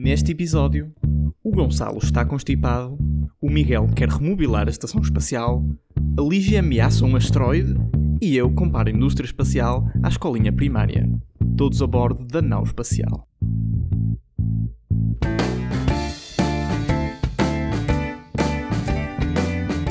Neste 0.00 0.30
episódio, 0.30 0.94
o 1.42 1.50
Gonçalo 1.50 1.98
está 1.98 2.24
constipado, 2.24 2.96
o 3.42 3.50
Miguel 3.50 3.88
quer 3.96 4.08
remobilar 4.08 4.68
a 4.68 4.70
estação 4.70 5.00
espacial, 5.00 5.60
a 6.16 6.22
Lígia 6.22 6.60
ameaça 6.60 7.04
um 7.04 7.16
asteroide 7.16 7.74
e 8.22 8.36
eu 8.36 8.48
comparo 8.48 8.88
a 8.88 8.92
indústria 8.92 9.26
espacial 9.26 9.90
à 10.00 10.08
escolinha 10.08 10.52
primária. 10.52 11.10
Todos 11.56 11.82
a 11.82 11.86
bordo 11.88 12.24
da 12.28 12.40
nau 12.40 12.62
espacial. 12.62 13.26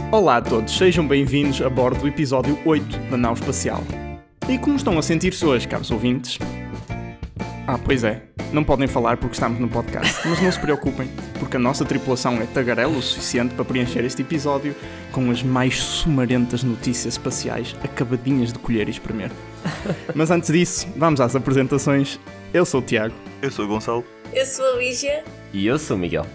Olá 0.10 0.38
a 0.38 0.42
todos, 0.42 0.78
sejam 0.78 1.06
bem-vindos 1.06 1.62
a 1.62 1.70
bordo 1.70 2.00
do 2.00 2.08
episódio 2.08 2.58
8 2.66 3.10
da 3.12 3.18
nau 3.18 3.34
espacial. 3.34 3.84
E 4.48 4.58
como 4.58 4.78
estão 4.78 4.98
a 4.98 5.02
sentir-se 5.02 5.46
hoje, 5.46 5.68
caros 5.68 5.92
ouvintes? 5.92 6.40
Ah, 7.68 7.78
pois 7.78 8.06
é, 8.06 8.27
não 8.52 8.64
podem 8.64 8.88
falar 8.88 9.18
porque 9.18 9.34
estamos 9.34 9.60
no 9.60 9.68
podcast, 9.68 10.28
mas 10.28 10.42
não 10.42 10.52
se 10.52 10.60
preocupem, 10.60 11.10
porque 11.40 11.58
a 11.58 11.60
nossa 11.60 11.84
tripulação 11.86 12.36
é 12.42 12.46
tagarela 12.46 12.98
o 12.98 13.02
suficiente 13.02 13.54
para 13.56 13.66
preencher 13.66 14.04
este 14.06 14.22
episódio 14.22 14.76
com 15.12 15.30
as 15.30 15.44
mais 15.44 15.78
sumarentas 15.80 16.64
notícias 16.64 17.16
espaciais 17.16 17.76
acabadinhas 17.84 18.54
de 18.54 18.60
colher 18.60 18.88
e 18.88 18.92
espremer. 18.92 19.32
Mas 20.16 20.32
antes 20.32 20.52
disso, 20.52 20.88
vamos 20.96 21.20
às 21.20 21.36
apresentações. 21.36 22.20
Eu 22.54 22.66
sou 22.66 22.80
o 22.80 22.84
Tiago. 22.84 23.14
Eu 23.42 23.52
sou 23.52 23.66
o 23.66 23.68
Gonçalo. 23.68 24.06
Eu 24.34 24.46
sou 24.46 24.66
a 24.74 24.78
Lígia. 24.78 25.24
E 25.54 25.68
eu 25.68 25.78
sou 25.78 25.98
o 25.98 26.00
Miguel. 26.00 26.26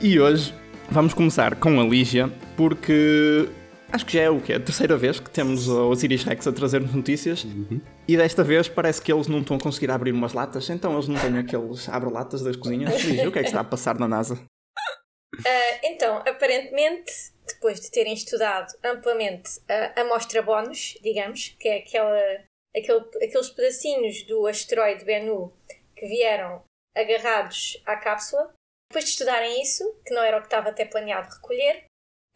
E 0.00 0.18
hoje 0.20 0.54
vamos 0.90 1.14
começar 1.14 1.56
com 1.56 1.80
a 1.80 1.84
Lígia, 1.84 2.30
porque 2.56 3.48
acho 3.96 4.06
que 4.06 4.12
já 4.12 4.22
é 4.22 4.30
o 4.30 4.40
que 4.40 4.52
A 4.52 4.60
terceira 4.60 4.96
vez 4.96 5.18
que 5.18 5.30
temos 5.30 5.68
o 5.68 5.88
Osiris 5.88 6.22
Rex 6.22 6.46
a 6.46 6.52
trazer-nos 6.52 6.94
notícias. 6.94 7.44
Uhum. 7.44 7.80
E 8.06 8.16
desta 8.16 8.44
vez 8.44 8.68
parece 8.68 9.02
que 9.02 9.12
eles 9.12 9.26
não 9.26 9.40
estão 9.40 9.56
a 9.56 9.60
conseguir 9.60 9.90
abrir 9.90 10.12
umas 10.12 10.32
latas, 10.32 10.68
então 10.70 10.92
eles 10.92 11.08
não 11.08 11.18
têm 11.18 11.38
aqueles 11.38 11.88
abre-latas 11.88 12.42
das 12.42 12.56
cozinhas. 12.56 12.94
Lígia, 13.02 13.28
o 13.28 13.32
que 13.32 13.38
é 13.38 13.42
que 13.42 13.48
está 13.48 13.60
a 13.60 13.64
passar 13.64 13.98
na 13.98 14.06
NASA? 14.06 14.34
Uh, 14.34 15.78
então, 15.82 16.18
aparentemente, 16.18 17.12
depois 17.46 17.80
de 17.80 17.90
terem 17.90 18.14
estudado 18.14 18.72
amplamente 18.84 19.50
a 19.68 20.00
amostra 20.02 20.42
bónus, 20.42 20.96
digamos, 21.02 21.56
que 21.58 21.68
é 21.68 21.78
aquela, 21.78 22.44
aquele, 22.76 23.24
aqueles 23.24 23.50
pedacinhos 23.50 24.22
do 24.22 24.46
asteroide 24.46 25.04
Bennu 25.04 25.52
que 25.96 26.06
vieram 26.06 26.62
agarrados 26.96 27.82
à 27.84 27.96
cápsula, 27.96 28.52
depois 28.90 29.04
de 29.04 29.10
estudarem 29.10 29.60
isso, 29.60 29.84
que 30.04 30.14
não 30.14 30.22
era 30.22 30.38
o 30.38 30.40
que 30.40 30.46
estava 30.46 30.68
até 30.68 30.84
planeado 30.84 31.34
recolher, 31.34 31.84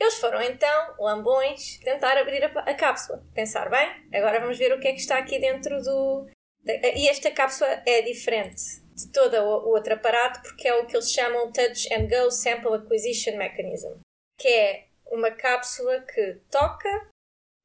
eles 0.00 0.14
foram 0.14 0.40
então, 0.40 0.94
lambões, 0.98 1.78
tentar 1.80 2.16
abrir 2.16 2.42
a, 2.42 2.48
a, 2.60 2.74
cápsula. 2.74 3.22
Pensar, 3.34 3.68
bem, 3.68 4.08
agora 4.14 4.40
vamos 4.40 4.56
ver 4.56 4.72
o 4.72 4.80
que 4.80 4.88
é 4.88 4.92
que 4.92 5.00
está 5.00 5.18
aqui 5.18 5.38
dentro 5.38 5.82
do. 5.82 6.26
E 6.64 7.06
esta 7.06 7.30
cápsula 7.30 7.82
é 7.86 8.00
diferente 8.00 8.80
de 8.94 9.12
todo 9.12 9.34
o 9.36 9.68
outro 9.68 9.94
aparato 9.94 10.40
porque 10.42 10.66
é 10.66 10.74
o 10.74 10.86
que 10.86 10.96
eles 10.96 11.12
chamam 11.12 11.52
Touch 11.52 11.92
and 11.92 12.08
Go 12.08 12.30
Sample 12.30 12.74
Acquisition 12.74 13.36
Mechanism, 13.36 14.00
que 14.38 14.48
é 14.48 14.86
uma 15.06 15.30
cápsula 15.32 16.00
que 16.02 16.40
toca, 16.50 17.08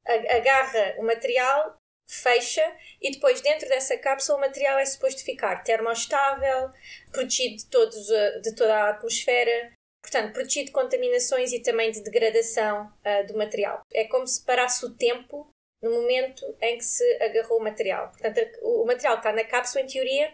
agarra 0.06 0.96
o 0.98 1.04
material, 1.04 1.76
fecha 2.08 2.62
e 3.00 3.10
depois 3.10 3.40
dentro 3.40 3.68
dessa 3.68 3.96
cápsula 3.98 4.38
o 4.38 4.40
material 4.42 4.78
é 4.78 4.84
suposto 4.84 5.24
ficar 5.24 5.62
termostável, 5.62 6.70
protegido 7.12 7.56
de, 7.56 7.66
todos, 7.66 8.06
de 8.42 8.54
toda 8.54 8.74
a 8.74 8.90
atmosfera, 8.90 9.72
portanto, 10.06 10.32
protegido 10.32 10.66
de 10.66 10.72
contaminações 10.72 11.52
e 11.52 11.60
também 11.60 11.90
de 11.90 12.02
degradação 12.02 12.86
uh, 12.86 13.26
do 13.26 13.36
material. 13.36 13.82
É 13.92 14.04
como 14.04 14.26
se 14.26 14.44
parasse 14.44 14.86
o 14.86 14.94
tempo 14.94 15.50
no 15.82 15.90
momento 15.90 16.44
em 16.62 16.78
que 16.78 16.84
se 16.84 17.04
agarrou 17.22 17.58
o 17.58 17.62
material. 17.64 18.10
Portanto, 18.10 18.40
o, 18.62 18.86
material 18.86 19.14
que 19.14 19.20
está 19.20 19.32
na 19.32 19.44
cápsula, 19.44 19.84
em 19.84 19.86
teoria, 19.86 20.32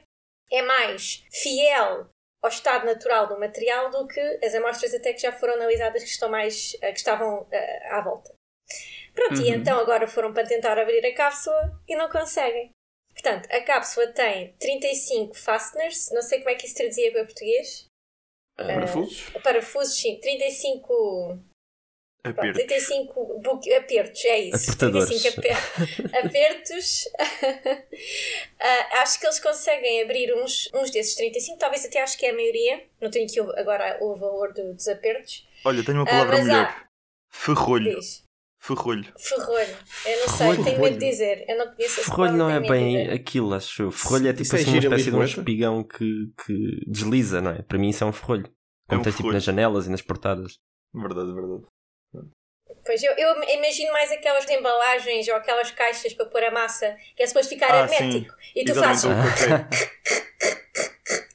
é 0.51 0.63
mais 0.63 1.25
fiel 1.33 2.07
ao 2.43 2.51
estado 2.51 2.85
natural 2.85 3.27
do 3.29 3.41
material 3.41 3.91
do 3.91 4.07
que 4.07 4.21
as 4.45 4.55
amostras 4.55 4.95
até 4.95 5.13
que 5.13 5.21
já 5.21 5.33
foram 5.33 5.55
analisadas 5.55 6.03
que, 6.03 6.11
estão 6.11 6.29
mais, 6.29 6.75
uh, 6.75 6.81
que 6.81 6.99
estavam 6.99 7.43
uh, 7.43 7.49
à 7.91 8.03
volta. 8.03 8.35
Pronto, 9.15 9.41
uhum. 9.41 9.47
e 9.47 9.51
então 9.51 9.79
agora 9.79 10.07
foram 10.07 10.33
para 10.33 10.47
tentar 10.47 10.79
abrir 10.79 11.05
a 11.05 11.15
cápsula 11.15 11.81
e 11.89 11.97
não 11.97 12.11
conseguem. 12.11 12.71
Portanto, 13.13 13.49
a 13.51 13.61
cápsula 13.63 14.09
tem 14.09 14.55
35 14.59 15.35
fasteners, 15.35 16.11
não 16.13 16.23
sei 16.23 16.39
como 16.39 16.51
é 16.51 16.55
que 16.55 16.67
isso 16.67 16.77
traduzia 16.77 17.13
para 17.13 17.25
português. 17.25 17.87
Parafusos? 18.57 19.29
Uh, 19.35 19.41
parafusos, 19.41 19.97
sim. 19.99 20.19
35. 20.21 21.39
Apertos. 22.25 22.63
35 22.63 23.41
bu- 23.43 23.61
apertos, 23.77 24.25
é 24.27 24.39
isso. 24.39 24.71
Apertadores. 24.71 25.09
35 25.09 25.41
aper- 25.41 26.17
apertos. 26.25 27.07
uh, 27.07 28.95
acho 29.03 29.19
que 29.19 29.27
eles 29.27 29.41
conseguem 29.41 30.03
abrir 30.03 30.33
uns, 30.35 30.69
uns 30.73 30.91
desses 30.91 31.17
35, 31.17 31.59
talvez 31.59 31.85
até 31.85 32.01
acho 32.01 32.17
que 32.17 32.25
é 32.27 32.31
a 32.31 32.35
maioria. 32.35 32.85
Não 33.01 33.11
tenho 33.11 33.27
aqui 33.27 33.41
agora 33.61 33.99
o 34.01 34.15
valor 34.17 34.53
do, 34.53 34.73
dos 34.75 34.87
apertos. 34.87 35.45
Olha, 35.65 35.85
tenho 35.85 35.99
uma 35.99 36.07
palavra 36.07 36.37
mas 36.37 36.47
melhor. 36.47 36.65
há- 36.67 36.87
Ferrolho. 37.33 37.97
Diz. 37.97 38.23
Ferrolho. 38.65 39.13
Ferrolho. 39.19 39.77
Eu 40.07 40.21
não 40.21 40.29
sei, 40.29 40.37
Ferrolho. 40.39 40.65
tenho 40.65 40.81
medo 40.81 40.99
de 40.99 41.11
dizer. 41.11 41.45
Eu 41.49 41.59
não 41.59 41.67
conheço 41.75 42.01
esse 42.01 42.05
Ferrolho 42.11 42.33
não 42.35 42.49
é 42.49 42.61
de 42.61 42.69
bem 42.69 43.11
aquilo, 43.11 43.53
acho. 43.55 43.91
Ferrolho 43.91 44.29
é 44.29 44.33
tipo 44.33 44.43
Isso 44.43 44.57
é 44.57 44.61
assim 44.61 44.71
uma 44.71 44.79
espécie 44.79 45.11
de 45.11 45.17
um 45.17 45.25
espigão 45.25 45.83
que, 45.83 46.33
que 46.47 46.85
desliza, 46.87 47.41
não 47.41 47.51
é? 47.51 47.63
Para 47.63 47.77
mim 47.79 47.89
isso 47.89 48.05
é 48.05 48.07
um 48.07 48.13
ferrolho. 48.13 48.49
Como 48.89 49.01
um 49.01 49.05
tens 49.05 49.17
tipo 49.17 49.33
nas 49.33 49.43
janelas 49.43 49.87
e 49.87 49.91
nas 49.91 50.01
portadas. 50.01 50.59
Verdade, 50.95 51.33
verdade. 51.35 51.63
Pois 52.85 53.03
eu, 53.03 53.13
eu 53.13 53.35
imagino 53.55 53.93
mais 53.93 54.11
aquelas 54.13 54.49
embalagens 54.49 55.27
ou 55.29 55.35
aquelas 55.35 55.71
caixas 55.73 56.15
para 56.15 56.27
pôr 56.27 56.43
a 56.45 56.51
massa 56.53 56.97
que 57.17 57.23
é 57.23 57.27
suposto 57.27 57.49
ficar 57.49 57.67
Ah, 57.71 57.89
sim. 57.89 57.95
hermético. 57.97 58.35
E 58.55 58.65
tu 58.65 58.71
Exatamente, 58.73 59.39
fazes. 59.39 59.79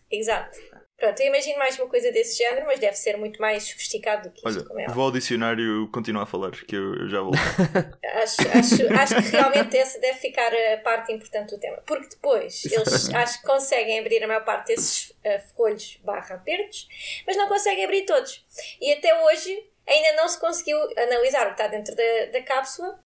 Exato. 0.12 0.58
Pronto, 0.98 1.20
eu 1.20 1.28
imagino 1.28 1.60
mais 1.60 1.78
uma 1.78 1.88
coisa 1.88 2.12
desse 2.12 2.36
género, 2.36 2.66
mas 2.66 2.80
deve 2.80 2.96
ser 2.96 3.18
muito 3.18 3.40
mais 3.40 3.64
sofisticado 3.64 4.30
do 4.30 4.34
que 4.34 4.48
isto, 4.48 4.68
Olha, 4.72 4.86
é 4.86 4.88
vou 4.88 5.04
ao 5.04 5.12
dicionário 5.12 5.88
continuar 5.92 6.24
a 6.24 6.26
falar, 6.26 6.50
que 6.50 6.76
eu, 6.76 6.96
eu 6.96 7.08
já 7.08 7.22
vou. 7.22 7.34
Acho, 8.18 8.42
acho, 8.58 8.94
acho 8.94 9.16
que 9.16 9.30
realmente 9.30 9.78
essa 9.78 10.00
deve 10.00 10.18
ficar 10.18 10.52
a 10.52 10.78
parte 10.78 11.14
importante 11.14 11.54
do 11.54 11.60
tema. 11.60 11.78
Porque 11.86 12.10
depois 12.10 12.66
eles 12.66 13.14
acho 13.14 13.42
que 13.42 13.48
conseguem 13.48 14.00
abrir 14.00 14.24
a 14.24 14.28
maior 14.28 14.44
parte 14.44 14.68
desses 14.68 15.12
uh, 15.12 15.56
folhos 15.56 16.00
barra 16.04 16.36
apertos, 16.36 16.88
mas 17.28 17.38
não 17.38 17.48
conseguem 17.48 17.86
abrir 17.86 18.06
todos. 18.06 18.44
E 18.82 18.92
até 18.94 19.24
hoje 19.24 19.70
ainda 19.88 20.16
não 20.16 20.28
se 20.28 20.40
conseguiu 20.40 20.80
analisar 20.98 21.44
o 21.44 21.54
que 21.54 21.62
está 21.62 21.68
dentro 21.68 21.96
da, 21.96 22.26
da 22.32 22.42
cápsula. 22.42 23.00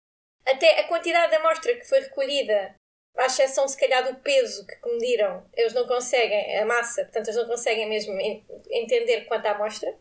Até 0.47 0.79
a 0.79 0.87
quantidade 0.87 1.31
de 1.31 1.37
amostra 1.37 1.75
que 1.75 1.87
foi 1.87 2.01
recolhida, 2.01 2.75
à 3.19 3.25
exceção 3.25 3.67
se 3.67 3.77
calhar 3.79 4.03
do 4.03 4.19
peso 4.21 4.65
que 4.65 4.89
mediram, 4.89 5.45
eles 5.55 5.73
não 5.73 5.85
conseguem, 5.87 6.57
a 6.57 6.65
massa, 6.65 7.03
portanto 7.03 7.27
eles 7.27 7.35
não 7.37 7.47
conseguem 7.47 7.87
mesmo 7.89 8.13
en- 8.19 8.45
entender 8.71 9.25
quanto 9.25 9.45
à 9.45 9.51
amostra 9.51 9.97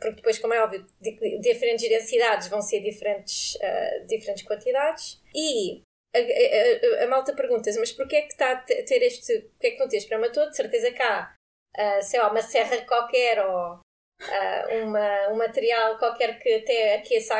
porque 0.00 0.16
depois, 0.16 0.38
como 0.38 0.54
é 0.54 0.62
óbvio, 0.62 0.86
di- 1.00 1.40
diferentes 1.40 1.88
densidades 1.88 2.46
vão 2.46 2.62
ser 2.62 2.80
diferentes, 2.80 3.58
ah, 3.60 4.04
diferentes 4.06 4.44
quantidades. 4.46 5.20
E 5.34 5.82
a, 6.14 6.18
a- 6.18 7.00
a- 7.00 7.04
a 7.04 7.08
malta 7.08 7.34
pergunta 7.34 7.68
mas 7.80 7.90
porquê 7.92 8.16
é 8.16 8.22
que 8.22 8.28
está 8.32 8.52
a 8.52 8.56
te- 8.62 8.84
ter 8.84 9.02
este. 9.02 9.40
Porquê 9.40 9.66
é 9.66 9.70
que 9.72 9.78
não 9.80 9.88
tens 9.88 10.06
todo? 10.32 10.50
De 10.50 10.56
certeza 10.56 10.92
que 10.92 11.02
há, 11.02 11.34
ah, 11.76 12.00
sei 12.02 12.20
lá, 12.20 12.30
uma 12.30 12.40
serra 12.40 12.80
qualquer 12.86 13.44
ou 13.44 13.80
ah, 14.20 14.66
uma, 14.84 15.28
um 15.30 15.36
material 15.36 15.98
qualquer 15.98 16.38
que 16.38 16.54
até 16.54 16.94
aqueça 16.96 17.34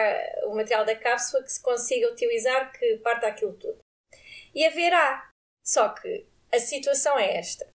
o 0.46 0.54
material 0.56 0.84
da 0.84 0.96
cápsula 0.96 1.44
que 1.44 1.52
se 1.52 1.62
consiga 1.62 2.10
utilizar 2.10 2.72
que 2.72 2.96
parta 2.98 3.28
aquilo 3.28 3.52
tudo. 3.56 3.78
E 4.54 4.66
haverá. 4.66 5.30
Só 5.64 5.88
que 5.90 6.26
a 6.52 6.58
situação 6.58 7.18
é 7.18 7.36
esta. 7.36 7.68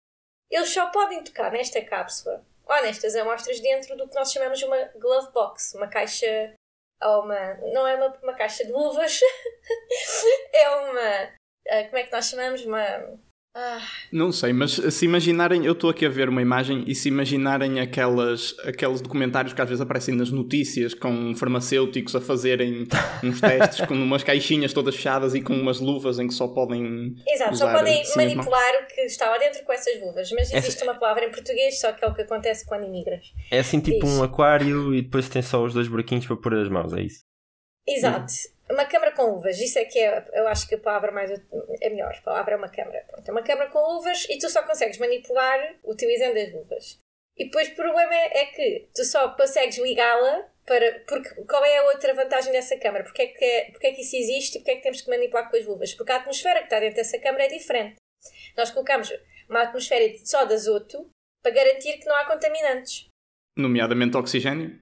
Eles 0.49 0.69
só 0.69 0.89
podem 0.91 1.23
tocar 1.23 1.51
nesta 1.51 1.83
cápsula 1.83 2.45
ou 2.65 2.81
nestas 2.81 3.15
amostras 3.15 3.59
dentro 3.59 3.95
do 3.97 4.07
que 4.07 4.15
nós 4.15 4.31
chamamos 4.31 4.59
de 4.59 4.65
uma 4.65 4.83
glove 4.95 5.31
box, 5.31 5.75
uma 5.75 5.87
caixa 5.87 6.53
ou 7.01 7.23
uma. 7.23 7.55
não 7.73 7.87
é 7.87 7.95
uma, 7.95 8.07
uma 8.21 8.35
caixa 8.35 8.63
de 8.65 8.71
luvas, 8.71 9.19
é 10.53 10.69
uma. 10.69 11.33
ah, 11.69 11.83
como 11.85 11.97
é 11.97 12.03
que 12.03 12.11
nós 12.11 12.25
chamamos? 12.25 12.65
Uma. 12.65 13.19
Ah, 13.55 13.79
Não 14.11 14.31
sei, 14.31 14.51
mas 14.51 14.71
se 14.71 15.05
imaginarem, 15.05 15.63
eu 15.63 15.73
estou 15.73 15.87
aqui 15.91 16.07
a 16.07 16.09
ver 16.09 16.27
uma 16.27 16.41
imagem 16.41 16.83
e 16.87 16.95
se 16.95 17.07
imaginarem 17.07 17.79
aquelas, 17.79 18.55
aqueles 18.65 18.99
documentários 18.99 19.53
que 19.53 19.61
às 19.61 19.69
vezes 19.69 19.79
aparecem 19.79 20.15
nas 20.15 20.31
notícias 20.31 20.95
com 20.95 21.35
farmacêuticos 21.35 22.15
a 22.15 22.21
fazerem 22.21 22.87
uns 23.23 23.39
testes 23.39 23.85
com 23.85 23.93
umas 23.93 24.23
caixinhas 24.23 24.73
todas 24.73 24.95
fechadas 24.95 25.35
e 25.35 25.41
com 25.41 25.53
umas 25.53 25.79
luvas 25.79 26.17
em 26.17 26.27
que 26.27 26.33
só 26.33 26.47
podem. 26.47 27.15
exato, 27.27 27.55
só 27.55 27.71
podem 27.71 28.01
assim 28.01 28.15
manipular 28.17 28.73
o 28.83 28.87
que 28.87 29.01
está 29.01 29.29
lá 29.29 29.37
dentro 29.37 29.63
com 29.63 29.71
essas 29.73 30.01
luvas, 30.01 30.31
mas 30.31 30.47
Essa- 30.51 30.57
existe 30.57 30.83
uma 30.83 30.95
palavra 30.95 31.25
em 31.25 31.29
português, 31.31 31.79
só 31.79 31.91
que 31.91 32.03
é 32.03 32.07
o 32.07 32.13
que 32.15 32.23
acontece 32.23 32.65
quando 32.65 32.85
imigras. 32.85 33.23
É 33.51 33.59
assim 33.59 33.79
tipo 33.79 34.03
Diz. 34.03 34.15
um 34.17 34.23
aquário 34.23 34.95
e 34.95 35.03
depois 35.03 35.29
tem 35.29 35.43
só 35.43 35.63
os 35.63 35.75
dois 35.75 35.87
buraquinhos 35.87 36.25
para 36.25 36.37
pôr 36.37 36.55
as 36.55 36.69
mãos, 36.69 36.91
é 36.93 37.03
isso? 37.03 37.21
Exato. 37.87 38.33
Uma 38.73 38.85
câmara 38.85 39.11
com 39.11 39.35
luvas, 39.35 39.59
isso 39.59 39.77
é 39.77 39.85
que 39.85 39.99
é, 39.99 40.25
eu 40.33 40.47
acho 40.47 40.67
que 40.67 40.73
a 40.73 40.79
palavra 40.79 41.11
mais 41.11 41.29
é 41.29 41.89
melhor. 41.89 42.11
A 42.11 42.21
palavra 42.21 42.55
é 42.55 42.57
uma 42.57 42.69
câmara. 42.69 43.05
Pronto, 43.07 43.29
é 43.29 43.31
uma 43.31 43.43
câmara 43.43 43.69
com 43.69 43.77
luvas 43.77 44.27
e 44.27 44.39
tu 44.39 44.49
só 44.49 44.63
consegues 44.63 44.97
manipular 44.97 45.75
utilizando 45.83 46.37
as 46.37 46.51
luvas. 46.51 46.99
E 47.37 47.45
depois 47.45 47.67
o 47.69 47.75
problema 47.75 48.15
é 48.15 48.45
que 48.47 48.89
tu 48.95 49.05
só 49.05 49.29
consegues 49.35 49.77
ligá-la 49.77 50.49
para. 50.65 51.03
Porque, 51.07 51.29
qual 51.45 51.63
é 51.63 51.77
a 51.77 51.83
outra 51.83 52.15
vantagem 52.15 52.51
dessa 52.51 52.75
câmara? 52.79 53.03
Porque 53.03 53.21
é, 53.21 53.27
que 53.27 53.45
é, 53.45 53.71
porque 53.71 53.87
é 53.87 53.91
que 53.91 54.01
isso 54.01 54.15
existe 54.15 54.57
e 54.57 54.59
porque 54.59 54.71
é 54.71 54.75
que 54.77 54.81
temos 54.81 55.01
que 55.01 55.09
manipular 55.09 55.51
com 55.51 55.55
as 55.55 55.65
luvas? 55.65 55.93
Porque 55.93 56.11
a 56.11 56.17
atmosfera 56.17 56.59
que 56.59 56.65
está 56.65 56.79
dentro 56.79 56.95
dessa 56.95 57.19
câmara 57.19 57.45
é 57.45 57.49
diferente. 57.49 57.97
Nós 58.57 58.71
colocamos 58.71 59.11
uma 59.47 59.61
atmosfera 59.61 60.11
só 60.25 60.45
de 60.45 60.55
azoto 60.55 61.07
para 61.43 61.53
garantir 61.53 61.99
que 61.99 62.07
não 62.07 62.15
há 62.15 62.25
contaminantes. 62.25 63.05
Nomeadamente 63.55 64.17
oxigênio. 64.17 64.79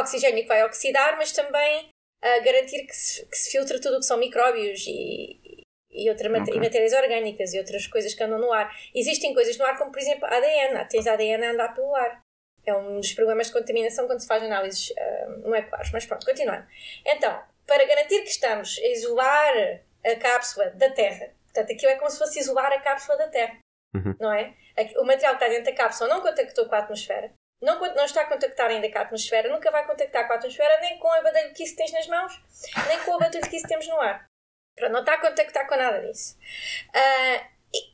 Oxigênio 0.00 0.42
que 0.42 0.48
vai 0.48 0.62
oxidar, 0.64 1.16
mas 1.16 1.32
também 1.32 1.91
uh, 2.24 2.44
garantir 2.44 2.86
que 2.86 2.94
se, 2.94 3.26
que 3.26 3.36
se 3.36 3.50
filtra 3.50 3.80
tudo 3.80 3.96
o 3.96 4.00
que 4.00 4.06
são 4.06 4.16
micróbios 4.18 4.84
e, 4.86 5.64
e, 5.90 6.08
outra 6.10 6.28
mat 6.28 6.42
Ok. 6.42 6.54
e 6.54 6.58
matérias 6.60 6.92
orgânicas 6.92 7.52
e 7.54 7.58
outras 7.58 7.86
coisas 7.86 8.14
que 8.14 8.22
andam 8.22 8.38
no 8.38 8.52
ar. 8.52 8.74
Existem 8.94 9.34
coisas 9.34 9.56
no 9.58 9.64
ar 9.64 9.76
como, 9.78 9.90
por 9.92 10.00
exemplo, 10.00 10.26
ADN. 10.26 10.86
Tens 10.88 11.06
ADN 11.06 11.44
a 11.44 11.50
andar 11.50 11.74
pelo 11.74 11.94
ar. 11.94 12.20
É 12.64 12.74
um 12.74 13.00
dos 13.00 13.12
problemas 13.12 13.48
de 13.48 13.52
contaminação 13.52 14.06
quando 14.06 14.20
se 14.20 14.26
faz 14.26 14.42
análises 14.42 14.90
uh, 14.90 15.40
moleculares. 15.42 15.90
Mas 15.92 16.06
pronto, 16.06 16.24
continuando. 16.24 16.66
Então, 17.04 17.42
para 17.66 17.84
garantir 17.84 18.20
que 18.22 18.30
estamos 18.30 18.78
a 18.78 18.86
isolar 18.88 19.80
a 20.04 20.16
cápsula 20.16 20.70
da 20.70 20.90
Terra, 20.90 21.30
portanto, 21.44 21.72
aquilo 21.72 21.92
é 21.92 21.96
como 21.96 22.10
se 22.10 22.18
fosse 22.18 22.38
isolar 22.40 22.72
a 22.72 22.80
cápsula 22.80 23.18
da 23.18 23.28
Terra, 23.28 23.58
Uhum. 23.94 24.14
não 24.18 24.32
é? 24.32 24.54
O 24.96 25.04
material 25.04 25.36
que 25.36 25.44
está 25.44 25.48
dentro 25.48 25.70
da 25.70 25.76
cápsula 25.76 26.08
não 26.08 26.22
contactou 26.22 26.66
com 26.66 26.74
a 26.74 26.78
atmosfera, 26.78 27.30
não, 27.62 27.78
não 27.80 28.04
está 28.04 28.22
a 28.22 28.26
contactar 28.26 28.68
ainda 28.70 28.90
com 28.90 28.98
a 28.98 29.02
atmosfera, 29.02 29.48
nunca 29.48 29.70
vai 29.70 29.86
contactar 29.86 30.26
com 30.26 30.32
a 30.32 30.36
atmosfera, 30.36 30.80
nem 30.80 30.98
com 30.98 31.08
a 31.12 31.22
badalhoquice 31.22 31.70
que 31.72 31.76
tens 31.78 31.92
nas 31.92 32.06
mãos, 32.08 32.32
nem 32.88 32.98
com 33.00 33.14
a 33.14 33.18
badalhoquice 33.18 33.62
que 33.62 33.68
temos 33.68 33.86
no 33.88 34.00
ar. 34.00 34.26
Pronto, 34.76 34.92
não 34.92 35.00
está 35.00 35.14
a 35.14 35.20
contactar 35.20 35.66
com 35.68 35.76
nada 35.76 36.00
disso. 36.00 36.36
Ah, 36.94 37.46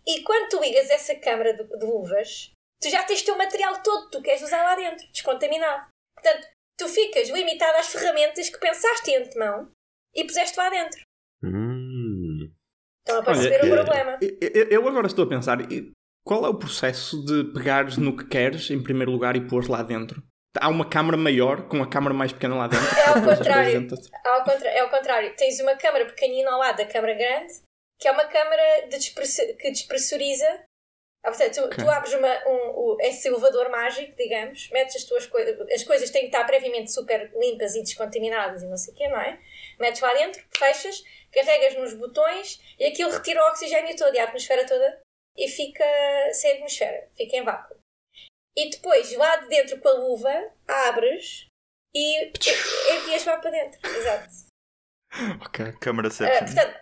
e, 0.06 0.16
e 0.18 0.22
quando 0.22 0.48
tu 0.48 0.60
ligas 0.60 0.88
essa 0.90 1.14
câmara 1.16 1.52
de, 1.54 1.64
de 1.64 1.84
luvas, 1.84 2.50
tu 2.80 2.88
já 2.88 3.02
tens 3.04 3.22
o 3.22 3.24
teu 3.26 3.36
material 3.36 3.82
todo 3.82 4.06
que 4.06 4.16
tu 4.18 4.22
queres 4.22 4.42
usar 4.42 4.62
lá 4.62 4.74
dentro, 4.76 5.06
descontaminado. 5.12 5.86
Portanto, 6.16 6.46
tu 6.78 6.88
ficas 6.88 7.28
limitado 7.28 7.76
às 7.78 7.88
ferramentas 7.88 8.48
que 8.48 8.58
pensaste 8.58 9.10
em 9.10 9.16
antemão 9.16 9.70
e 10.14 10.24
puseste 10.24 10.56
lá 10.58 10.70
dentro. 10.70 11.00
Hum. 11.42 12.50
Estão 13.06 13.20
a 13.20 13.24
perceber 13.24 13.62
o 13.64 13.66
eh, 13.66 13.70
problema. 13.76 14.18
eu- 14.20 14.38
eu, 14.54 14.68
eu 14.70 14.88
agora 14.88 15.06
estou 15.06 15.24
a 15.24 15.28
pensar, 15.28 15.58
qual 16.28 16.44
é 16.44 16.48
o 16.50 16.54
processo 16.58 17.24
de 17.24 17.44
pegares 17.54 17.96
no 17.96 18.14
que 18.14 18.26
queres 18.26 18.70
em 18.70 18.82
primeiro 18.82 19.10
lugar 19.10 19.34
e 19.34 19.40
pôr 19.48 19.66
lá 19.68 19.82
dentro? 19.82 20.22
Há 20.60 20.68
uma 20.68 20.88
câmara 20.88 21.16
maior 21.16 21.68
com 21.68 21.82
a 21.82 21.88
câmara 21.88 22.14
mais 22.14 22.32
pequena 22.32 22.54
lá 22.56 22.66
dentro? 22.68 22.86
É 22.98 23.08
ao 23.08 23.14
Depois 23.14 23.38
contrário. 23.38 23.68
apresenta-se. 23.78 24.10
Ao 24.26 24.44
contra- 24.44 24.68
é 24.68 24.80
ao 24.80 24.90
contrário. 24.90 25.34
Tens 25.36 25.58
uma 25.60 25.74
câmara 25.76 26.04
pequenina 26.06 26.50
ao 26.50 26.58
lado 26.58 26.76
da 26.76 26.84
câmara 26.86 27.14
grande, 27.14 27.54
que 27.98 28.06
é 28.08 28.12
uma 28.12 28.24
câmara 28.26 28.62
que 29.58 29.70
despressuriza. 29.70 30.46
Ah, 31.24 31.30
portanto, 31.30 31.54
tu, 31.54 31.64
Ok. 31.64 31.84
tu 31.84 31.90
abres 31.90 32.12
uma, 32.14 32.28
um, 32.46 32.70
o- 32.76 32.96
esse 33.00 33.26
elevador 33.28 33.70
mágico, 33.70 34.14
digamos, 34.16 34.68
metes 34.70 34.96
as 34.96 35.04
tuas 35.04 35.26
coisas. 35.26 35.58
As 35.72 35.82
coisas 35.84 36.10
têm 36.10 36.22
que 36.22 36.28
estar 36.28 36.44
previamente 36.44 36.92
super 36.92 37.30
limpas 37.38 37.74
e 37.74 37.82
descontaminadas 37.82 38.62
e 38.62 38.66
não 38.66 38.76
sei 38.76 38.94
o 38.94 38.96
quê, 38.96 39.08
não 39.08 39.18
é? 39.20 39.38
Metes 39.80 40.00
lá 40.00 40.12
dentro, 40.14 40.42
fechas, 40.56 41.02
carregas 41.32 41.76
nos 41.76 41.94
botões 41.94 42.60
e 42.78 42.84
aquilo 42.86 43.10
retira 43.10 43.42
o 43.42 43.48
oxigênio 43.48 43.96
todo 43.96 44.14
e 44.14 44.18
a 44.18 44.24
atmosfera 44.24 44.66
toda 44.66 44.98
e 45.38 45.48
fica 45.48 45.84
sem 46.32 46.52
atmosfera, 46.54 47.08
fica 47.16 47.36
em 47.36 47.44
vácuo. 47.44 47.76
E 48.56 48.70
depois, 48.70 49.12
lá 49.16 49.36
de 49.36 49.48
dentro 49.48 49.78
com 49.78 49.88
a 49.88 49.92
luva, 49.92 50.52
abres 50.66 51.46
e 51.94 52.32
envias 52.96 53.24
lá 53.24 53.38
para 53.38 53.50
dentro. 53.52 53.78
Exato. 53.88 54.28
Ok. 55.46 55.72
Câmara 55.80 56.08
Ah, 56.08 56.10
7. 56.10 56.44
portanto, 56.44 56.78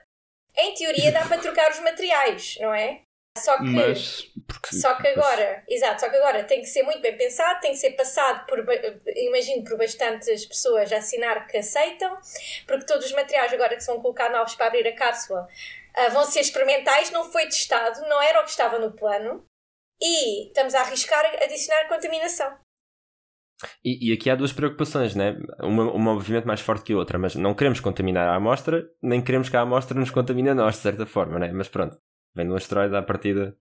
em 0.57 0.75
teoria 0.75 1.13
dá 1.13 1.27
para 1.29 1.39
trocar 1.41 1.71
os 1.71 1.79
materiais, 1.81 2.57
não 2.61 2.73
é? 2.75 3.03
Só 3.39 3.59
que, 3.59 3.65
Mas 3.65 4.33
Porque, 4.49 4.75
só 4.75 4.95
que 4.95 5.07
agora, 5.09 5.63
exato, 5.69 6.01
só 6.01 6.09
que 6.09 6.17
agora 6.17 6.43
tem 6.45 6.61
que 6.63 6.67
ser 6.67 6.83
muito 6.85 7.03
bem 7.03 7.15
pensado, 7.19 7.61
tem 7.61 7.73
que 7.73 7.77
ser 7.77 7.91
passado 7.91 8.47
por, 8.47 8.65
imagino, 9.15 9.63
por 9.63 9.77
bastantes 9.77 10.47
pessoas 10.47 10.91
a 10.91 10.97
assinar 10.97 11.47
que 11.47 11.59
aceitam, 11.59 12.19
porque 12.67 12.87
todos 12.87 13.05
os 13.05 13.13
materiais 13.13 13.53
agora 13.53 13.77
que 13.77 13.83
se 13.83 13.89
vão 13.89 14.01
colocar 14.01 14.31
novos 14.31 14.55
para 14.55 14.69
abrir 14.69 14.89
a 14.89 14.95
cápsula 14.95 15.47
ah, 15.97 16.09
vão 16.11 16.25
ser 16.25 16.41
experimentais, 16.41 17.11
não 17.11 17.25
foi 17.31 17.45
testado, 17.47 18.01
não 18.09 18.23
era 18.23 18.41
o 18.41 18.45
que 18.45 18.51
estava 18.51 18.79
no 18.79 18.93
plano, 18.95 19.45
e 20.01 20.49
estamos 20.49 20.75
a 20.75 20.81
arriscar 20.81 21.25
adicionar 21.43 21.89
contaminação. 21.89 22.57
E, 23.83 24.11
e 24.11 24.13
aqui 24.13 24.29
há 24.29 24.35
duas 24.37 24.53
preocupações, 24.53 25.15
né? 25.15 25.35
Uma, 25.61 25.91
uma 25.91 26.13
obviamente 26.13 26.47
mais 26.47 26.61
forte 26.61 26.85
que 26.85 26.93
a 26.93 26.97
outra, 26.97 27.19
mas 27.19 27.35
não 27.35 27.55
queremos 27.55 27.81
contaminar 27.81 28.29
a 28.29 28.37
amostra, 28.37 28.87
nem 29.03 29.23
queremos 29.25 29.49
que 29.49 29.57
a 29.57 29.63
amostra 29.63 29.99
nos 29.99 30.11
contamine 30.11 30.51
a 30.51 30.55
nós, 30.55 30.77
de 30.77 30.83
certa 30.83 31.07
forma, 31.07 31.39
né? 31.39 31.51
Mas 31.53 31.69
pronto, 31.69 31.99
vem 32.35 32.47
de 32.47 32.53
um 32.53 32.57
asteroide 32.57 32.95
à 32.95 33.03
partida. 33.03 33.57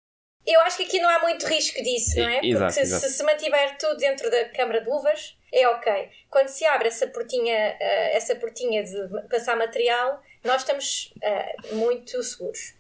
Eu 0.46 0.60
acho 0.62 0.78
que 0.78 0.84
aqui 0.84 1.00
não 1.00 1.10
há 1.10 1.20
muito 1.20 1.48
risco 1.48 1.82
disso, 1.82 2.20
não 2.20 2.28
é? 2.28 2.42
E- 2.44 2.52
exato, 2.52 2.74
Porque 2.74 2.86
se, 2.86 2.94
exato. 2.94 3.12
se 3.12 3.18
se 3.18 3.24
mantiver 3.24 3.78
tudo 3.78 3.98
dentro 3.98 4.30
da 4.30 4.50
câmara 4.50 4.82
de 4.82 4.90
luvas, 4.90 5.36
é 5.52 5.68
ok. 5.70 6.10
Quando 6.30 6.50
se 6.50 6.66
abre 6.66 6.90
essa 6.90 7.08
portinha, 7.08 7.56
eh, 7.56 8.16
essa 8.18 8.36
portinha 8.36 8.84
de 8.84 9.28
passar 9.30 9.56
material, 9.56 10.22
nós 10.45 10.62
estamos 10.62 11.13
eh, 11.21 11.56
muito 11.74 12.21
seguros. 12.24 12.75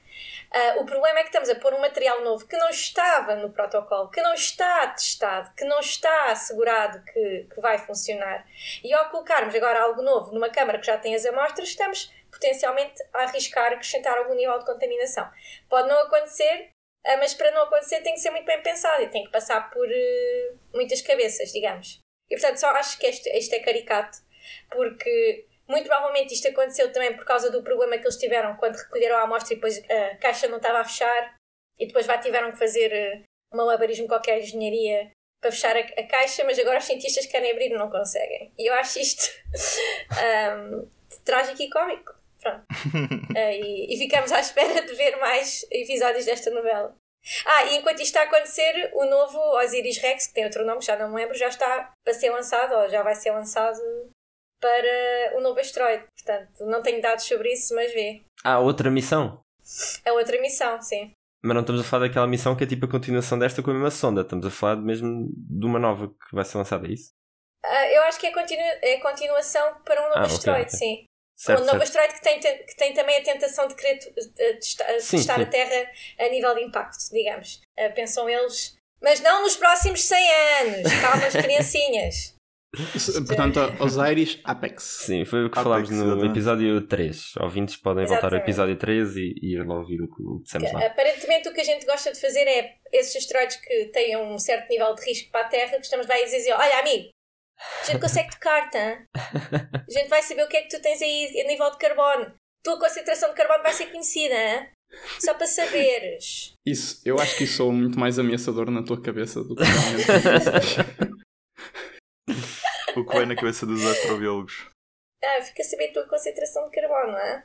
Ah, 0.51 0.75
o 0.79 0.85
problema 0.85 1.19
é 1.19 1.23
que 1.23 1.29
estamos 1.29 1.49
a 1.49 1.55
pôr 1.55 1.73
um 1.73 1.81
material 1.81 2.21
novo 2.21 2.47
que 2.47 2.55
não 2.55 2.69
estava 2.69 3.35
no 3.35 3.51
protocolo, 3.51 4.09
que 4.09 4.21
não 4.21 4.33
está 4.33 4.87
testado, 4.87 5.53
que 5.55 5.65
não 5.65 5.79
está 5.79 6.31
assegurado 6.31 7.03
que, 7.03 7.47
que 7.53 7.59
vai 7.59 7.77
funcionar. 7.77 8.45
E 8.83 8.93
ao 8.93 9.09
colocarmos 9.09 9.53
agora 9.53 9.81
algo 9.81 10.01
novo 10.01 10.33
numa 10.33 10.49
câmara 10.49 10.79
que 10.79 10.85
já 10.85 10.97
tem 10.97 11.13
as 11.13 11.25
amostras, 11.25 11.67
estamos 11.67 12.13
potencialmente 12.31 13.03
a 13.13 13.23
arriscar 13.23 13.73
acrescentar 13.73 14.17
algum 14.17 14.35
nível 14.35 14.57
de 14.59 14.65
contaminação. 14.65 15.29
Pode 15.69 15.89
não 15.89 15.99
acontecer, 15.99 16.69
ah, 17.05 17.17
mas 17.17 17.33
para 17.33 17.51
não 17.51 17.63
acontecer 17.63 18.01
tem 18.01 18.13
que 18.13 18.19
ser 18.19 18.31
muito 18.31 18.45
bem 18.45 18.61
pensado 18.61 19.03
e 19.03 19.09
tem 19.09 19.25
que 19.25 19.31
passar 19.31 19.69
por 19.71 19.87
eh, 19.91 20.53
muitas 20.73 21.01
cabeças, 21.01 21.51
digamos. 21.51 21.99
E 22.29 22.35
portanto 22.35 22.57
só 22.57 22.69
acho 22.69 22.97
que 22.97 23.07
este, 23.07 23.29
este 23.29 23.55
é 23.55 23.59
caricato, 23.59 24.17
porque 24.71 25.45
muito 25.67 25.87
provavelmente 25.87 26.33
isto 26.33 26.47
aconteceu 26.47 26.91
também 26.91 27.15
por 27.15 27.25
causa 27.25 27.49
do 27.49 27.63
problema 27.63 27.97
que 27.97 28.03
eles 28.03 28.17
tiveram 28.17 28.55
quando 28.55 28.75
recolheram 28.75 29.17
a 29.17 29.21
amostra 29.21 29.53
e 29.53 29.55
depois 29.55 29.81
a 29.89 30.15
caixa 30.17 30.47
não 30.47 30.57
estava 30.57 30.79
a 30.79 30.83
fechar 30.83 31.35
e 31.79 31.87
depois 31.87 32.07
lá 32.07 32.17
tiveram 32.17 32.51
que 32.51 32.57
fazer 32.57 32.91
eh, 32.91 33.21
um 33.53 33.57
malabarismo 33.57 34.07
qualquer 34.07 34.39
de 34.39 34.47
engenharia 34.47 35.11
para 35.41 35.51
fechar 35.51 35.75
a, 35.75 35.79
a 35.79 36.07
caixa, 36.07 36.43
mas 36.43 36.57
agora 36.57 36.79
os 36.79 36.85
cientistas 36.85 37.25
querem 37.25 37.51
abrir 37.51 37.71
e 37.71 37.77
não 37.77 37.89
conseguem. 37.89 38.51
E 38.57 38.69
eu 38.69 38.73
acho 38.75 38.99
isto 38.99 39.23
ahm, 40.11 40.87
trágico 41.23 41.61
e 41.61 41.69
cómico. 41.69 42.15
Pronto. 42.41 42.63
Ah, 43.35 43.51
e, 43.53 43.93
e 43.93 43.97
ficamos 43.97 44.31
à 44.31 44.39
espera 44.39 44.81
de 44.81 44.93
ver 44.93 45.17
mais 45.17 45.65
episódios 45.71 46.25
desta 46.25 46.49
novela. 46.51 46.95
Ah, 47.45 47.65
e 47.65 47.77
enquanto 47.77 48.01
isto 48.01 48.17
está 48.17 48.21
a 48.21 48.23
acontecer, 48.23 48.91
o 48.93 49.05
novo 49.05 49.39
Osiris 49.59 49.97
Rex, 49.97 50.27
que 50.27 50.33
tem 50.33 50.45
outro 50.45 50.63
nome, 50.63 50.81
já 50.81 50.95
não 50.95 51.09
me 51.09 51.15
lembro, 51.15 51.35
já 51.35 51.47
está 51.47 51.91
para 52.03 52.13
ser 52.13 52.29
lançado, 52.29 52.75
ou 52.75 52.87
já 52.87 53.01
vai 53.01 53.15
ser 53.15 53.31
lançado 53.31 53.79
para 54.65 55.37
o 55.37 55.41
novo 55.41 55.59
asteroide. 55.59 56.05
Portanto, 56.15 56.65
não 56.65 56.81
tenho 56.81 56.99
dados 57.01 57.25
sobre 57.25 57.53
isso, 57.53 57.75
mas 57.75 57.93
vê. 57.93 58.23
Ah, 58.43 58.59
outra 58.59 58.89
missão. 58.89 59.41
É 60.03 60.11
outra 60.11 60.41
missão, 60.41 60.81
sim. 60.81 61.11
Mas 61.43 61.53
não 61.53 61.61
estamos 61.61 61.81
a 61.81 61.83
falar 61.83 62.07
daquela 62.07 62.25
missão 62.27 62.55
que 62.55 62.63
é 62.63 62.67
tipo 62.67 62.85
a 62.85 62.89
continuação 62.89 63.37
desta 63.37 63.61
com 63.61 63.69
a 63.69 63.73
mesma 63.73 63.91
sonda. 63.91 64.21
Estamos 64.21 64.45
a 64.45 64.49
falar 64.49 64.77
mesmo 64.77 65.29
de 65.35 65.65
uma 65.65 65.77
nova 65.77 66.07
que 66.07 66.33
vai 66.35 66.43
ser 66.43 66.57
lançada, 66.57 66.87
é 66.87 66.91
isso? 66.91 67.11
Ah, 67.63 67.87
eu 67.91 68.01
acho 68.03 68.19
que 68.19 68.27
é, 68.27 68.31
continu 68.31 68.61
é 68.81 68.97
continuação 68.97 69.81
para 69.83 70.01
um 70.01 70.09
novo 70.09 70.19
Ah, 70.19 70.23
asteroide, 70.23 70.67
ok. 70.67 70.77
sim. 70.79 71.05
Certo, 71.37 71.61
um 71.61 71.65
novo 71.65 71.79
certo. 71.79 71.83
asteroide 71.83 72.13
que 72.15 72.21
tem, 72.21 72.39
te- 72.39 72.63
que 72.63 72.75
tem 72.77 72.93
também 72.93 73.17
a 73.17 73.23
tentação 73.23 73.67
de 73.67 73.75
querer 73.75 73.99
eh, 74.39 74.53
testar 74.53 75.41
a 75.41 75.45
Terra 75.45 75.91
a 76.19 76.29
nível 76.29 76.55
de 76.55 76.63
impacto, 76.63 76.97
digamos. 77.11 77.61
Ah, 77.77 77.89
pensam 77.89 78.27
eles. 78.29 78.75
Mas 79.01 79.19
não 79.19 79.41
nos 79.43 79.55
próximos 79.57 80.01
100 80.03 80.31
anos. 80.61 80.93
Calma, 81.01 81.25
as 81.25 81.33
criancinhas. 81.37 82.34
Portanto, 83.27 83.59
Osiris 83.79 84.39
Apex. 84.43 84.83
Sim, 85.05 85.25
foi 85.25 85.45
o 85.45 85.49
que 85.49 85.57
Apex, 85.57 85.63
falámos 85.63 85.89
no 85.89 86.03
exatamente. 86.03 86.31
episódio 86.31 86.81
3. 86.87 87.33
Ouvintes 87.39 87.75
podem 87.77 88.05
voltar 88.05 88.33
ao 88.33 88.39
Exatamente. 88.39 88.43
episódio 88.43 88.77
3 88.77 89.15
e, 89.15 89.33
e 89.41 89.53
ir 89.53 89.65
lá 89.65 89.75
ouvir 89.75 90.01
o 90.01 90.07
que 90.07 90.23
o 90.23 90.37
que 90.37 90.43
dissemos 90.43 90.71
lá. 90.71 90.85
Aparentemente, 90.85 91.49
o 91.49 91.53
que 91.53 91.61
a 91.61 91.65
gente 91.65 91.85
gosta 91.85 92.11
de 92.11 92.19
fazer 92.19 92.47
é 92.47 92.75
esses 92.91 93.15
asteroides 93.15 93.57
que 93.57 93.85
têm 93.85 94.17
um 94.17 94.37
certo 94.37 94.69
nível 94.69 94.93
de 94.95 95.05
risco 95.05 95.31
para 95.31 95.41
a 95.41 95.49
Terra, 95.49 95.77
gostamos 95.77 96.05
de 96.05 96.11
lá 96.11 96.19
e 96.19 96.25
dizer: 96.25 96.53
Olha, 96.53 96.79
amigo, 96.79 97.09
a 97.81 97.85
gente 97.85 97.99
consegue 97.99 98.31
tocar-te, 98.31 98.77
hã? 98.77 98.97
a 99.87 99.91
gente 99.91 100.09
vai 100.09 100.21
saber 100.21 100.43
o 100.43 100.47
que 100.47 100.57
é 100.57 100.61
que 100.61 100.69
tu 100.69 100.81
tens 100.81 101.01
aí 101.01 101.41
a 101.41 101.47
nível 101.47 101.71
de 101.71 101.77
carbono. 101.77 102.33
Tua 102.63 102.79
concentração 102.79 103.29
de 103.29 103.35
carbono 103.35 103.63
vai 103.63 103.73
ser 103.73 103.85
conhecida, 103.87 104.35
hã? 104.35 104.67
só 105.19 105.33
para 105.33 105.47
saberes. 105.47 106.53
Isso, 106.65 107.01
eu 107.05 107.19
acho 107.19 107.37
que 107.37 107.43
isso 107.43 107.57
soa 107.57 107.71
muito 107.71 107.99
mais 107.99 108.17
ameaçador 108.19 108.69
na 108.71 108.83
tua 108.83 109.01
cabeça 109.01 109.43
do 109.43 109.55
que 109.55 109.63
realmente. 109.63 111.14
O 112.95 113.05
que 113.05 113.13
vai 113.13 113.25
na 113.25 113.35
cabeça 113.35 113.65
dos 113.65 113.83
astrobiólogos. 113.85 114.69
Ah, 115.23 115.41
fica 115.41 115.61
a 115.61 115.65
saber 115.65 115.89
a 115.89 115.93
tua 115.93 116.07
concentração 116.07 116.69
de 116.69 116.71
carbono, 116.71 117.17
hã? 117.17 117.43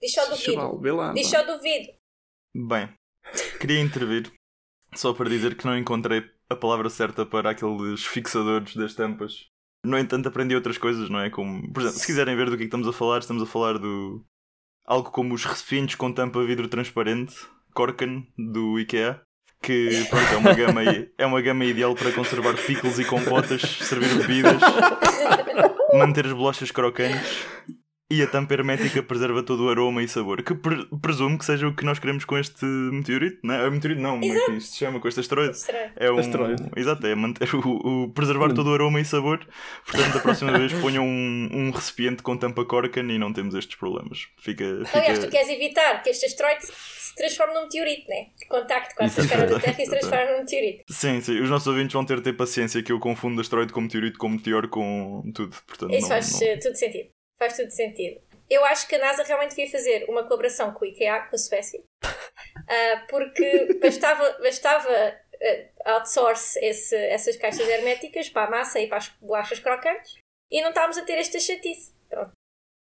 Diz 0.00 0.12
só 0.12 0.24
duvido. 0.24 0.52
Chaval, 0.52 0.80
vê 0.80 0.92
lá. 0.92 1.12
Diz 1.12 1.30
pá. 1.30 1.38
só 1.38 1.44
duvido. 1.44 1.92
Bem, 2.54 2.94
queria 3.60 3.80
intervir 3.80 4.32
só 4.94 5.12
para 5.12 5.28
dizer 5.28 5.56
que 5.56 5.66
não 5.66 5.76
encontrei 5.76 6.30
a 6.48 6.56
palavra 6.56 6.88
certa 6.88 7.26
para 7.26 7.50
aqueles 7.50 8.04
fixadores 8.06 8.74
das 8.74 8.94
tampas. 8.94 9.48
No 9.84 9.98
entanto, 9.98 10.28
aprendi 10.28 10.54
outras 10.54 10.78
coisas, 10.78 11.08
não 11.08 11.20
é? 11.20 11.30
Como, 11.30 11.72
por 11.72 11.80
exemplo, 11.80 11.98
se 11.98 12.06
quiserem 12.06 12.36
ver 12.36 12.46
do 12.46 12.56
que 12.56 12.56
é 12.56 12.58
que 12.58 12.64
estamos 12.64 12.88
a 12.88 12.92
falar, 12.92 13.18
estamos 13.18 13.42
a 13.42 13.46
falar 13.46 13.78
do. 13.78 14.24
algo 14.84 15.10
como 15.10 15.34
os 15.34 15.44
recipientes 15.44 15.94
com 15.94 16.12
tampa 16.12 16.44
vidro 16.44 16.68
transparente, 16.68 17.34
Korken, 17.74 18.26
do 18.36 18.78
IKEA. 18.78 19.22
Que 19.60 20.04
pronto, 20.08 20.32
é 20.32 20.36
uma 20.36 20.54
gama, 20.54 20.80
é 21.18 21.26
uma 21.26 21.40
gama 21.42 21.64
ideal 21.64 21.94
para 21.94 22.12
conservar 22.12 22.54
pickles 22.54 22.98
e 22.98 23.04
compotas, 23.04 23.60
servir 23.62 24.14
bebidas, 24.14 24.60
manter 25.92 26.26
as 26.26 26.32
bolachas 26.32 26.70
crocantes 26.70 27.44
E 28.10 28.22
a 28.22 28.26
tampa 28.26 28.54
hermética 28.54 29.02
preserva 29.02 29.42
todo 29.42 29.66
o 29.66 29.68
aroma 29.68 30.02
e 30.02 30.08
sabor, 30.08 30.42
que 30.42 30.54
pre 30.54 30.82
presumo 31.02 31.36
que 31.36 31.44
seja 31.44 31.68
o 31.68 31.74
que 31.76 31.84
nós 31.84 31.98
queremos 31.98 32.24
com 32.24 32.38
este 32.38 32.64
meteorito, 32.64 33.38
não 33.44 33.54
é? 33.54 33.68
Meteorito 33.70 34.00
não, 34.00 34.18
como 34.18 34.32
é 34.32 34.44
que 34.46 34.52
isto 34.52 34.70
se 34.72 34.78
chama? 34.78 34.98
Com 34.98 35.08
este 35.08 35.20
asteroide. 35.20 35.58
É 35.94 36.10
um, 36.10 36.18
Asteroide. 36.18 36.62
Exato, 36.74 37.06
é 37.06 37.14
manter 37.14 37.54
o, 37.54 37.58
o- 38.04 38.08
preservar 38.14 38.54
todo 38.54 38.70
o 38.70 38.72
aroma 38.72 38.98
e 38.98 39.04
sabor. 39.04 39.46
Portanto, 39.84 40.14
da 40.14 40.20
próxima 40.20 40.56
vez 40.56 40.72
ponham 40.80 41.04
um, 41.04 41.48
um 41.52 41.70
recipiente 41.70 42.22
com 42.22 42.34
tampa 42.34 42.64
Corken 42.64 43.10
e 43.10 43.18
não 43.18 43.30
temos 43.30 43.54
estes 43.54 43.76
problemas. 43.76 44.26
Fica. 44.38 44.64
Aliás, 44.64 45.18
tu 45.18 45.26
fica... 45.26 45.32
queres 45.32 45.50
evitar 45.50 46.02
que 46.02 46.08
este 46.08 46.24
asteroide 46.24 46.64
se 46.64 47.14
transforme 47.14 47.52
num 47.52 47.64
meteorito, 47.64 48.08
né? 48.08 48.28
Que 48.40 48.46
contacte 48.48 48.94
com 48.94 49.02
a 49.02 49.06
atmosfera 49.06 49.46
da. 49.46 49.60
Terra 49.60 49.82
e 49.82 49.84
se 49.84 49.90
transforme 49.90 50.32
num 50.32 50.38
meteorito. 50.38 50.84
Sim, 50.88 51.20
sim, 51.20 51.40
os 51.40 51.50
nossos 51.50 51.66
ouvintes 51.68 51.92
vão 51.92 52.06
ter 52.06 52.16
de 52.16 52.22
ter 52.22 52.32
paciência 52.32 52.82
que 52.82 52.90
eu 52.90 52.98
confundo 52.98 53.38
asteroide 53.38 53.70
com 53.70 53.82
meteorito 53.82 54.18
com 54.18 54.30
meteor 54.30 54.66
com 54.68 55.30
tudo. 55.34 55.54
Portanto, 55.66 55.92
Isso 55.92 56.00
não, 56.02 56.08
faz 56.08 56.40
não- 56.40 56.46
eh, 56.48 56.56
tudo 56.56 56.74
sentido. 56.74 57.08
Faz 57.38 57.56
tudo 57.56 57.70
sentido. 57.70 58.20
Eu 58.50 58.64
acho 58.64 58.88
que 58.88 58.94
a 58.94 58.98
NASA 58.98 59.22
realmente 59.22 59.50
devia 59.50 59.70
fazer 59.70 60.04
uma 60.08 60.24
colaboração 60.24 60.72
com 60.72 60.84
o 60.84 60.88
IKEA, 60.88 61.20
com 61.28 61.36
a 61.36 61.38
Suécia, 61.38 61.82
Ah, 62.70 63.06
porque 63.08 63.74
bastava, 63.80 64.30
bastava 64.40 64.88
ah, 65.84 65.92
outsource 65.92 66.58
esse- 66.62 66.96
essas 66.96 67.36
caixas 67.36 67.66
herméticas 67.66 68.28
para 68.28 68.46
a 68.46 68.50
massa 68.50 68.80
e 68.80 68.86
para 68.88 68.98
as 68.98 69.08
bolachas 69.20 69.58
crocantes 69.58 70.18
e 70.50 70.60
não 70.62 70.70
estávamos 70.70 70.98
a 70.98 71.04
ter 71.04 71.14
esta 71.18 71.38
chatice. 71.38 71.94
Pronto. 72.08 72.32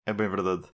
É 0.08 0.12
bem 0.12 0.28
verdade. 0.28 0.68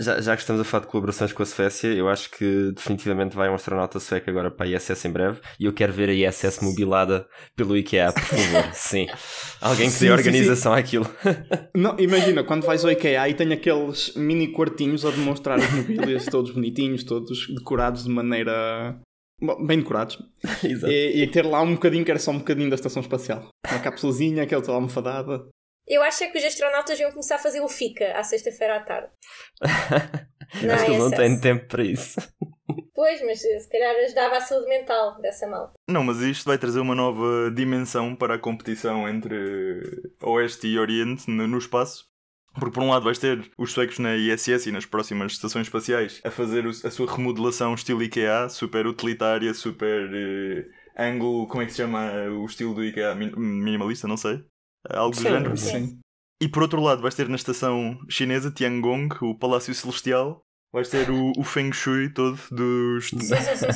Já, 0.00 0.18
já 0.20 0.34
que 0.34 0.40
estamos 0.40 0.62
a 0.62 0.64
falar 0.64 0.84
de 0.84 0.90
colaborações 0.90 1.30
com 1.30 1.42
a 1.42 1.46
Suécia, 1.46 1.88
eu 1.88 2.08
acho 2.08 2.30
que 2.30 2.72
definitivamente 2.74 3.36
vai 3.36 3.50
um 3.50 3.54
astronauta 3.54 4.00
sueco 4.00 4.30
agora 4.30 4.50
para 4.50 4.64
a 4.64 4.68
ISS 4.70 5.04
em 5.04 5.12
breve 5.12 5.40
e 5.58 5.66
eu 5.66 5.72
quero 5.74 5.92
ver 5.92 6.08
a 6.08 6.12
ISS 6.14 6.60
mobilada 6.62 7.26
pelo 7.54 7.76
IKEA, 7.76 8.10
por 8.10 8.22
favor. 8.22 8.64
Sim. 8.72 9.06
Alguém 9.60 9.86
que 9.88 9.92
Sim, 9.92 10.06
dê 10.06 10.06
sim, 10.06 10.10
organização 10.10 10.72
àquilo. 10.72 11.06
Não, 11.76 11.98
imagina, 11.98 12.42
quando 12.42 12.64
vais 12.64 12.82
ao 12.82 12.90
IKEA 12.90 13.28
e 13.28 13.34
tem 13.34 13.52
aqueles 13.52 14.14
mini 14.16 14.48
quartinhos 14.52 15.04
a 15.04 15.10
demonstrar 15.10 15.58
os 15.58 15.70
mobílias, 15.70 16.24
todos 16.24 16.50
bonitinhos, 16.52 17.04
todos 17.04 17.46
decorados 17.48 18.04
de 18.04 18.10
maneira. 18.10 18.98
bem 19.66 19.80
decorados. 19.80 20.18
Exato. 20.64 20.90
E, 20.90 21.22
e 21.22 21.26
ter 21.26 21.44
lá 21.44 21.60
um 21.60 21.74
bocadinho 21.74 22.04
que 22.04 22.10
era 22.10 22.18
só 22.18 22.30
um 22.30 22.38
bocadinho 22.38 22.70
da 22.70 22.76
estação 22.76 23.02
espacial. 23.02 23.48
Uma 23.70 23.80
capsulazinha, 23.80 24.44
aquela 24.44 24.62
toda 24.62 24.76
almofadada. 24.76 25.44
Eu 25.92 26.02
acho 26.02 26.22
é 26.22 26.28
que 26.28 26.38
os 26.38 26.44
astronautas 26.44 26.98
iam 27.00 27.10
começar 27.10 27.34
a 27.34 27.38
fazer 27.38 27.60
o 27.60 27.68
FICA 27.68 28.12
à 28.16 28.22
sexta-feira 28.22 28.76
à 28.76 28.80
tarde. 28.80 29.08
Não, 30.62 30.74
acho 30.74 30.84
que 30.84 30.90
eles 30.90 30.98
não 31.00 31.08
ISS. 31.08 31.16
têm 31.16 31.40
tempo 31.40 31.66
para 31.68 31.82
isso. 31.84 32.20
Pois, 32.94 33.20
mas 33.22 33.42
eh, 33.44 33.58
se 33.58 33.68
calhar 33.68 33.96
ajudava 33.96 34.36
a 34.36 34.40
saúde 34.40 34.68
mental 34.68 35.18
dessa 35.22 35.46
malta. 35.48 35.72
Não, 35.88 36.04
mas 36.04 36.20
isto 36.20 36.44
vai 36.44 36.58
trazer 36.58 36.80
uma 36.80 36.94
nova 36.94 37.50
dimensão 37.50 38.14
para 38.14 38.34
a 38.34 38.38
competição 38.38 39.08
entre 39.08 39.34
Oeste 40.22 40.66
e 40.68 40.78
Oriente 40.78 41.28
no, 41.30 41.56
espaço. 41.58 42.04
Porque 42.54 42.72
por 42.74 42.82
um 42.82 42.90
lado 42.90 43.04
vais 43.04 43.18
ter 43.18 43.50
os 43.58 43.72
suecos 43.72 43.98
na 43.98 44.16
ISS 44.16 44.66
e 44.66 44.72
nas 44.72 44.84
próximas 44.84 45.32
estações 45.32 45.66
espaciais 45.66 46.20
a 46.24 46.30
fazer 46.30 46.66
a 46.66 46.90
sua 46.90 47.10
remodelação 47.10 47.74
estilo 47.74 48.02
IKEA, 48.02 48.48
super 48.50 48.86
utilitária, 48.86 49.54
super 49.54 50.10
eh, 50.12 50.66
ângulo, 50.98 51.48
como 51.48 51.62
é 51.62 51.66
que 51.66 51.72
se 51.72 51.78
chama 51.78 52.12
o 52.38 52.44
estilo 52.44 52.74
do 52.74 52.84
IKEA? 52.84 53.14
Min- 53.14 53.32
Minimalista, 53.34 54.06
não 54.06 54.16
sei. 54.18 54.44
Algo 54.88 55.10
do 55.14 55.16
Sim, 55.16 55.22
género. 55.28 55.56
sim. 55.56 55.98
E 56.42 56.48
por 56.48 56.62
outro 56.62 56.80
lado, 56.80 57.02
vais 57.02 57.14
ter 57.14 57.28
na 57.28 57.36
estação 57.36 57.98
chinesa 58.08 58.50
Tiangong, 58.50 59.08
o 59.20 59.34
Palácio 59.38 59.74
Celestial, 59.74 60.40
vais 60.72 60.88
ter 60.88 61.10
o, 61.10 61.32
o 61.36 61.44
Feng 61.44 61.70
Shui 61.72 62.08
todo 62.08 62.38
dos 62.50 63.10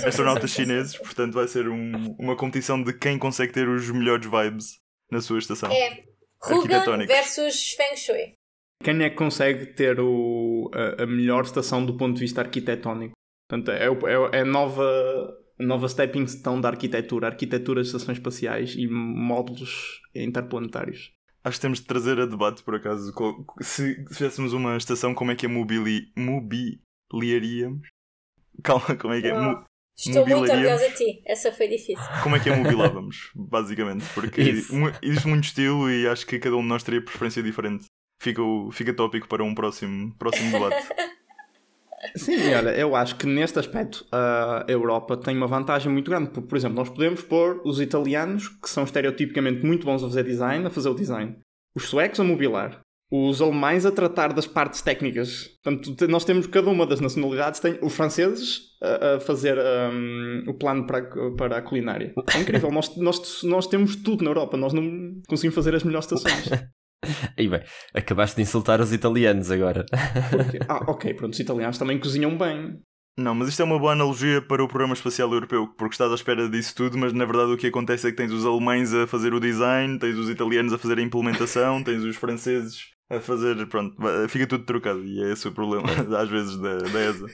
astronautas 0.07 0.51
chineses, 0.51 0.97
portanto 0.97 1.35
vai 1.35 1.47
ser 1.47 1.69
um- 1.69 2.17
uma 2.19 2.35
competição 2.37 2.83
de 2.83 2.93
quem 2.95 3.19
consegue 3.19 3.53
ter 3.53 3.69
os 3.69 3.91
melhores 3.91 4.25
vibes 4.27 4.79
na 5.11 5.21
sua 5.21 5.39
estação. 5.39 5.71
É 5.71 6.03
Rugan 6.43 7.07
versus 7.07 7.73
Feng 7.75 7.97
Shui. 7.97 8.35
Quem 8.83 9.03
é 9.03 9.11
que 9.11 9.17
consegue 9.17 9.67
ter 9.67 9.99
o, 10.01 10.71
a, 10.75 11.03
a 11.03 11.07
melhor 11.07 11.45
estação 11.45 11.85
do 11.85 11.97
ponto 11.97 12.15
de 12.15 12.21
vista 12.21 12.41
arquitetónico? 12.41 13.15
Portanto, 13.49 13.71
é, 13.71 13.87
é, 13.87 14.39
é 14.39 14.41
a 14.41 14.45
nova, 14.45 14.85
nova 15.59 15.89
stepping 15.89 16.27
stone 16.27 16.61
da 16.61 16.69
arquitetura, 16.69 17.29
arquitetura 17.29 17.81
de 17.83 17.87
estações 17.89 18.19
espaciais 18.19 18.75
e 18.77 18.87
módulos 18.89 20.01
interplanetários. 20.15 21.13
Acho 21.45 21.59
que 21.59 21.63
temos 21.63 21.81
de 21.81 21.87
trazer 21.87 22.19
a 22.21 22.27
debate, 22.27 22.63
por 22.63 22.75
acaso, 22.75 23.13
se 23.61 23.95
se 23.95 24.05
fizéssemos 24.15 24.53
uma 24.53 24.77
estação, 24.77 25.15
como 25.15 25.31
é 25.31 25.37
que 25.37 25.47
a 25.47 25.49
mobili 25.49 26.11
mobiliaríamos? 26.17 27.87
Calma, 28.63 28.97
como 28.97 29.13
é 29.15 29.21
que 29.21 29.29
é? 29.29 29.39
Mo-. 29.39 29.65
Estou 29.97 30.27
muito 30.27 30.51
orgulhosa 30.51 30.89
de 30.91 30.97
ti. 30.97 31.23
Essa 31.27 31.53
foi 31.53 31.69
difícil. 31.69 31.99
como 32.23 32.35
é 32.37 32.41
que 32.41 32.51
a 32.51 32.57
mobilávamos, 32.57 33.31
basicamente? 33.37 34.05
Porque 34.15 34.41
existe 34.41 35.27
muito 35.29 35.45
estilo 35.45 35.89
e 35.91 36.07
acho 36.09 36.27
que 36.27 36.39
cada 36.39 36.57
um 36.57 36.63
de 36.63 36.69
nós 36.69 36.83
teria 36.83 37.01
preferência 37.05 37.43
diferente. 37.43 37.87
Fica, 38.21 38.43
o- 38.43 38.71
fica 38.73 38.93
tópico 38.95 39.29
para 39.29 39.45
um 39.45 39.55
próximo, 39.55 40.15
próximo 40.19 40.51
debate. 40.51 40.89
Sim, 42.17 42.55
olha, 42.55 42.71
eu 42.71 42.95
acho 42.95 43.17
que 43.17 43.27
neste 43.27 43.59
aspecto 43.59 44.05
a 44.13 44.65
Europa 44.69 45.17
tem 45.17 45.37
uma 45.37 45.47
vantagem 45.47 45.91
muito 45.91 46.11
grande. 46.11 46.31
Porque, 46.31 46.49
por 46.49 46.57
exemplo, 46.57 46.77
nós 46.77 46.89
podemos 46.89 47.23
pôr 47.23 47.61
os 47.65 47.81
italianos, 47.81 48.49
que 48.49 48.69
são 48.69 48.85
estereotipicamente 48.85 49.65
muito 49.65 49.85
bons 49.85 50.03
a 50.03 50.07
fazer 50.07 50.25
design, 50.25 50.67
a 50.67 50.71
fazer 50.71 50.89
o 50.89 50.95
design. 50.95 51.37
Os 51.75 51.89
suecos 51.89 52.21
a 52.21 52.25
mobilar. 52.25 52.81
Os 53.11 53.41
alemães 53.41 53.87
a 53.87 53.93
tratar 53.93 54.33
das 54.33 54.47
partes 54.47 54.83
técnicas. 54.83 55.51
Portanto, 55.63 56.09
nós 56.09 56.25
temos 56.25 56.47
cada 56.47 56.69
uma 56.71 56.87
das 56.87 57.01
nacionalidades. 57.01 57.61
Tem 57.61 57.79
os 57.83 57.95
franceses 57.95 58.63
a, 58.83 59.21
fazer 59.21 59.57
hum, 59.59 60.45
o 60.49 60.55
plano 60.55 60.87
para, 60.87 61.03
para 61.37 61.59
a 61.59 61.63
culinária. 61.63 62.13
É 62.35 62.41
incrível. 62.41 62.71
nós, 62.71 62.97
nós, 62.97 63.43
nós 63.43 63.67
temos 63.67 63.97
tudo 63.97 64.25
na 64.25 64.31
Europa. 64.31 64.57
Nós 64.57 64.73
não 64.73 65.21
conseguimos 65.29 65.55
fazer 65.55 65.75
as 65.75 65.85
melhores 65.85 66.11
estações. 66.11 66.51
Aí 67.39 67.49
bem, 67.49 67.63
acabaste 67.95 68.37
de 68.37 68.43
insultar 68.43 68.81
os 68.81 68.93
italianos 68.93 69.51
agora. 69.51 69.85
Porque- 70.31 70.59
ah, 70.69 70.85
ok. 70.91 71.15
Pronto, 71.15 71.33
os 71.33 71.41
italianos 71.41 71.79
também 71.79 71.99
cozinham 71.99 72.37
bem. 72.37 72.81
Não, 73.17 73.33
mas 73.35 73.49
isto 73.49 73.63
é 73.63 73.65
uma 73.65 73.79
boa 73.79 73.93
analogia 73.93 74.43
para 74.43 74.65
o 74.65 74.67
Programa 74.67 74.93
Espacial 74.95 75.33
Europeu, 75.33 75.69
porque 75.79 75.95
estás 75.95 76.11
à 76.11 76.15
espera 76.17 76.49
disso 76.49 76.75
tudo, 76.75 76.99
mas 76.99 77.13
na 77.13 77.25
verdade 77.25 77.53
o 77.53 77.57
que 77.57 77.69
acontece 77.69 78.09
é 78.09 78.11
que 78.11 78.17
tens 78.17 78.33
os 78.33 78.45
alemães 78.45 78.93
a 78.93 79.07
fazer 79.07 79.33
o 79.33 79.39
design, 79.39 80.01
tens 80.01 80.17
os 80.19 80.29
italianos 80.29 80.73
a 80.73 80.79
fazer 80.79 80.99
a 80.99 81.03
implementação, 81.03 81.83
tens 81.85 82.03
os 82.03 82.17
franceses 82.17 82.77
a 83.09 83.21
fazer. 83.21 83.69
Pronto, 83.69 83.95
fica 84.29 84.47
tudo 84.49 84.65
trocado 84.65 85.05
e 85.05 85.23
é 85.23 85.33
esse 85.33 85.47
o 85.47 85.53
problema, 85.53 85.87
às 86.19 86.29
vezes, 86.29 86.57
da, 86.59 86.77
da 86.79 87.01
ESA. 87.09 87.27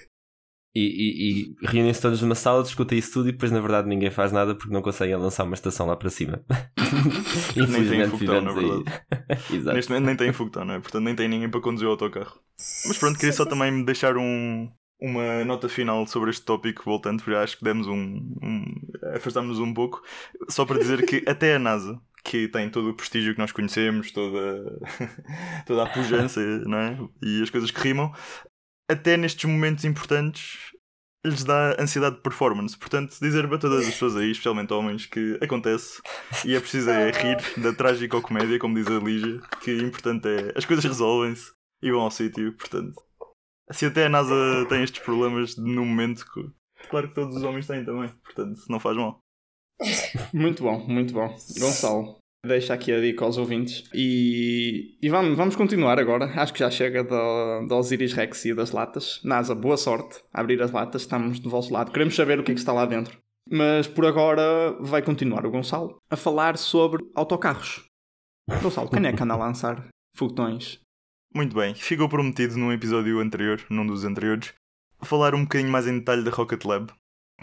E, 0.74 0.80
e, 0.80 1.56
e 1.62 1.66
reúnem-se 1.66 2.00
todos 2.00 2.22
numa 2.22 2.36
sala, 2.36 2.62
discutem 2.62 2.96
isso 2.96 3.12
tudo 3.12 3.28
e 3.28 3.32
depois 3.32 3.50
na 3.50 3.60
verdade 3.60 3.88
ninguém 3.88 4.10
faz 4.10 4.30
nada 4.30 4.54
porque 4.54 4.72
não 4.72 4.82
conseguem 4.82 5.16
lançar 5.16 5.42
uma 5.42 5.54
estação 5.54 5.86
lá 5.86 5.96
para 5.96 6.10
cima. 6.10 6.44
Infelizmente 7.56 8.10
foguetão, 8.10 8.40
na 8.40 8.52
vivemos 8.52 8.86
aí. 8.86 9.34
Exato. 9.56 9.76
Neste 9.76 9.90
momento 9.90 10.06
nem 10.06 10.16
tem 10.16 10.32
foguetão, 10.32 10.64
não 10.64 10.74
é? 10.74 10.80
Portanto, 10.80 11.02
nem 11.02 11.16
tem 11.16 11.28
ninguém 11.28 11.50
para 11.50 11.60
conduzir 11.60 11.88
o 11.88 11.90
autocarro. 11.90 12.38
Mas 12.86 12.98
pronto, 12.98 13.18
queria 13.18 13.32
só 13.32 13.44
também 13.44 13.84
deixar 13.84 14.16
um, 14.16 14.70
uma 15.00 15.44
nota 15.44 15.68
final 15.68 16.06
sobre 16.06 16.30
este 16.30 16.44
tópico, 16.44 16.84
voltando, 16.84 17.22
porque 17.22 17.36
acho 17.36 17.58
que 17.58 17.64
demos 17.64 17.86
um. 17.86 18.36
um 18.42 18.64
afastámos-nos 19.14 19.58
um 19.58 19.72
pouco, 19.72 20.02
só 20.48 20.64
para 20.64 20.78
dizer 20.78 21.04
que 21.06 21.24
até 21.26 21.56
a 21.56 21.58
NASA, 21.58 22.00
que 22.22 22.48
tem 22.48 22.68
todo 22.68 22.90
o 22.90 22.94
prestígio 22.94 23.32
que 23.32 23.40
nós 23.40 23.50
conhecemos, 23.50 24.12
toda, 24.12 24.78
toda 25.66 25.82
a 25.82 25.88
pujança, 25.88 26.40
não 26.66 26.78
é? 26.78 26.98
E 27.22 27.42
as 27.42 27.50
coisas 27.50 27.70
que 27.70 27.80
rimam, 27.80 28.12
até 28.90 29.16
nestes 29.16 29.44
momentos 29.44 29.84
importantes 29.84 30.70
lhes 31.24 31.44
dá 31.44 31.76
ansiedade 31.78 32.16
de 32.16 32.22
performance. 32.22 32.76
Portanto, 32.76 33.16
dizer 33.20 33.46
para 33.48 33.58
todas 33.58 33.86
as 33.86 33.92
pessoas 33.92 34.16
aí, 34.16 34.30
especialmente 34.30 34.72
homens, 34.72 35.06
que 35.06 35.38
acontece 35.42 36.00
e 36.44 36.54
é 36.54 36.60
preciso 36.60 36.90
é 36.90 37.10
rir 37.10 37.36
da 37.60 37.72
trágica 37.72 38.20
comédia, 38.20 38.58
como 38.58 38.74
diz 38.74 38.86
a 38.86 38.98
Lígia, 38.98 39.40
que 39.62 39.70
o 39.70 39.86
importante 39.86 40.28
é 40.28 40.52
as 40.56 40.64
coisas 40.64 40.84
resolvem-se 40.84 41.52
e 41.82 41.90
vão 41.90 42.00
ao 42.00 42.10
sítio. 42.10 42.56
Portanto, 42.56 42.94
se 43.70 43.86
até 43.86 44.06
a 44.06 44.08
NASA 44.08 44.34
tem 44.68 44.82
estes 44.82 45.02
problemas 45.02 45.56
no 45.56 45.84
momento, 45.84 46.24
claro 46.88 47.08
que 47.08 47.14
todos 47.14 47.36
os 47.36 47.42
homens 47.42 47.66
têm 47.66 47.84
também. 47.84 48.08
Portanto, 48.24 48.60
não 48.68 48.80
faz 48.80 48.96
mal. 48.96 49.20
Muito 50.32 50.62
bom, 50.62 50.86
muito 50.86 51.12
bom. 51.14 51.28
Gonçalo, 51.58 52.18
deixa 52.44 52.74
aqui 52.74 52.92
a 52.92 53.00
dica 53.00 53.24
aos 53.24 53.38
ouvintes. 53.38 53.84
E, 53.94 54.96
e 55.00 55.08
vamos, 55.08 55.36
vamos 55.36 55.56
continuar 55.56 55.98
agora. 55.98 56.26
Acho 56.40 56.52
que 56.52 56.60
já 56.60 56.70
chega 56.70 57.04
do 57.04 57.74
Osiris 57.74 58.12
Rex 58.12 58.44
e 58.44 58.54
das 58.54 58.72
latas. 58.72 59.20
NASA, 59.24 59.54
boa 59.54 59.76
sorte 59.76 60.22
abrir 60.32 60.60
as 60.62 60.70
latas. 60.70 61.02
Estamos 61.02 61.38
do 61.38 61.50
vosso 61.50 61.72
lado. 61.72 61.92
Queremos 61.92 62.14
saber 62.14 62.38
o 62.38 62.42
que 62.42 62.52
é 62.52 62.54
que 62.54 62.60
está 62.60 62.72
lá 62.72 62.86
dentro. 62.86 63.18
Mas 63.50 63.86
por 63.86 64.06
agora 64.06 64.76
vai 64.80 65.02
continuar 65.02 65.44
o 65.44 65.50
Gonçalo 65.50 65.98
a 66.10 66.16
falar 66.16 66.56
sobre 66.56 67.04
autocarros. 67.14 67.84
Gonçalo, 68.62 68.90
quem 68.90 69.06
é 69.06 69.12
que 69.12 69.22
anda 69.22 69.34
a 69.34 69.38
lançar 69.38 69.88
foguetões? 70.16 70.78
Muito 71.34 71.54
bem, 71.54 71.74
ficou 71.74 72.08
prometido 72.08 72.56
num 72.56 72.72
episódio 72.72 73.20
anterior, 73.20 73.60
num 73.70 73.86
dos 73.86 74.04
anteriores, 74.04 74.52
falar 75.02 75.34
um 75.34 75.42
bocadinho 75.42 75.70
mais 75.70 75.86
em 75.86 75.98
detalhe 75.98 76.24
da 76.24 76.30
Rocket 76.30 76.64
Lab, 76.64 76.92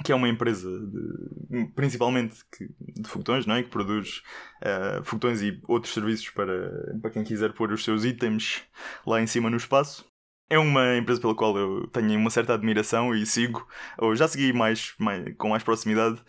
que 0.03 0.11
é 0.11 0.15
uma 0.15 0.29
empresa 0.29 0.69
de, 0.69 1.65
principalmente 1.75 2.37
que- 2.51 2.69
de 2.79 3.07
foguetões, 3.07 3.45
não 3.45 3.55
é? 3.55 3.63
que 3.63 3.69
produz 3.69 4.21
eh, 4.61 5.01
foguetões 5.03 5.41
e 5.41 5.59
outros 5.67 5.93
serviços 5.93 6.29
para, 6.29 6.97
para 7.01 7.11
quem 7.11 7.23
quiser 7.23 7.53
pôr 7.53 7.71
os 7.71 7.83
seus 7.83 8.03
itens 8.05 8.63
lá 9.05 9.21
em 9.21 9.27
cima 9.27 9.49
no 9.49 9.57
espaço. 9.57 10.05
É 10.49 10.57
uma 10.57 10.95
empresa 10.95 11.19
pela 11.19 11.35
qual 11.35 11.57
eu 11.57 11.87
tenho 11.87 12.17
uma 12.17 12.29
certa 12.29 12.53
admiração 12.53 13.13
e 13.13 13.25
sigo, 13.25 13.67
ou 13.97 14.15
já 14.15 14.27
segui 14.27 14.53
mais, 14.53 14.93
mais- 14.97 15.35
com 15.37 15.49
mais 15.49 15.63
proximidade, 15.63 16.21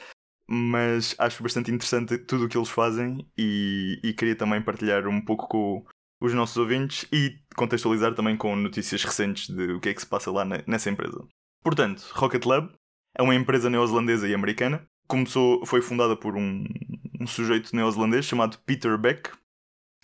mas 0.49 1.15
acho 1.19 1.43
bastante 1.43 1.71
interessante 1.71 2.19
tudo 2.19 2.47
o 2.47 2.49
que 2.49 2.57
eles 2.57 2.71
fazem 2.71 3.29
e, 3.37 4.01
e 4.03 4.13
queria 4.13 4.35
também 4.35 4.61
partilhar 4.63 5.07
um 5.07 5.21
pouco 5.21 5.47
com, 5.47 5.87
os 6.21 6.35
nossos 6.35 6.57
ouvintes 6.57 7.07
e 7.13 7.39
contextualizar 7.55 8.15
também 8.15 8.37
com 8.37 8.57
notícias 8.57 9.05
recentes 9.05 9.49
de 9.49 9.73
o 9.73 9.81
que 9.81 9.89
é 9.89 9.95
que 9.95 10.01
se 10.01 10.07
passa 10.07 10.31
lá 10.31 10.45
nessa 10.67 10.91
empresa. 10.91 11.25
Portanto, 11.63 12.03
Rocket 12.13 12.45
Lab 12.45 12.73
é 13.17 13.23
uma 13.23 13.35
empresa 13.35 13.71
neozelandesa 13.71 14.29
e 14.29 14.35
americana. 14.35 14.87
Começou, 15.07 15.65
foi 15.65 15.81
fundada 15.81 16.17
por 16.17 16.37
um, 16.37 16.65
um 17.21 17.27
sujeito 17.27 17.75
neozelandês 17.75 18.25
chamado 18.25 18.59
Peter 18.67 18.97
Beck, 18.99 19.31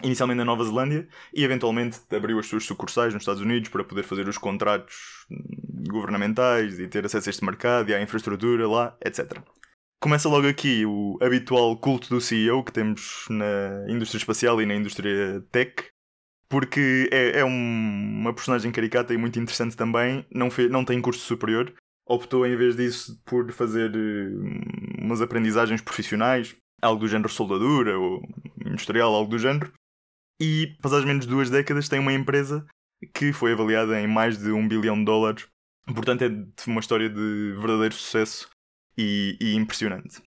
inicialmente 0.02 0.38
na 0.38 0.44
Nova 0.44 0.64
Zelândia, 0.64 1.08
e 1.32 1.44
eventualmente 1.44 2.00
abriu 2.11 2.38
as 2.38 2.46
suas 2.46 2.64
sucursais 2.64 3.12
nos 3.12 3.23
Estados 3.23 3.42
Unidos 3.42 3.68
para 3.68 3.84
poder 3.84 4.02
fazer 4.02 4.28
os 4.28 4.38
contratos 4.38 5.26
governamentais 5.88 6.78
e 6.78 6.88
ter 6.88 7.04
acesso 7.04 7.28
a 7.28 7.30
este 7.30 7.44
mercado 7.44 7.90
e 7.90 7.94
à 7.94 8.02
infraestrutura 8.02 8.66
lá, 8.68 8.96
etc. 9.04 9.40
Começa 10.00 10.28
logo 10.28 10.46
aqui 10.46 10.84
o 10.84 11.18
habitual 11.23 11.76
culto 11.78 12.11
do 12.11 12.20
CEO 12.20 12.62
que 12.62 12.73
temos 12.73 13.25
na 13.30 13.87
indústria 13.88 14.18
espacial 14.18 14.61
e 14.61 14.66
na 14.66 14.75
indústria 14.75 15.42
tech, 15.50 15.87
porque 16.49 17.08
é, 17.11 17.40
é 17.40 17.44
um, 17.44 18.20
uma 18.20 18.34
personagem 18.34 18.70
caricata 18.70 19.14
e 19.14 19.16
muito 19.16 19.38
interessante 19.38 19.76
também, 19.76 20.26
não, 20.30 20.50
fez, 20.50 20.70
não 20.70 20.84
tem 20.84 21.00
curso 21.00 21.20
superior, 21.20 21.73
optou 22.06 22.46
em 22.46 22.56
vez 22.56 22.76
disso 22.76 23.20
por 23.25 23.50
fazer 23.52 23.90
uh, 23.90 25.02
umas 25.02 25.20
aprendizagens 25.20 25.80
profissionais, 25.80 26.54
algo 26.80 27.00
do 27.00 27.08
género 27.08 27.28
soldadura 27.28 27.99
ou 27.99 28.23
industrial, 28.64 29.14
algo 29.14 29.30
do 29.30 29.38
género, 29.38 29.73
e 30.40 30.76
passadas 30.82 31.04
menos 31.04 31.25
de 31.25 31.30
duas 31.30 31.50
décadas 31.50 31.88
tem 31.88 31.99
uma 31.99 32.12
empresa 32.12 32.66
que 33.14 33.32
foi 33.32 33.52
avaliada 33.52 34.00
em 34.00 34.06
mais 34.06 34.38
de 34.38 34.50
um 34.50 34.66
bilhão 34.66 34.99
de 34.99 35.04
dólares, 35.04 35.46
portanto 35.87 36.23
é 36.23 36.30
uma 36.66 36.80
história 36.80 37.08
de 37.08 37.54
verdadeiro 37.58 37.94
sucesso 37.94 38.49
e, 38.96 39.37
e 39.40 39.54
impressionante. 39.54 40.23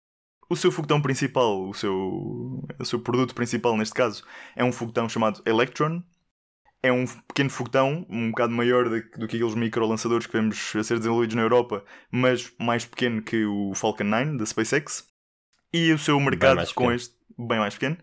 O 0.47 0.55
seu 0.55 0.71
foguetão 0.71 1.01
principal, 1.01 1.67
o 1.67 1.73
seu, 1.73 2.63
o 2.77 2.85
seu 2.85 2.99
produto 2.99 3.33
principal 3.33 3.75
neste 3.75 3.95
caso, 3.95 4.23
é 4.55 4.63
um 4.63 4.71
foguetão 4.71 5.09
chamado 5.09 5.41
Electron, 5.45 6.03
é 6.85 6.91
um 6.91 7.05
pequeno 7.07 7.49
foguetão, 7.49 8.05
um 8.07 8.29
bocado 8.29 8.53
maior 8.53 8.87
do, 8.87 9.01
do 9.17 9.27
que 9.27 9.37
aqueles 9.37 9.55
micro-lançadores 9.55 10.27
que 10.27 10.33
vemos 10.33 10.75
a 10.75 10.83
ser 10.83 10.99
desenvolvidos 10.99 11.35
na 11.35 11.41
Europa, 11.41 11.83
mas 12.11 12.53
mais 12.59 12.85
pequeno 12.85 13.23
que 13.23 13.43
o 13.43 13.73
Falcon 13.73 14.03
9 14.03 14.37
da 14.37 14.45
SpaceX. 14.45 15.07
E 15.73 15.91
o 15.91 15.97
seu 15.97 16.19
mercado 16.19 16.57
com 16.57 16.83
pequeno. 16.83 16.91
este. 16.93 17.15
bem 17.37 17.57
mais 17.57 17.73
pequeno. 17.73 17.97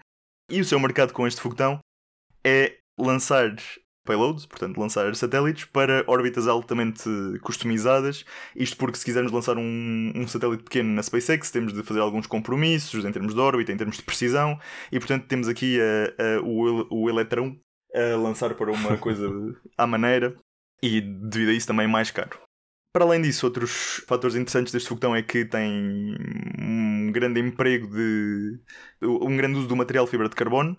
E 0.51 0.61
o 0.61 0.65
seu 0.65 0.81
mercado 0.81 1.13
com 1.13 1.27
este 1.29 1.41
foguetão 1.41 1.79
é 2.45 2.77
lançar 2.99 3.55
payloads, 4.05 4.47
portanto, 4.47 4.79
lançar 4.79 5.15
satélites 5.15 5.65
para 5.67 6.05
órbitas 6.09 6.49
altamente 6.49 7.05
customizadas. 7.41 8.25
Isto 8.57 8.77
porque, 8.77 8.99
se 8.99 9.05
quisermos 9.05 9.31
lançar 9.31 9.57
um, 9.57 10.13
um, 10.17 10.27
satélite 10.27 10.65
pequeno 10.65 10.93
na 10.93 11.05
SpaceX, 11.05 11.53
temos 11.53 11.73
de 11.73 11.85
fazer 11.85 12.01
alguns 12.01 12.27
compromissos 12.27 13.05
em 13.05 13.13
termos 13.13 13.33
de 13.33 13.41
órbita, 13.41 13.71
em 13.71 13.77
termos 13.77 13.97
de 13.97 14.03
precisão, 14.03 14.59
e 14.91 14.99
portanto, 14.99 15.27
temos 15.29 15.47
aqui 15.47 15.79
a, 15.81 16.39
a, 16.39 16.43
o, 16.43 17.05
o 17.05 17.09
Eletrão 17.09 17.57
a 17.95 18.17
lançar 18.17 18.55
para 18.55 18.71
uma 18.71 18.97
coisa 18.99 19.29
à 19.77 19.87
maneira 19.87 20.37
e 20.83 21.01
devido 21.01 21.51
a 21.51 21.53
isso 21.53 21.67
também 21.67 21.87
mais 21.87 22.11
caro. 22.11 22.39
Para 22.93 23.07
além 23.07 23.23
disso, 23.23 23.47
outros 23.47 24.03
fatores 24.07 24.37
interessantes 24.37 24.73
deste 24.73 24.89
foguetão 24.89 25.17
é 25.17 25.23
que 25.23 25.47
tem 25.47 26.15
um 26.61 27.11
grande 27.11 27.41
emprego 27.41 27.87
de. 27.89 28.61
um 29.03 29.35
grande 29.35 29.59
uso 29.59 29.69
do 29.69 29.77
material 29.77 30.07
fibra 30.07 30.29
de 30.29 30.35
carbono. 30.35 30.77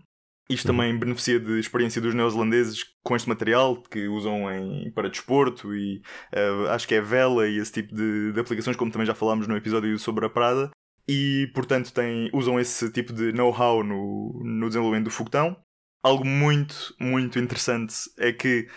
Isto 0.48 0.70
uhum. 0.70 0.78
também 0.78 1.00
beneficia 1.00 1.40
de 1.40 1.58
experiência 1.58 2.02
dos 2.02 2.14
neozelandeses 2.14 2.84
com 3.02 3.16
este 3.16 3.30
material 3.30 3.82
que 3.82 4.08
usam 4.08 4.52
em, 4.52 4.92
para 4.92 5.10
desporto 5.10 5.74
e 5.74 6.02
uh, 6.36 6.68
acho 6.70 6.88
que 6.88 6.96
é 6.96 7.02
vela 7.02 7.48
e 7.48 7.58
esse 7.58 7.72
tipo 7.72 7.96
de, 7.96 8.34
de, 8.34 8.40
aplicações, 8.40 8.76
como 8.76 8.92
também 8.92 9.08
já 9.08 9.16
falámos 9.16 9.48
no 9.48 9.56
episódio 9.56 9.98
sobre 9.98 10.26
a 10.26 10.30
Prada. 10.30 10.70
E 11.08 11.50
portanto 11.56 11.92
tem, 11.94 12.30
usam 12.34 12.60
esse 12.60 12.92
tipo 12.92 13.12
de 13.14 13.32
know-how 13.32 13.84
no, 13.84 14.42
no 14.44 14.68
desenvolvimento 14.68 15.06
do 15.06 15.12
foguetão 15.12 15.58
algo 16.04 16.26
muito, 16.26 16.94
muito 17.00 17.40
interessante 17.40 17.96
é 18.20 18.32
que 18.34 18.68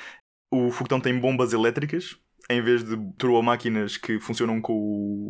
o 0.50 0.70
foguetão 0.70 1.00
tem 1.00 1.18
bombas 1.18 1.52
elétricas 1.52 2.16
em 2.48 2.62
vez 2.62 2.84
de 2.84 2.96
turbomáquinas 3.18 3.96
que 3.96 4.20
funcionam 4.20 4.60
com 4.60 4.72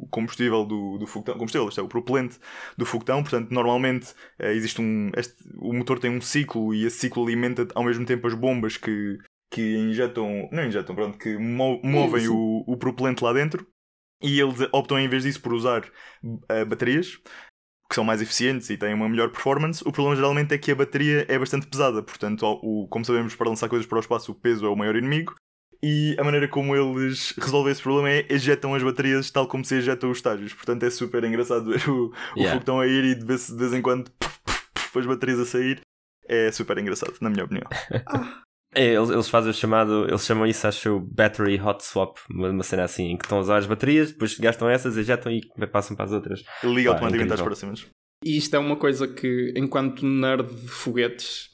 o 0.02 0.08
combustível 0.10 0.64
do, 0.64 0.98
do 0.98 1.06
foguetão, 1.06 1.34
combustível, 1.38 1.68
isto 1.68 1.80
é, 1.80 1.82
o 1.82 1.88
propelente 1.88 2.38
do 2.76 2.84
foguetão, 2.84 3.22
portanto, 3.22 3.50
normalmente 3.50 4.14
é, 4.38 4.52
existe 4.52 4.80
um, 4.80 5.10
este, 5.16 5.34
o 5.56 5.72
motor 5.72 5.98
tem 5.98 6.10
um 6.10 6.20
ciclo 6.20 6.74
e 6.74 6.84
esse 6.84 6.98
ciclo 6.98 7.24
alimenta 7.24 7.66
ao 7.74 7.84
mesmo 7.84 8.04
tempo 8.04 8.26
as 8.26 8.34
bombas 8.34 8.76
que, 8.76 9.16
que 9.50 9.76
injetam, 9.78 10.48
não 10.52 10.64
injetam, 10.64 10.94
pronto, 10.94 11.16
que 11.16 11.38
mo 11.38 11.80
movem 11.82 12.28
o, 12.28 12.64
o 12.66 12.76
propelente 12.76 13.24
lá 13.24 13.32
dentro. 13.32 13.66
E 14.22 14.40
eles 14.40 14.56
optam 14.72 14.98
em 14.98 15.08
vez 15.08 15.24
disso 15.24 15.42
por 15.42 15.52
usar 15.52 15.84
uh, 16.24 16.66
baterias 16.66 17.18
que 17.88 17.94
são 17.94 18.04
mais 18.04 18.20
eficientes 18.20 18.68
e 18.70 18.76
têm 18.76 18.94
uma 18.94 19.08
melhor 19.08 19.30
performance. 19.30 19.82
O 19.86 19.92
problema 19.92 20.16
geralmente 20.16 20.52
é 20.52 20.58
que 20.58 20.70
a 20.70 20.74
bateria 20.74 21.24
é 21.28 21.38
bastante 21.38 21.66
pesada, 21.66 22.02
portanto, 22.02 22.44
o, 22.62 22.86
como 22.88 23.04
sabemos, 23.04 23.34
para 23.34 23.48
lançar 23.48 23.68
coisas 23.68 23.86
para 23.86 23.96
o 23.96 24.00
espaço, 24.00 24.32
o 24.32 24.34
peso 24.34 24.66
é 24.66 24.68
o 24.68 24.76
maior 24.76 24.96
inimigo. 24.96 25.34
E 25.82 26.16
a 26.18 26.24
maneira 26.24 26.48
como 26.48 26.74
eles 26.74 27.34
resolvem 27.38 27.70
esse 27.70 27.82
problema 27.82 28.10
é 28.10 28.26
ejetam 28.30 28.74
as 28.74 28.82
baterias 28.82 29.30
tal 29.30 29.46
como 29.46 29.64
se 29.64 29.74
ejetam 29.76 30.10
os 30.10 30.18
estágios. 30.18 30.52
Portanto, 30.54 30.82
é 30.82 30.90
super 30.90 31.22
engraçado 31.22 31.70
ver 31.70 31.88
o, 31.88 32.12
yeah. 32.34 32.48
o 32.48 32.52
foguetão 32.52 32.80
a 32.80 32.86
ir 32.86 33.04
e 33.04 33.14
de 33.14 33.24
vez, 33.24 33.46
de 33.46 33.56
vez 33.56 33.72
em 33.72 33.82
quando 33.82 34.10
puf, 34.12 34.40
puf, 34.44 34.66
puf, 34.72 34.98
as 34.98 35.06
baterias 35.06 35.38
a 35.38 35.44
sair. 35.44 35.80
É 36.28 36.50
super 36.50 36.76
engraçado, 36.78 37.14
na 37.20 37.30
minha 37.30 37.44
opinião. 37.44 37.68
É, 37.92 38.02
eles, 38.84 39.10
eles 39.10 39.28
fazem 39.28 39.50
o 39.50 39.54
chamado, 39.54 40.06
eles 40.08 40.24
chamam 40.24 40.46
isso, 40.46 40.66
acho, 40.66 41.00
battery 41.00 41.60
hot 41.60 41.84
swap, 41.84 42.18
uma, 42.30 42.50
uma 42.50 42.62
cena 42.62 42.84
assim, 42.84 43.10
em 43.12 43.16
que 43.16 43.24
estão 43.24 43.38
a 43.38 43.40
usar 43.40 43.56
as 43.58 43.66
baterias, 43.66 44.12
depois 44.12 44.38
gastam 44.38 44.68
essas, 44.68 44.96
ejetam 44.96 45.32
e 45.32 45.40
passam 45.66 45.96
para 45.96 46.04
as 46.04 46.12
outras. 46.12 46.42
Liga 46.62 46.90
automaticamente 46.90 47.34
às 47.34 47.42
próximas. 47.42 47.86
E 48.24 48.36
isto 48.36 48.54
é 48.54 48.58
uma 48.58 48.76
coisa 48.76 49.06
que, 49.06 49.52
enquanto 49.56 50.04
nerd 50.04 50.48
de 50.48 50.68
foguetes, 50.68 51.50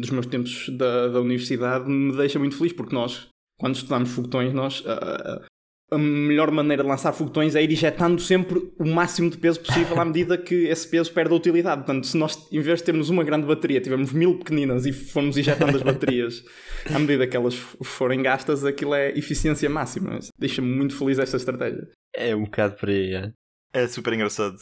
dos 0.00 0.10
meus 0.10 0.26
tempos 0.26 0.68
da, 0.76 1.08
da 1.08 1.20
universidade, 1.20 1.88
me 1.88 2.16
deixa 2.16 2.38
muito 2.38 2.56
feliz, 2.56 2.72
porque 2.72 2.94
nós, 2.94 3.28
quando 3.58 3.74
estudamos 3.74 4.10
foguetões, 4.10 4.52
nós 4.54 4.80
uh, 4.80 5.44
a 5.90 5.98
melhor 5.98 6.50
maneira 6.50 6.82
de 6.82 6.88
lançar 6.88 7.12
foguetões 7.12 7.54
é 7.54 7.62
ir 7.62 7.70
injetando 7.70 8.20
sempre 8.20 8.72
o 8.78 8.84
máximo 8.84 9.30
de 9.30 9.38
peso 9.38 9.60
possível 9.60 10.00
à 10.00 10.04
medida 10.04 10.36
que 10.36 10.66
esse 10.66 10.88
peso 10.88 11.12
perde 11.12 11.32
a 11.32 11.36
utilidade. 11.36 11.84
Portanto, 11.84 12.06
se 12.06 12.16
nós, 12.16 12.48
em 12.50 12.60
vez 12.60 12.80
de 12.80 12.86
termos 12.86 13.08
uma 13.08 13.22
grande 13.22 13.46
bateria, 13.46 13.80
tivermos 13.80 14.12
mil 14.12 14.38
pequeninas 14.38 14.84
e 14.84 14.92
formos 14.92 15.36
injetando 15.36 15.76
as 15.76 15.82
baterias 15.82 16.44
à 16.92 16.98
medida 16.98 17.26
que 17.26 17.36
elas 17.36 17.54
forem 17.54 18.22
gastas, 18.22 18.64
aquilo 18.64 18.94
é 18.94 19.10
eficiência 19.10 19.70
máxima. 19.70 20.18
Deixa-me 20.38 20.68
muito 20.68 20.96
feliz 20.96 21.18
esta 21.18 21.36
estratégia. 21.36 21.88
É 22.14 22.34
um 22.34 22.44
bocado 22.44 22.76
por 22.76 22.88
aí, 22.88 23.14
é. 23.14 23.32
É 23.72 23.86
super 23.86 24.12
engraçado. 24.14 24.56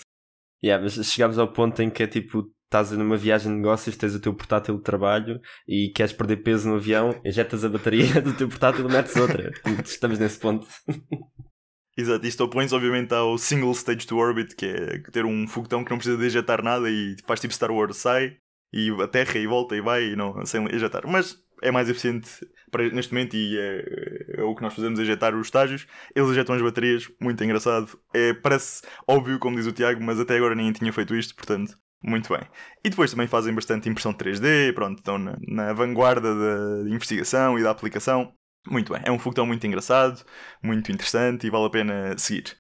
Yeah, 0.65 0.83
mas 0.83 0.95
chegámos 1.07 1.39
ao 1.39 1.53
ponto 1.53 1.81
em 1.83 1.91
que 1.91 2.03
é 2.03 2.07
tipo, 2.07 2.51
estás 2.75 2.91
numa 2.91 3.17
viagem 3.17 3.53
de 3.53 3.59
negócios, 3.59 3.97
tens 3.97 4.17
o 4.17 4.21
teu 4.21 4.35
portátil 4.35 4.77
de 4.77 4.83
trabalho 4.83 5.41
e 5.67 5.91
queres 5.91 6.13
perder 6.13 6.39
peso 6.39 6.69
no 6.69 6.75
avião, 6.75 7.15
injetas 7.25 7.65
a 7.65 7.69
bateria 7.69 8.19
do 8.21 8.33
teu 8.33 8.49
portátil 8.49 8.89
e 8.89 8.93
metes 8.93 9.15
outra. 9.15 9.53
Estamos 9.85 10.19
nesse 10.19 10.41
ponto. 10.41 10.67
Exato, 11.97 12.27
isto 12.27 12.43
opõe 12.43 12.67
obviamente 12.73 13.15
ao 13.15 13.39
single 13.39 13.71
stage 13.71 14.05
to 14.05 14.17
orbit, 14.17 14.57
que 14.57 14.67
é 14.67 14.99
ter 15.13 15.25
um 15.25 15.47
foguetão 15.47 15.85
que 15.85 15.91
não 15.93 15.99
precisa 15.99 16.19
de 16.19 16.27
injetar 16.27 16.61
nada 16.61 16.91
e 16.91 17.15
faz 17.25 17.39
tipo 17.39 17.55
Star 17.55 17.71
Wars, 17.71 17.99
sai 17.99 18.39
e 18.73 18.91
aterra 19.01 19.39
e 19.39 19.47
volta 19.47 19.77
e 19.77 19.81
vai 19.81 20.07
e 20.07 20.17
não, 20.17 20.45
sem 20.45 20.65
injetar. 20.75 21.07
Mas 21.07 21.37
é 21.63 21.71
mais 21.71 21.89
eficiente 21.89 22.29
para, 22.73 22.91
neste 22.91 23.13
momento 23.15 23.37
e 23.37 23.57
é, 23.57 24.39
é, 24.39 24.43
o 24.43 24.57
que 24.57 24.63
nós 24.63 24.75
fazemos, 24.75 24.99
injetar 24.99 25.37
os 25.37 25.47
estágios. 25.47 25.87
Eles 26.17 26.31
injetam 26.31 26.57
as 26.57 26.63
baterias, 26.63 27.09
muito 27.21 27.45
engraçado. 27.45 27.97
É, 28.13 28.35
parece 28.35 28.83
óbvio, 29.07 29.39
como 29.39 29.55
diz 29.55 29.67
o 29.69 29.73
Tiago, 29.73 30.03
mas 30.03 30.19
até 30.19 30.37
agora 30.37 30.57
ninguém 30.57 30.73
tinha 30.73 30.93
feito 30.93 31.15
isto, 31.15 31.37
portanto 31.37 31.77
muito 32.05 32.29
bem. 32.29 32.47
E 32.85 32.91
depois 32.91 33.11
também 33.11 33.27
fazem 33.27 33.55
bastante 33.55 33.89
impressão 33.89 34.13
3D, 34.13 34.75
pronto, 34.75 34.99
estão 34.99 35.19
na, 35.19 35.37
na 35.49 35.73
vanguarda 35.73 36.35
da 36.35 36.91
investigação 36.91 37.59
e 37.59 37.63
da 37.63 37.71
aplicação. 37.71 38.33
Muito 38.69 38.93
bem. 38.93 39.03
É 39.05 39.11
um 39.11 39.19
foguetão 39.19 39.47
muito 39.47 39.67
engraçado, 39.67 40.23
muito 40.63 40.93
interessante 40.93 41.47
e 41.47 41.51
vale 41.51 41.67
a 41.67 41.71
pena 41.71 42.19
seguir. 42.19 42.57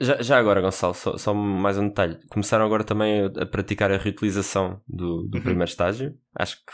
Já, 0.00 0.20
já 0.20 0.38
agora, 0.38 0.60
Gonçalo, 0.60 0.94
só, 0.94 1.16
só, 1.16 1.32
mais 1.34 1.78
um 1.78 1.88
detalhe. 1.88 2.18
Começaram 2.28 2.64
agora 2.64 2.82
também 2.82 3.22
a, 3.22 3.42
a 3.42 3.46
praticar 3.46 3.92
a 3.92 3.96
reutilização 3.96 4.80
do, 4.88 5.22
do 5.28 5.38
uhum. 5.38 5.42
primeiro 5.42 5.70
estágio. 5.70 6.16
Acho 6.36 6.56
que 6.56 6.72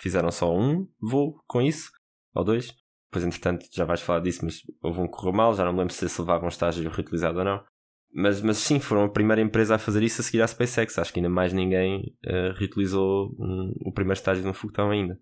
fizeram 0.00 0.30
só 0.30 0.56
um 0.56 0.86
voo 1.00 1.42
com 1.46 1.60
isso, 1.60 1.90
ou 2.34 2.44
dois. 2.44 2.72
Depois, 3.10 3.24
entretanto, 3.24 3.66
já 3.72 3.84
vais 3.84 4.00
falar 4.00 4.20
disso, 4.20 4.44
mas 4.44 4.60
houve 4.82 5.00
um 5.00 5.06
que 5.06 5.16
correu 5.16 5.32
mal. 5.32 5.54
Já 5.54 5.64
não 5.64 5.72
me 5.72 5.78
lembro 5.78 5.94
se 5.94 6.08
se 6.08 6.20
levava 6.20 6.44
um 6.44 6.48
estágio 6.48 6.88
reutilizado 6.90 7.38
ou 7.38 7.44
não. 7.44 7.64
Mas, 8.14 8.40
mas 8.40 8.58
sim, 8.58 8.78
foram 8.78 9.04
a 9.04 9.08
primeira 9.08 9.42
empresa 9.42 9.74
a 9.74 9.78
fazer 9.78 10.02
isso 10.02 10.20
a 10.20 10.24
seguir 10.24 10.40
à 10.40 10.46
SpaceX. 10.46 10.98
Acho 10.98 11.12
que 11.12 11.18
ainda 11.18 11.28
mais 11.28 11.52
ninguém 11.52 12.14
uh, 12.24 12.56
reutilizou 12.56 13.34
um, 13.38 13.72
o 13.80 13.92
primeiro 13.92 14.18
estágio 14.18 14.42
de 14.42 14.48
um 14.48 14.54
foguetão 14.54 14.90
ainda. 14.90 15.18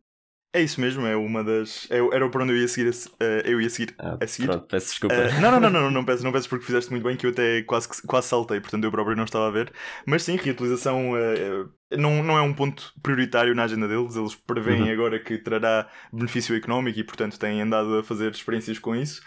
É 0.54 0.60
isso 0.60 0.82
mesmo, 0.82 1.06
é 1.06 1.16
uma 1.16 1.42
das. 1.42 1.90
É, 1.90 1.96
era 2.14 2.28
para 2.28 2.42
onde 2.42 2.52
eu 2.52 2.58
ia 2.58 2.68
seguir. 2.68 2.88
A, 2.88 3.24
uh, 3.24 3.40
eu 3.46 3.58
ia 3.58 3.70
seguir 3.70 3.94
ah, 3.98 4.18
a 4.20 4.26
seguir. 4.26 4.48
Pronto, 4.48 4.68
peço 4.68 4.88
desculpa. 4.88 5.14
Uh, 5.14 5.40
não, 5.40 5.50
não, 5.52 5.60
não, 5.60 5.70
não, 5.70 5.90
não, 5.90 6.04
peço, 6.04 6.22
não 6.22 6.30
peço 6.30 6.46
porque 6.46 6.66
fizeste 6.66 6.90
muito 6.90 7.02
bem, 7.02 7.16
que 7.16 7.24
eu 7.24 7.30
até 7.30 7.62
quase, 7.62 7.88
quase 8.06 8.26
saltei, 8.28 8.60
portanto 8.60 8.84
eu 8.84 8.90
próprio 8.90 9.16
não 9.16 9.24
estava 9.24 9.48
a 9.48 9.50
ver. 9.50 9.72
Mas 10.06 10.24
sim, 10.24 10.36
reutilização 10.36 11.12
uh, 11.12 11.70
não, 11.96 12.22
não 12.22 12.36
é 12.36 12.42
um 12.42 12.52
ponto 12.52 12.92
prioritário 13.02 13.54
na 13.54 13.64
agenda 13.64 13.88
deles. 13.88 14.14
Eles 14.14 14.34
preveem 14.34 14.82
uhum. 14.82 14.92
agora 14.92 15.18
que 15.18 15.38
trará 15.38 15.88
benefício 16.12 16.54
económico 16.54 16.98
e, 16.98 17.04
portanto, 17.04 17.38
têm 17.38 17.62
andado 17.62 17.96
a 17.96 18.04
fazer 18.04 18.30
experiências 18.30 18.78
com 18.78 18.94
isso. 18.94 19.22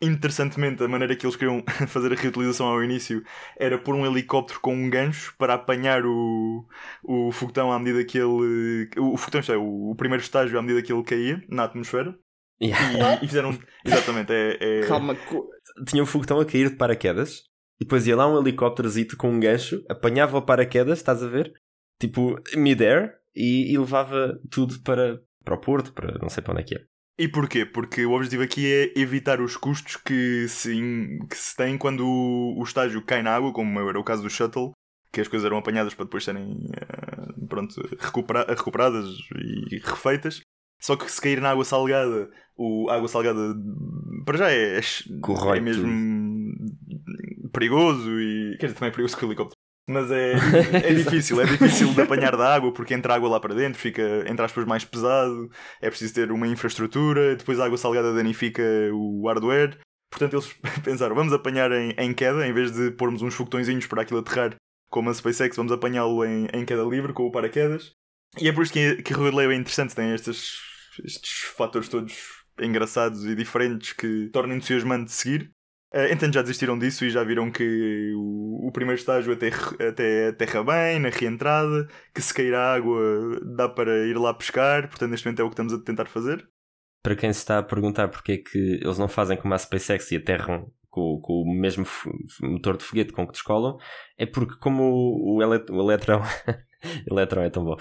Interessantemente, 0.00 0.82
a 0.82 0.88
maneira 0.88 1.14
que 1.14 1.26
eles 1.26 1.36
queriam 1.36 1.62
fazer 1.88 2.12
a 2.12 2.16
reutilização 2.16 2.66
ao 2.66 2.82
início 2.82 3.22
era 3.58 3.78
pôr 3.78 3.94
um 3.94 4.06
helicóptero 4.06 4.60
com 4.60 4.74
um 4.74 4.88
gancho 4.88 5.34
para 5.38 5.54
apanhar 5.54 6.04
o, 6.04 6.66
o 7.04 7.30
foguetão 7.32 7.72
à 7.72 7.78
medida 7.78 8.04
que 8.04 8.18
ele. 8.18 8.88
O 8.98 9.16
foguetão, 9.16 9.40
isto 9.40 9.52
é, 9.52 9.56
o, 9.56 9.90
o 9.90 9.94
primeiro 9.96 10.22
estágio 10.22 10.58
à 10.58 10.62
medida 10.62 10.82
que 10.82 10.92
ele 10.92 11.02
caía 11.04 11.42
na 11.48 11.64
atmosfera. 11.64 12.14
Yeah. 12.62 13.14
E, 13.20 13.24
e 13.24 13.28
fizeram. 13.28 13.58
Exatamente, 13.84 14.32
é. 14.32 14.58
é- 14.60 14.86
Calma, 14.86 15.14
co- 15.14 15.48
Tinha 15.88 16.02
um 16.02 16.06
foguetão 16.06 16.38
a 16.40 16.44
cair 16.44 16.68
de 16.70 16.76
paraquedas 16.76 17.44
e 17.80 17.84
depois 17.84 18.06
ia 18.06 18.14
lá 18.16 18.26
um 18.26 18.38
helicópterozito 18.38 19.16
com 19.16 19.30
um 19.30 19.40
gancho, 19.40 19.82
apanhava 19.88 20.36
o 20.36 20.42
paraquedas, 20.42 20.98
estás 20.98 21.22
a 21.22 21.28
ver? 21.28 21.52
Tipo, 21.98 22.36
mid-air 22.56 23.14
e, 23.34 23.72
e 23.72 23.78
levava 23.78 24.38
tudo 24.50 24.80
para, 24.82 25.20
para 25.44 25.54
o 25.54 25.60
Porto, 25.60 25.92
para 25.94 26.18
não 26.18 26.28
sei 26.28 26.42
para 26.42 26.52
onde 26.52 26.62
é 26.62 26.64
que 26.64 26.74
é. 26.74 26.80
E 27.20 27.28
porquê? 27.28 27.66
Porque 27.66 28.06
o 28.06 28.12
objetivo 28.12 28.42
aqui 28.42 28.66
é 28.66 28.98
evitar 28.98 29.42
os 29.42 29.54
custos 29.54 29.96
que 29.96 30.48
se, 30.48 30.72
que 31.28 31.36
se 31.36 31.54
tem 31.54 31.76
quando 31.76 32.00
o, 32.06 32.62
estágio 32.64 33.04
cai 33.04 33.22
na 33.22 33.36
água, 33.36 33.52
como 33.52 33.78
era 33.78 34.00
o 34.00 34.02
caso 34.02 34.22
do 34.22 34.30
shuttle, 34.30 34.72
que 35.12 35.20
as 35.20 35.28
coisas 35.28 35.44
eram 35.44 35.58
apanhadas 35.58 35.92
para 35.92 36.06
depois 36.06 36.24
serem 36.24 36.56
eh, 36.74 37.46
pronto, 37.46 37.74
recupera- 37.98 38.46
recuperadas 38.48 39.04
e 39.36 39.76
refeitas. 39.84 40.40
Só 40.80 40.96
que 40.96 41.12
se 41.12 41.20
cair 41.20 41.42
na 41.42 41.50
água 41.50 41.62
salgada, 41.62 42.30
o 42.56 42.88
a 42.88 42.94
água 42.94 43.06
salgada 43.06 43.54
para 44.24 44.38
já 44.38 44.50
é, 44.50 44.78
é, 44.78 44.80
é 45.56 45.60
mesmo 45.60 46.54
perigoso 47.52 48.18
e. 48.18 48.56
Quer 48.58 48.68
dizer, 48.68 48.78
também 48.78 48.88
é 48.88 48.92
perigoso 48.92 49.18
com 49.18 49.26
o 49.26 49.28
helicóptero. 49.28 49.59
Mas 49.88 50.10
é, 50.10 50.34
é 50.88 50.94
difícil, 50.94 51.40
é 51.40 51.44
difícil 51.44 51.92
de 51.92 52.00
apanhar 52.00 52.36
da 52.36 52.54
água 52.54 52.72
porque 52.72 52.94
entra 52.94 53.14
água 53.14 53.28
lá 53.28 53.40
para 53.40 53.54
dentro, 53.54 53.80
fica, 53.80 54.24
entre 54.26 54.44
aspas, 54.44 54.64
mais 54.64 54.84
pesado, 54.84 55.50
é 55.80 55.88
preciso 55.88 56.14
ter 56.14 56.30
uma 56.30 56.46
infraestrutura, 56.46 57.34
depois 57.34 57.58
a 57.58 57.64
água 57.64 57.76
salgada 57.76 58.14
danifica 58.14 58.62
o 58.92 59.26
hardware. 59.26 59.78
Portanto, 60.10 60.34
eles 60.34 60.52
pensaram, 60.84 61.14
vamos 61.14 61.32
apanhar 61.32 61.72
em, 61.72 61.94
em 61.98 62.12
queda, 62.12 62.46
em 62.46 62.52
vez 62.52 62.72
de 62.72 62.90
pormos 62.92 63.22
uns 63.22 63.34
foguetõezinhos 63.34 63.86
para 63.86 64.02
aquilo 64.02 64.20
aterrar 64.20 64.54
como 64.90 65.08
a 65.08 65.14
SpaceX, 65.14 65.56
vamos 65.56 65.72
apanhá-lo 65.72 66.24
em, 66.24 66.48
em 66.52 66.64
queda 66.64 66.82
livre 66.82 67.12
com 67.12 67.24
o 67.24 67.30
paraquedas. 67.30 67.92
E 68.38 68.48
é 68.48 68.52
por 68.52 68.64
isso 68.64 68.72
que, 68.72 69.02
que 69.02 69.14
Relay 69.14 69.46
é 69.46 69.54
interessante, 69.54 69.94
tem 69.94 70.12
estes, 70.12 70.58
estes 71.04 71.44
fatores 71.56 71.88
todos 71.88 72.14
engraçados 72.60 73.24
e 73.24 73.34
diferentes 73.34 73.92
que 73.92 74.28
tornam 74.32 74.56
entusiasmante 74.56 75.06
de 75.06 75.12
seguir. 75.12 75.50
Uh, 75.92 76.06
então 76.12 76.32
já 76.32 76.40
desistiram 76.40 76.78
disso 76.78 77.04
e 77.04 77.10
já 77.10 77.24
viram 77.24 77.50
que 77.50 78.12
o, 78.14 78.68
o 78.68 78.72
primeiro 78.72 78.98
estágio 78.98 79.32
até, 79.32 79.48
até 79.88 80.28
aterra 80.28 80.62
bem, 80.62 81.00
na 81.00 81.08
reentrada, 81.08 81.88
que 82.14 82.22
se 82.22 82.32
cair 82.32 82.54
a 82.54 82.74
água 82.74 83.00
dá 83.56 83.68
para 83.68 84.06
ir 84.06 84.16
lá 84.16 84.32
pescar, 84.32 84.88
portanto 84.88 85.10
neste 85.10 85.26
momento 85.26 85.40
é 85.40 85.44
o 85.44 85.48
que 85.48 85.54
estamos 85.54 85.72
a 85.72 85.82
tentar 85.82 86.06
fazer. 86.06 86.48
Para 87.02 87.16
quem 87.16 87.32
se 87.32 87.40
está 87.40 87.58
a 87.58 87.62
perguntar 87.62 88.08
porque 88.08 88.32
é 88.32 88.36
que 88.36 88.80
eles 88.82 88.98
não 88.98 89.08
fazem 89.08 89.36
como 89.36 89.52
a 89.52 89.58
SpaceX 89.58 90.12
e 90.12 90.16
aterram 90.16 90.70
com, 90.90 91.20
com 91.20 91.42
o 91.42 91.54
mesmo 91.54 91.86
motor 92.42 92.76
de 92.76 92.84
foguete 92.84 93.12
com 93.12 93.26
que 93.26 93.32
descolam, 93.32 93.78
é 94.18 94.26
porque 94.26 94.56
como 94.58 94.82
o, 94.82 95.36
o 95.36 95.42
Eletrão 95.42 96.22
Eletrão 97.10 97.42
é 97.42 97.50
tão 97.50 97.64
bom. 97.64 97.76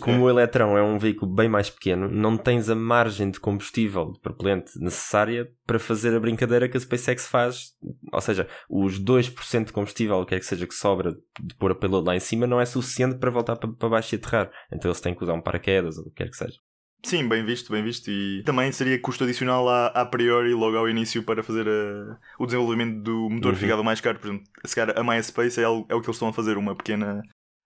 Como 0.00 0.24
o 0.24 0.30
Eletrão 0.30 0.76
é 0.76 0.82
um 0.82 0.98
veículo 0.98 1.32
bem 1.32 1.48
mais 1.48 1.70
pequeno, 1.70 2.08
não 2.08 2.36
tens 2.36 2.68
a 2.68 2.74
margem 2.74 3.30
de 3.30 3.40
combustível 3.40 4.12
de 4.12 4.20
propelente 4.20 4.78
necessária 4.78 5.50
para 5.66 5.78
fazer 5.78 6.14
a 6.14 6.20
brincadeira 6.20 6.68
que 6.68 6.76
a 6.76 6.80
SpaceX 6.80 7.26
faz. 7.26 7.72
Ou 8.12 8.20
seja, 8.20 8.46
os 8.68 9.00
2% 9.00 9.66
de 9.66 9.72
combustível, 9.72 10.16
o 10.16 10.26
que 10.26 10.34
é 10.34 10.38
que 10.38 10.44
seja 10.44 10.66
que 10.66 10.74
sobra 10.74 11.12
de 11.12 11.54
pôr 11.56 11.72
a 11.72 11.74
payload 11.74 12.06
lá 12.06 12.14
em 12.14 12.20
cima, 12.20 12.46
não 12.46 12.60
é 12.60 12.66
suficiente 12.66 13.16
para 13.16 13.30
voltar 13.30 13.56
para, 13.56 13.72
para 13.72 13.88
baixo 13.88 14.14
e 14.14 14.16
aterrar. 14.16 14.50
Então 14.70 14.90
eles 14.90 15.00
têm 15.00 15.14
que 15.14 15.22
usar 15.22 15.34
um 15.34 15.40
paraquedas 15.40 15.96
ou 15.96 16.04
o 16.04 16.10
que 16.10 16.16
quer 16.16 16.28
que 16.28 16.36
seja. 16.36 16.58
Sim, 17.04 17.28
bem 17.28 17.44
visto, 17.44 17.72
bem 17.72 17.82
visto. 17.82 18.08
E 18.10 18.42
também 18.44 18.70
seria 18.70 18.98
custo 19.00 19.24
adicional 19.24 19.68
a, 19.68 19.86
a 19.88 20.06
priori, 20.06 20.54
logo 20.54 20.76
ao 20.76 20.88
início, 20.88 21.22
para 21.24 21.42
fazer 21.42 21.66
a- 21.68 22.16
o 22.38 22.46
desenvolvimento 22.46 23.02
do 23.02 23.28
motor 23.28 23.54
Uhum. 23.54 23.58
ficava 23.58 23.82
mais 23.82 24.00
caro. 24.00 24.18
Por 24.20 24.28
exemplo, 24.28 24.44
se 24.64 24.74
calhar 24.74 24.96
a 24.98 25.02
MySpace 25.02 25.60
é, 25.60 25.64
algo- 25.64 25.86
é 25.88 25.94
o 25.94 26.00
que 26.00 26.06
eles 26.06 26.16
estão 26.16 26.28
a 26.28 26.32
fazer, 26.32 26.56
uma 26.56 26.76
pequena 26.76 27.20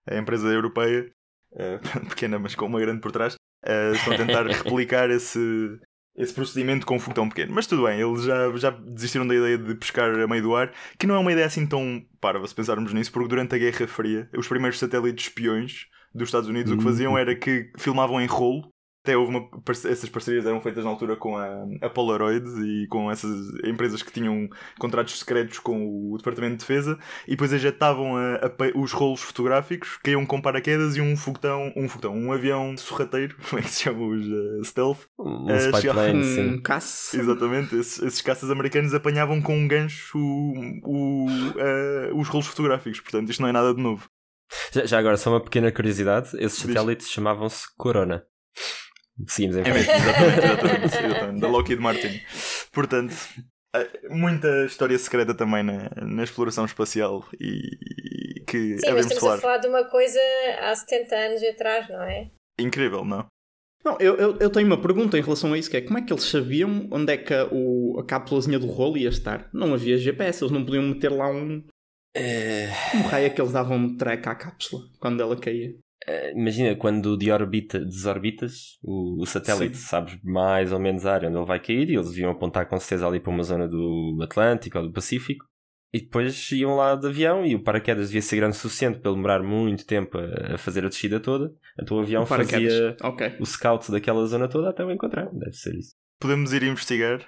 eh, 0.09 0.17
empresa 0.17 0.47
europeia, 0.47 1.11
eh, 1.55 1.77
pequena, 2.09 2.39
mas 2.39 2.55
com 2.55 2.65
uma 2.65 2.79
grande 2.79 2.99
por 3.01 3.11
trás, 3.11 3.35
eh, 3.63 3.91
estão 3.93 4.13
a 4.13 4.15
tentar 4.15 4.47
replicar 4.49 5.09
esse, 5.11 5.39
esse 6.15 6.33
procedimento 6.33 6.85
com 6.85 6.95
um 6.95 6.99
fogo 6.99 7.13
tão 7.15 7.29
pequeno. 7.29 7.53
Mas 7.53 7.67
tudo 7.67 7.83
bem, 7.85 7.99
eles 8.01 8.23
já, 8.23 8.51
já 8.57 8.69
desistiram 8.71 9.27
da 9.27 9.35
ideia 9.35 9.57
de 9.57 9.75
pescar 9.75 10.09
a 10.19 10.27
meio 10.27 10.41
do 10.41 10.55
ar, 10.55 10.73
que 10.97 11.05
não 11.05 11.13
é 11.15 11.19
uma 11.19 11.31
ideia 11.31 11.45
assim 11.45 11.67
tão 11.67 12.03
parva, 12.19 12.47
se 12.47 12.55
pensarmos 12.55 12.91
nisso, 12.91 13.11
porque 13.11 13.29
durante 13.29 13.53
a 13.53 13.57
Guerra 13.59 13.85
Fria, 13.87 14.27
os 14.35 14.47
primeiros 14.47 14.79
satélites 14.79 15.27
espiões 15.27 15.85
dos 16.13 16.29
Estados 16.29 16.49
Unidos 16.49 16.71
o 16.71 16.77
que 16.77 16.83
Uhum. 16.83 16.89
faziam 16.91 17.17
era 17.17 17.35
que 17.35 17.71
filmavam 17.77 18.19
em 18.19 18.25
rolo 18.25 18.67
até 19.07 19.15
houve 19.17 19.31
uma, 19.31 19.49
essas 19.89 20.09
parcerias 20.09 20.45
eram 20.45 20.59
feitas 20.59 20.83
na 20.83 20.89
altura 20.89 21.15
com 21.15 21.37
a, 21.37 21.47
a 21.81 21.89
Polaroid 21.89 22.45
e 22.65 22.87
com 22.87 23.09
essas 23.09 23.31
empresas 23.63 24.03
que 24.03 24.11
tinham 24.11 24.49
contratos 24.77 25.17
secretos 25.19 25.59
com 25.59 26.11
o 26.11 26.17
Departamento 26.17 26.53
de 26.55 26.59
Defesa 26.59 26.99
e 27.25 27.31
depois 27.31 27.53
ejetavam 27.53 28.17
a- 28.17 28.35
a 28.35 28.77
os 28.77 28.91
rolos 28.91 29.21
fotográficos, 29.21 29.97
caíam 30.03 30.25
com 30.25 30.41
paraquedas 30.41 30.95
e 30.97 31.01
um 31.01 31.15
foguetão, 31.15 31.71
um 31.75 31.87
foguetão, 31.87 32.15
um 32.15 32.31
avião 32.33 32.75
sorrateiro, 32.77 33.35
como 33.49 33.59
é 33.59 33.63
que 33.63 33.69
se 33.69 33.83
chama 33.83 34.05
os 34.05 34.25
eh, 34.27 34.63
stealth? 34.65 34.99
Um 35.17 35.49
Eh, 35.49 35.57
spy 35.69 35.81
chega- 35.81 35.93
plane, 35.93 36.19
Um 36.19 36.23
sim. 36.23 36.61
caça. 36.61 37.17
Exatamente, 37.17 37.75
esses, 37.77 38.01
esses 38.01 38.21
caças 38.21 38.51
americanos 38.51 38.93
apanhavam 38.93 39.41
com 39.41 39.55
um 39.57 39.67
gancho 39.67 40.17
o- 40.17 40.81
o, 40.83 41.27
eh, 41.57 42.11
os 42.13 42.27
rolos 42.27 42.47
fotográficos, 42.47 42.99
portanto 42.99 43.29
isto 43.29 43.41
não 43.41 43.49
é 43.49 43.51
nada 43.53 43.73
de 43.73 43.81
novo. 43.81 44.09
Já, 44.71 44.85
já 44.85 44.99
agora, 44.99 45.17
só 45.17 45.29
uma 45.29 45.41
pequena 45.43 45.71
curiosidade: 45.71 46.29
esses 46.39 46.59
satélites 46.59 47.09
chamavam-se 47.09 47.65
Corona. 47.77 48.23
Seguimos 49.25 49.57
em 49.57 49.61
É 49.61 49.73
mesmo, 49.73 49.91
exatamente, 49.91 50.39
exatamente, 50.39 50.85
exatamente, 51.05 51.41
da 51.41 51.47
Lockheed 51.47 51.81
Martin. 51.81 52.21
Portanto, 52.71 53.15
eh, 53.75 54.09
muita 54.09 54.65
história 54.65 54.97
secreta 54.97 55.33
também 55.33 55.63
na, 55.63 55.89
na 55.95 56.23
exploração 56.23 56.65
espacial 56.65 57.25
e 57.39 58.41
que 58.45 58.77
Sim, 58.77 58.91
mas 58.91 59.05
estamos 59.05 59.19
falar. 59.19 59.35
a 59.35 59.39
falar 59.39 59.57
de 59.57 59.67
uma 59.67 59.83
coisa 59.85 60.19
há 60.61 60.75
70 60.75 61.15
anos 61.15 61.43
atrás, 61.43 61.89
não 61.89 62.01
é? 62.03 62.29
Incrível, 62.59 63.03
não? 63.03 63.25
Não, 63.83 63.97
eu, 63.99 64.15
eu, 64.17 64.37
eu 64.37 64.49
tenho 64.49 64.67
uma 64.67 64.81
pergunta 64.81 65.17
em 65.17 65.21
relação 65.21 65.53
a 65.53 65.57
isso, 65.57 65.69
que 65.69 65.77
é 65.77 65.81
como 65.81 65.97
é 65.97 66.01
que 66.01 66.11
eles 66.11 66.25
sabiam 66.25 66.87
onde 66.91 67.13
é 67.13 67.17
que 67.17 67.33
a, 67.33 67.47
o, 67.51 67.99
a 67.99 68.05
cápsulazinha 68.05 68.59
do 68.59 68.67
rolo 68.67 68.97
ia 68.97 69.09
estar? 69.09 69.49
Não 69.53 69.73
havia 69.73 69.97
GPS, 69.97 70.43
eles 70.43 70.51
não 70.51 70.65
podiam 70.65 70.83
meter 70.83 71.09
lá 71.11 71.29
um, 71.29 71.63
Eh, 72.15 72.67
um 72.95 73.01
raio 73.07 73.31
que 73.33 73.39
eles 73.39 73.53
davam 73.53 73.77
um 73.77 73.95
track 73.95 74.27
à 74.27 74.33
cápsula 74.33 74.83
quando 74.99 75.21
ela 75.21 75.39
caía. 75.39 75.75
Eh, 76.07 76.31
imagina 76.35 76.75
quando 76.75 77.17
de 77.17 77.31
orbita, 77.31 77.79
desorbitas 77.79 78.77
o, 78.81 79.21
o 79.21 79.25
satélite, 79.25 79.77
Sim. 79.77 79.87
sabes 79.87 80.17
mais 80.23 80.71
ou 80.71 80.79
menos 80.79 81.05
a 81.05 81.13
área 81.13 81.29
onde 81.29 81.37
ele 81.37 81.45
vai 81.45 81.59
cair 81.59 81.89
e 81.89 81.95
eles 81.95 82.09
deviam 82.09 82.31
apontar 82.31 82.67
com 82.67 82.79
certeza 82.79 83.05
ali 83.07 83.19
para 83.19 83.31
uma 83.31 83.43
zona 83.43 83.67
do 83.67 84.17
Atlântico 84.21 84.77
ou 84.77 84.85
do 84.87 84.93
Pacífico. 84.93 85.45
E 85.93 86.01
depois 86.01 86.51
iam 86.51 86.75
lá 86.75 86.95
de 86.95 87.07
avião 87.07 87.45
e 87.45 87.55
o 87.55 87.63
paraquedas 87.63 88.07
devia 88.07 88.21
ser 88.21 88.35
grande 88.35 88.57
o 88.57 88.59
suficiente 88.59 88.99
para 88.99 89.11
demorar 89.11 89.41
muito 89.41 89.85
tempo 89.85 90.17
a, 90.17 90.55
a 90.55 90.57
fazer 90.57 90.85
a 90.85 90.89
descida 90.89 91.19
toda. 91.19 91.49
Então 91.81 91.97
o 91.97 92.01
avião 92.01 92.23
O 92.23 92.25
fazia 92.25 92.95
Ok. 93.01 93.35
o 93.39 93.45
scout 93.45 93.89
daquela 93.89 94.25
zona 94.25 94.49
toda 94.49 94.69
até 94.69 94.83
o 94.83 94.91
encontrar. 94.91 95.29
Deve 95.33 95.53
ser 95.53 95.75
isso. 95.75 95.93
Podemos 96.19 96.51
ir 96.51 96.63
investigar. 96.63 97.25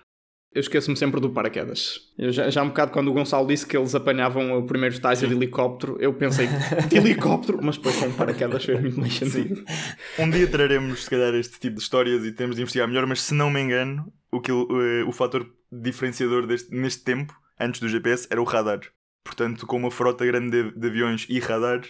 Eu 0.51 0.61
esqueço-me 0.61 0.97
sempre 0.97 1.21
do 1.21 1.29
paraquedas. 1.29 1.99
Eu 2.17 2.31
já, 2.31 2.49
já 2.49 2.63
um 2.63 2.69
bocado 2.69 2.91
quando 2.91 3.09
o 3.09 3.13
Gonçalo 3.13 3.45
disse 3.47 3.67
que 3.67 3.77
eles 3.77 3.93
apanhavam 3.93 4.57
o 4.57 4.65
primeiro 4.65 4.95
estágio 4.95 5.27
de 5.27 5.35
helicóptero, 5.35 5.95
eu 5.99 6.11
pensei 6.13 6.47
de 6.87 6.97
helicóptero, 6.97 7.59
mas 7.61 7.77
depois 7.77 7.95
com 7.97 8.11
paraquedas 8.13 8.65
fez 8.65 8.81
muito 8.81 8.99
mais 8.99 9.13
sentido. 9.13 9.63
Um 10.17 10.27
dia 10.29 10.47
traremos, 10.47 11.03
se 11.03 11.09
calhar, 11.09 11.35
este 11.35 11.59
tipo 11.59 11.75
de 11.75 11.83
histórias 11.83 12.25
e 12.25 12.31
temos 12.31 12.55
de 12.55 12.63
investigar 12.63 12.87
melhor, 12.87 13.05
mas 13.05 13.21
se 13.21 13.35
não 13.35 13.51
me 13.51 13.59
engano, 13.61 14.11
o, 14.31 14.41
que, 14.41 14.51
eh, 14.51 15.03
o 15.07 15.11
fator 15.11 15.47
diferenciador 15.71 16.47
deste, 16.47 16.73
neste 16.73 17.03
tempo, 17.03 17.31
antes 17.59 17.79
do 17.79 17.87
GPS, 17.87 18.27
era 18.31 18.41
o 18.41 18.45
radar. 18.45 18.79
Portanto, 19.23 19.67
com 19.67 19.77
uma 19.77 19.91
frota 19.91 20.25
grande 20.25 20.49
de, 20.71 20.79
de 20.79 20.87
aviões 20.87 21.27
e 21.29 21.39
radar, 21.39 21.81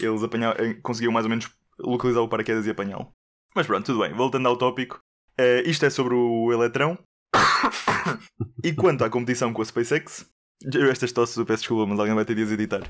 eles 0.00 0.24
apanha- 0.24 0.56
eh, 0.58 0.74
conseguiam 0.82 1.12
mais 1.12 1.24
ou 1.24 1.30
menos 1.30 1.48
localizar 1.78 2.20
o 2.20 2.28
paraquedas 2.28 2.66
e 2.66 2.70
apanhá-lo. 2.70 3.12
Mas 3.54 3.64
pronto, 3.68 3.86
tudo 3.86 4.00
bem. 4.00 4.12
Voltando 4.12 4.48
ao 4.48 4.56
tópico, 4.56 4.98
eh, 5.38 5.62
isto 5.66 5.86
é 5.86 5.90
sobre 5.90 6.14
o 6.14 6.52
Eletrão. 6.52 6.98
E 8.62 8.72
quanto 8.72 9.04
à 9.04 9.10
competição 9.10 9.52
com 9.52 9.62
a 9.62 9.64
SpaceX, 9.64 10.26
eu 10.72 10.90
estas 10.90 11.12
tosses 11.12 11.36
eu 11.36 11.46
peço 11.46 11.62
desculpa, 11.62 11.86
mas 11.86 11.98
alguém 11.98 12.14
vai 12.14 12.24
ter 12.24 12.34
de 12.34 12.42
as 12.42 12.50
editar. 12.50 12.82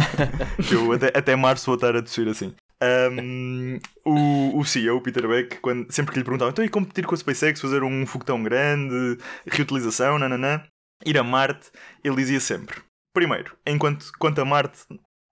eu 0.72 0.92
até, 0.92 1.06
até 1.16 1.36
março 1.36 1.66
vou 1.66 1.74
estar 1.74 1.94
a 1.94 2.02
tossir 2.02 2.26
assim. 2.28 2.54
Um, 2.82 3.78
o, 4.04 4.58
o 4.58 4.64
CEO, 4.64 4.96
o 4.96 5.00
Peter 5.00 5.26
Beck, 5.26 5.58
quando, 5.60 5.90
sempre 5.90 6.12
que 6.12 6.18
lhe 6.18 6.24
perguntavam 6.24 6.50
então 6.50 6.64
e 6.64 6.68
competir 6.68 7.06
com 7.06 7.14
a 7.14 7.18
SpaceX, 7.18 7.60
fazer 7.60 7.82
um 7.82 8.06
foguetão 8.06 8.42
grande, 8.42 9.18
reutilização, 9.46 10.18
nananã, 10.18 10.62
ir 11.04 11.16
a 11.16 11.22
Marte, 11.22 11.70
ele 12.02 12.16
dizia 12.16 12.40
sempre: 12.40 12.80
primeiro, 13.14 13.56
enquanto 13.66 14.10
quanto 14.18 14.40
a 14.40 14.44
Marte 14.44 14.80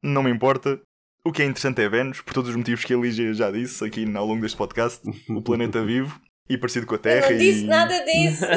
não 0.03 0.23
me 0.23 0.31
importa, 0.31 0.81
o 1.25 1.33
que 1.33 1.43
é 1.43 1.45
interessante 1.45 1.83
é 1.83 1.89
Vênus, 1.89 2.21
por 2.21 2.33
todos 2.33 2.51
os 2.51 2.57
motivos 2.57 2.85
que 2.85 2.95
ele 2.95 3.35
já 3.35 3.51
disse 3.51 3.85
aqui 3.85 4.05
ao 4.17 4.27
longo 4.27 4.41
deste 4.41 4.57
podcast, 4.57 5.03
o 5.29 5.43
planeta 5.43 5.85
vivo 5.85 6.21
e 6.49 6.57
parecido 6.59 6.87
com 6.87 6.95
a 6.95 6.97
Eu 6.97 7.03
Terra. 7.03 7.31
não 7.31 7.39
disse 7.39 7.65
e... 7.65 7.67
nada 7.67 8.05
disso. 8.05 8.45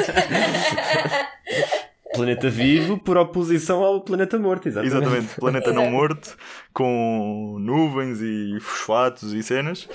Planeta 2.14 2.48
vivo 2.48 2.98
por 2.98 3.18
oposição 3.18 3.82
ao 3.84 4.00
planeta 4.00 4.38
morto, 4.38 4.68
exatamente. 4.68 4.96
Exatamente, 4.96 5.34
planeta 5.34 5.72
não 5.72 5.82
Exato. 5.82 5.92
morto, 5.96 6.36
com 6.72 7.58
nuvens 7.60 8.20
e 8.22 8.58
fosfatos 8.60 9.34
e 9.34 9.42
cenas. 9.42 9.86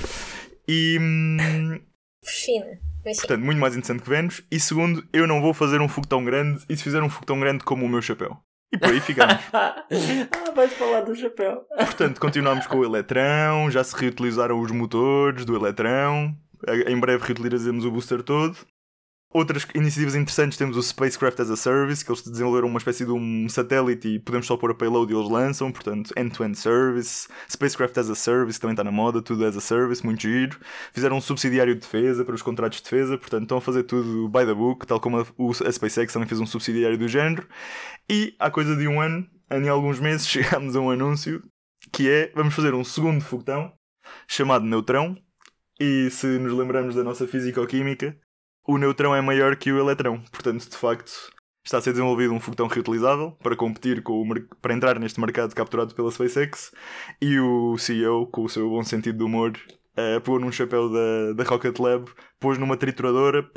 E, 0.68 1.00
hum, 1.02 1.80
Fina. 2.24 2.80
Portanto, 3.04 3.44
muito 3.44 3.60
mais 3.60 3.76
interessante 3.76 4.04
que 4.04 4.10
Vênus. 4.10 4.44
E 4.52 4.60
segundo, 4.60 5.04
eu 5.12 5.26
não 5.26 5.42
vou 5.42 5.54
fazer 5.54 5.82
um 5.82 5.88
fogo 5.88 6.08
tão 6.08 6.24
grande 6.24 6.64
e 6.70 6.78
se 6.78 6.84
fizer 6.84 7.02
um 7.02 7.10
fogo 7.10 7.26
tão 7.26 7.40
grande 7.40 7.64
como 7.64 7.86
o 7.86 7.90
meu 7.90 8.02
chapéu. 8.02 8.38
E 8.72 8.78
por 8.78 8.90
aí 8.90 9.00
ficamos. 9.00 9.36
ah, 9.52 9.84
vais 10.56 10.72
falar 10.74 11.02
do 11.02 11.16
chapéu. 11.16 11.66
Portanto, 11.76 12.20
continuamos 12.22 12.68
com 12.68 12.78
o 12.78 12.86
Eletrão, 12.86 13.72
já 13.72 13.84
se 13.84 13.96
reutilizaram 13.96 14.60
os 14.62 14.72
motores 14.72 15.44
do 15.44 15.56
Eletrão. 15.56 16.36
Em 16.88 17.00
breve 17.00 17.24
reutilizaremos 17.26 17.86
o 17.86 17.92
booster 17.92 18.22
todo. 18.24 18.58
Outras 19.34 19.66
iniciativas 19.74 20.16
interessantes 20.16 20.58
temos 20.58 20.76
o 20.76 20.84
Spacecraft 20.84 21.40
as 21.40 21.50
a 21.50 21.56
Service, 21.56 22.04
que 22.04 22.12
eles 22.12 22.22
desenvolveram 22.22 22.68
uma 22.68 22.80
espécie 22.80 23.06
de 23.06 23.12
um 23.12 23.48
satélite 23.48 24.06
e 24.10 24.20
podemos 24.20 24.46
só 24.46 24.58
pôr 24.58 24.72
a 24.72 24.76
payload 24.76 25.12
e 25.12 25.16
eles 25.16 25.30
lançam, 25.30 25.72
portanto, 25.72 26.14
end-to-end 26.18 26.58
service. 26.58 27.30
Spacecraft 27.50 27.98
as 27.98 28.10
a 28.10 28.16
Service 28.16 28.60
também 28.60 28.74
está 28.74 28.84
na 28.84 28.92
moda, 28.92 29.22
tudo 29.22 29.46
as 29.46 29.56
a 29.56 29.62
service, 29.62 30.04
muito 30.06 30.22
giro. 30.22 30.60
Fizeram 30.92 31.16
um 31.16 31.22
subsidiário 31.22 31.74
de 31.74 31.80
defesa 31.80 32.26
para 32.26 32.36
os 32.36 32.42
contratos 32.42 32.80
de 32.80 32.84
defesa, 32.84 33.18
portanto, 33.18 33.44
estão 33.44 33.58
a 33.60 33.62
fazer 33.62 33.84
tudo 33.84 34.28
by 34.28 34.46
the 34.46 34.54
book, 34.54 34.86
tal 34.86 35.00
como 35.00 35.20
a, 35.20 35.22
a 35.22 35.72
SpaceX 35.72 36.12
também 36.12 36.28
fez 36.28 36.42
um 36.42 36.46
subsidiário 36.46 36.98
do 36.98 37.08
género. 37.08 37.48
E 38.10 38.36
há 38.38 38.52
coisa 38.52 38.76
de 38.76 38.86
um 38.86 39.00
ano, 39.00 39.26
em 39.50 39.70
alguns 39.70 39.98
meses, 40.02 40.28
chegámos 40.28 40.76
a 40.76 40.82
um 40.82 40.92
anúncio 40.92 41.42
que 41.94 42.10
é: 42.10 42.34
vamos 42.36 42.54
fazer 42.54 42.74
um 42.74 42.84
segundo 42.84 43.22
foguetão 43.22 43.72
chamado 44.28 44.66
Neutrão. 44.66 45.18
E 45.84 46.12
se 46.12 46.28
nos 46.38 46.54
lembramos 46.54 46.94
da 46.94 47.04
nossa 47.04 47.28
físico-química, 47.28 48.16
o 48.68 48.78
neutrão 48.78 49.16
é 49.16 49.20
maior 49.20 49.56
que 49.56 49.72
o 49.72 49.80
eletrão. 49.80 50.22
Portanto, 50.32 50.70
de 50.70 50.78
facto, 50.78 51.12
está 51.66 51.80
a 51.80 51.82
ser 51.82 51.90
desenvolvido 51.90 52.32
um 52.36 52.40
foguetão 52.40 52.68
reutilizável 52.68 53.32
para 53.42 53.56
competir 53.56 54.04
com 54.04 54.22
o 54.22 54.42
para 54.62 54.76
entrar 54.76 55.00
neste 55.00 55.20
mercado 55.20 55.56
capturado 55.56 55.96
pela 55.96 56.12
SpaceX. 56.12 56.72
E 57.20 57.40
o 57.40 57.80
CEO, 57.80 58.28
com 58.28 58.44
o 58.44 58.50
seu 58.50 58.70
bom 58.70 58.84
sentido 58.84 59.18
de 59.18 59.24
humor, 59.24 59.54
uh, 59.98 60.22
pôs 60.22 60.40
num 60.40 60.52
chapéu 60.52 60.88
da, 60.88 61.34
da 61.34 61.50
Rocket 61.50 61.80
Lab, 61.80 62.06
pôs 62.40 62.60
numa 62.60 62.78
trituradora 62.78 63.50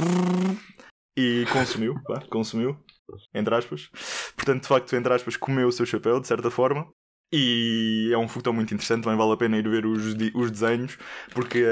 e 1.14 1.44
consumiu, 1.52 1.94
pá, 2.04 2.22
consumiu, 2.30 2.74
entre 3.34 3.54
aspas. 3.54 3.90
Portanto, 4.34 4.62
de 4.62 4.68
facto, 4.68 4.96
entre 4.96 5.12
aspas, 5.12 5.36
comeu 5.36 5.68
o 5.68 5.72
seu 5.72 5.84
chapéu, 5.84 6.18
de 6.20 6.26
certa 6.26 6.50
forma. 6.50 6.90
E 7.36 8.10
é 8.12 8.16
um 8.16 8.28
foguetão 8.28 8.52
muito 8.52 8.72
interessante, 8.72 9.02
também 9.02 9.18
vale 9.18 9.32
a 9.32 9.36
pena 9.36 9.56
ir 9.56 9.68
ver 9.68 9.84
os, 9.84 10.14
os 10.34 10.50
desenhos, 10.52 10.96
porque 11.32 11.64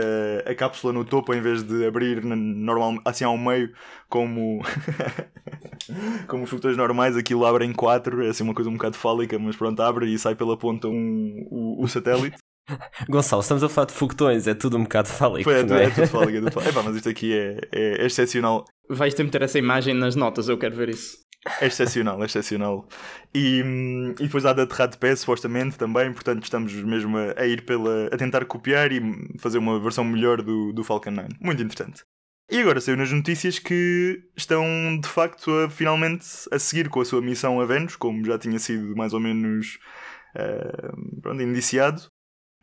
a, 0.44 0.50
a 0.50 0.54
cápsula 0.56 0.92
no 0.92 1.04
topo, 1.04 1.32
em 1.32 1.40
vez 1.40 1.62
de 1.62 1.86
abrir 1.86 2.24
normal, 2.24 2.96
assim 3.04 3.22
ao 3.22 3.38
meio, 3.38 3.72
como, 4.08 4.60
como 6.26 6.42
os 6.42 6.50
foguetões 6.50 6.76
normais, 6.76 7.16
aquilo 7.16 7.46
abre 7.46 7.64
em 7.64 7.72
quatro, 7.72 8.24
é 8.24 8.30
assim 8.30 8.42
uma 8.42 8.54
coisa 8.54 8.68
um 8.68 8.72
bocado 8.72 8.96
fálica, 8.96 9.38
mas 9.38 9.54
pronto, 9.54 9.80
abre 9.80 10.12
e 10.12 10.18
sai 10.18 10.34
pela 10.34 10.56
ponta 10.58 10.88
um, 10.88 11.46
o, 11.48 11.84
o 11.84 11.86
satélite. 11.86 12.38
Gonçalo, 13.08 13.42
estamos 13.42 13.62
a 13.62 13.68
falar 13.68 13.86
de 13.86 13.92
foguetões, 13.92 14.48
é 14.48 14.54
tudo 14.54 14.76
um 14.76 14.82
bocado 14.82 15.10
fálico. 15.10 15.48
É, 15.48 15.60
é? 15.60 15.84
é 15.84 15.90
tudo 15.90 16.08
fálico, 16.08 16.38
é 16.38 16.40
tudo 16.40 16.50
fálico. 16.50 16.72
Epá, 16.72 16.82
mas 16.82 16.96
isto 16.96 17.08
aqui 17.08 17.38
é, 17.38 17.60
é, 17.70 18.02
é 18.02 18.06
excepcional. 18.06 18.64
Vais 18.88 19.14
ter 19.14 19.22
meter 19.22 19.42
essa 19.42 19.60
imagem 19.60 19.94
nas 19.94 20.16
notas, 20.16 20.48
eu 20.48 20.58
quero 20.58 20.74
ver 20.74 20.88
isso. 20.88 21.18
É 21.60 21.66
excepcional, 21.66 22.22
é 22.22 22.26
excepcional. 22.26 22.88
E, 23.34 23.62
e 24.20 24.24
depois 24.24 24.46
há 24.46 24.52
de 24.52 24.60
aterrar 24.60 24.88
de 24.88 24.96
pé, 24.96 25.14
supostamente, 25.16 25.76
também, 25.76 26.12
portanto 26.12 26.44
estamos 26.44 26.72
mesmo 26.72 27.16
a, 27.18 27.40
a, 27.40 27.46
ir 27.46 27.64
pela. 27.64 28.06
a 28.12 28.16
tentar 28.16 28.44
copiar 28.44 28.92
e 28.92 29.00
fazer 29.38 29.58
uma 29.58 29.80
versão 29.80 30.04
melhor 30.04 30.40
do, 30.40 30.72
do 30.72 30.84
Falcon 30.84 31.10
9. 31.10 31.28
Muito 31.40 31.62
interessante. 31.62 32.04
E 32.50 32.60
agora 32.60 32.80
saiu 32.80 32.96
nas 32.96 33.10
notícias 33.10 33.58
que 33.58 34.22
estão 34.36 34.64
de 35.00 35.08
facto 35.08 35.50
a 35.50 35.70
finalmente 35.70 36.26
a 36.52 36.58
seguir 36.58 36.88
com 36.88 37.00
a 37.00 37.04
sua 37.04 37.20
missão 37.20 37.60
a 37.60 37.64
Vênus, 37.64 37.96
como 37.96 38.24
já 38.24 38.38
tinha 38.38 38.58
sido 38.58 38.94
mais 38.94 39.12
ou 39.12 39.20
menos 39.20 39.78
uh, 40.36 41.20
pronto, 41.22 41.42
indiciado. 41.42 42.02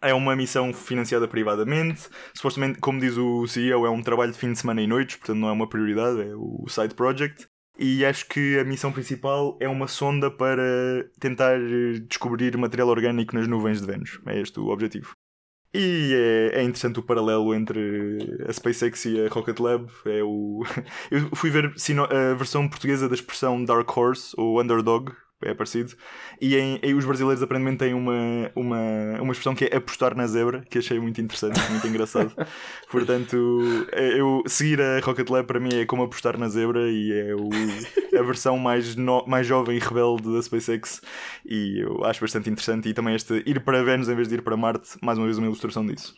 É 0.02 0.13
uma 0.13 0.36
missão 0.36 0.72
financiada 0.74 1.28
privadamente. 1.28 2.08
Supostamente, 2.34 2.80
como 2.80 3.00
diz 3.00 3.18
o 3.18 3.46
CEO, 3.48 3.86
é 3.86 3.89
um 3.89 4.02
trabalho 4.02 4.32
de 4.32 4.38
fim 4.38 4.54
de 4.54 4.60
semana 4.60 4.82
e 4.82 4.88
noites, 4.88 5.18
portanto 5.18 5.39
não 5.39 5.50
é 5.50 5.52
uma 5.52 5.68
prioridade, 5.68 6.22
é 6.22 6.36
o 6.36 6.65
side 6.70 6.94
project 6.96 7.50
e 7.80 8.06
acho 8.06 8.28
que 8.28 8.60
a 8.60 8.63
missão 8.65 8.92
principal 8.92 9.58
é 9.60 9.68
uma 9.70 9.88
sonda 9.88 10.30
para 10.30 11.10
tentar 11.20 11.58
descobrir 12.08 12.58
material 12.58 12.89
orgânico 12.89 13.34
nas 13.34 13.48
nuvens 13.48 13.80
de 13.80 13.88
Vênus. 13.88 14.20
É 14.26 14.39
este 14.39 14.60
o 14.60 14.68
objetivo. 14.68 15.13
E 15.74 16.13
é, 16.13 16.60
é, 16.60 16.63
interessante 16.63 17.00
o 17.00 17.04
paralelo 17.04 17.54
entre 17.54 18.18
a 18.48 18.52
SpaceX 18.52 19.06
e 19.06 19.26
a 19.26 19.30
Rocket 19.30 19.60
Lab. 19.60 19.88
É 20.06 20.22
o... 20.24 20.63
Eu 21.10 21.30
fui 21.36 21.50
ver 21.50 21.65
a 21.68 22.34
versão 22.34 22.68
portuguesa 22.68 23.08
da 23.08 23.15
expressão 23.15 23.63
Dark 23.63 23.96
Horse 23.96 24.34
ou 24.38 24.60
Underdog, 24.60 25.13
é 25.41 25.54
parecido. 25.54 25.93
E 26.41 26.56
em, 26.56 26.80
em, 26.84 26.93
os 26.93 27.06
brasileiros 27.06 27.41
aparentemente 27.41 27.78
têm 27.78 27.93
uma, 27.93 28.52
uma, 28.56 29.21
uma 29.21 29.32
expressão 29.32 29.56
que 29.56 29.65
é 29.65 29.75
apostar 29.75 30.15
na 30.15 30.28
zebra, 30.28 30.62
que 30.69 30.80
achei 30.80 30.99
muito 30.99 31.21
interessante, 31.21 31.60
muito 31.69 31.88
engraçado. 31.88 32.34
Portanto, 32.91 33.88
é, 33.91 34.19
eu 34.19 34.43
seguir 34.45 34.82
a 34.82 34.99
Rocket 34.99 35.30
Lab 35.30 35.47
para 35.47 35.60
mim 35.60 35.69
é 35.73 35.86
como 35.86 36.04
apostar 36.04 36.38
na 36.38 36.49
zebra 36.49 36.89
e 36.89 37.12
é 37.12 37.36
o, 37.36 37.49
a 38.17 38.23
versão 38.23 38.58
mais, 38.58 38.95
no, 38.95 39.25
mais 39.25 39.47
jovem 39.47 39.78
e 39.78 39.80
rebelde 39.80 40.34
da 40.34 40.41
SpaceX. 40.41 41.02
E 41.45 41.80
eu 41.80 42.04
acho 42.04 42.21
bastante 42.21 42.49
interessante. 42.49 42.89
E 42.89 42.93
também 42.93 43.15
este 43.15 43.43
ir 43.45 43.63
para 43.63 43.84
Vênus 43.84 44.10
em 44.10 44.15
vez 44.15 44.28
de 44.28 44.36
ir 44.36 44.41
para 44.41 44.58
Marte, 44.58 44.97
mais 45.02 45.17
uma 45.17 45.25
vez 45.25 45.38
uma 45.38 45.47
ilustração 45.47 45.86
disso. 45.86 46.13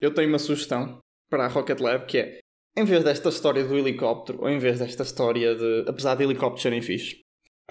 Eu 0.00 0.12
tenho 0.12 0.28
uma 0.28 0.38
sugestão 0.38 0.98
para 1.30 1.46
a 1.46 1.48
Rocket 1.48 1.80
Lab 1.80 2.06
que 2.06 2.18
é 2.18 2.38
em 2.76 2.84
vez 2.84 3.02
desta 3.02 3.30
história 3.30 3.64
do 3.64 3.74
helicóptero, 3.74 4.42
ou 4.42 4.50
em 4.50 4.58
vez 4.58 4.78
desta 4.78 5.02
história 5.02 5.54
de. 5.54 5.84
Apesar 5.88 6.14
de 6.14 6.24
helicópteros 6.24 6.62
serem 6.62 6.82
fixe, 6.82 7.22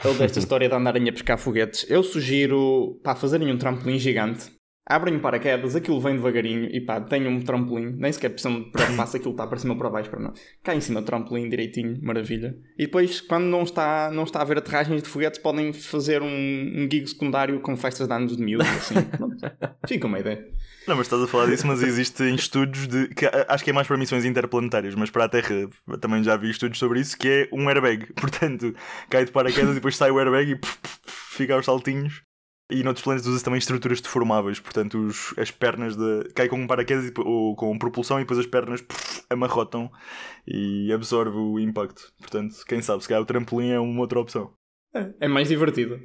ou 0.04 0.14
desta 0.14 0.40
história 0.40 0.68
de 0.68 0.76
andarem 0.76 1.08
a 1.08 1.14
pescar 1.14 1.38
foguetes, 1.38 1.86
eu 1.90 2.04
sugiro 2.04 3.00
pá, 3.04 3.16
fazerem 3.16 3.52
um 3.52 3.58
trampolim 3.58 4.00
gigante. 4.00 4.55
Abrem 4.88 5.18
paraquedas, 5.18 5.76
aquilo 5.76 6.00
vem 6.00 6.16
devagarinho 6.16 6.66
e 6.66 6.80
pá, 6.80 7.02
tenham 7.02 7.32
um 7.32 7.42
trampolim, 7.42 7.96
nem 7.98 8.12
sequer 8.12 8.30
precisam 8.30 8.62
de 8.62 9.08
se 9.08 9.18
aquilo 9.18 9.32
está 9.32 9.48
para 9.48 9.58
cima 9.58 9.74
ou 9.74 9.80
para 9.80 9.90
baixo, 9.90 10.12
para 10.12 10.20
não. 10.20 10.32
Cá 10.64 10.76
em 10.76 10.82
cima 10.82 11.02
do 11.02 11.06
trampolim 11.08 11.50
direitinho, 11.50 11.98
maravilha. 12.04 12.56
E 12.78 12.86
depois, 12.86 13.20
quando 13.20 13.46
não 13.46 13.64
está, 13.64 14.12
não 14.12 14.24
está 14.24 14.40
a 14.40 14.42
haver 14.44 14.60
aterragens 14.60 15.02
de 15.02 15.10
foguetes, 15.10 15.40
podem 15.40 15.74
fazer 15.74 16.22
um, 16.22 16.28
um 16.28 16.88
gig 16.92 17.08
secundário 17.08 17.60
com 17.62 17.76
festas 17.76 18.08
de 18.08 18.14
anos 18.14 18.38
de 18.38 18.44
miúdos, 18.44 18.68
assim. 18.68 18.96
Fica 19.88 20.06
uma 20.06 20.20
ideia. 20.20 20.46
Não, 20.88 20.96
mas 20.96 21.08
estás 21.08 21.22
a 21.24 21.28
falar 21.28 21.48
disso, 21.48 21.66
mas 21.66 21.82
existem 21.82 22.36
estudos 22.36 22.88
de. 22.88 23.08
Que 23.08 23.26
acho 23.48 23.64
que 23.64 23.72
é 23.72 23.74
mais 23.74 23.88
para 23.88 23.98
missões 23.98 24.24
interplanetárias, 24.24 24.94
mas 24.94 25.10
para 25.10 25.26
a 25.26 25.30
Terra 25.30 25.68
também 26.00 26.24
já 26.24 26.38
vi 26.38 26.52
estudos 26.52 26.78
sobre 26.78 27.00
isso, 27.00 27.18
que 27.18 27.28
é 27.28 27.50
um 27.52 27.68
airbag. 27.68 28.06
Portanto, 28.14 28.76
cai 29.10 29.26
de 29.26 29.32
paraquedas 29.32 29.72
e 29.72 29.76
depois 29.76 29.98
sai 29.98 30.12
o 30.12 30.20
airbag 30.20 30.52
e 30.52 30.56
puf, 30.56 30.78
puf, 30.78 31.38
fica 31.38 31.56
aos 31.56 31.66
saltinhos. 31.66 32.22
E 32.70 32.84
noutros 32.84 33.04
planetas 33.04 33.28
usa 33.28 33.44
também 33.44 33.60
estruturas 33.60 34.02
deformáveis, 34.02 34.60
portanto 34.60 34.98
os, 34.98 35.38
as 35.38 35.52
pernas 35.52 35.96
de. 35.96 36.30
cai 36.34 36.48
com 36.48 36.58
um 36.58 36.66
paraquedas 36.66 37.12
ou 37.20 37.56
com 37.56 37.78
propulsão 37.78 38.18
e 38.18 38.22
depois 38.22 38.40
as 38.40 38.48
pernas 38.48 38.82
puf, 38.82 39.24
amarrotam 39.30 39.92
e 40.48 40.92
absorve 40.92 41.38
o 41.38 41.60
impacto. 41.60 42.12
Portanto, 42.20 42.56
quem 42.68 42.82
sabe, 42.82 43.04
se 43.04 43.08
calhar 43.10 43.22
o 43.22 43.26
trampolim 43.26 43.70
é 43.70 43.80
uma 43.80 44.02
outra 44.02 44.20
opção. 44.20 44.52
É, 44.96 45.14
é 45.22 45.28
mais 45.28 45.48
divertido 45.48 46.00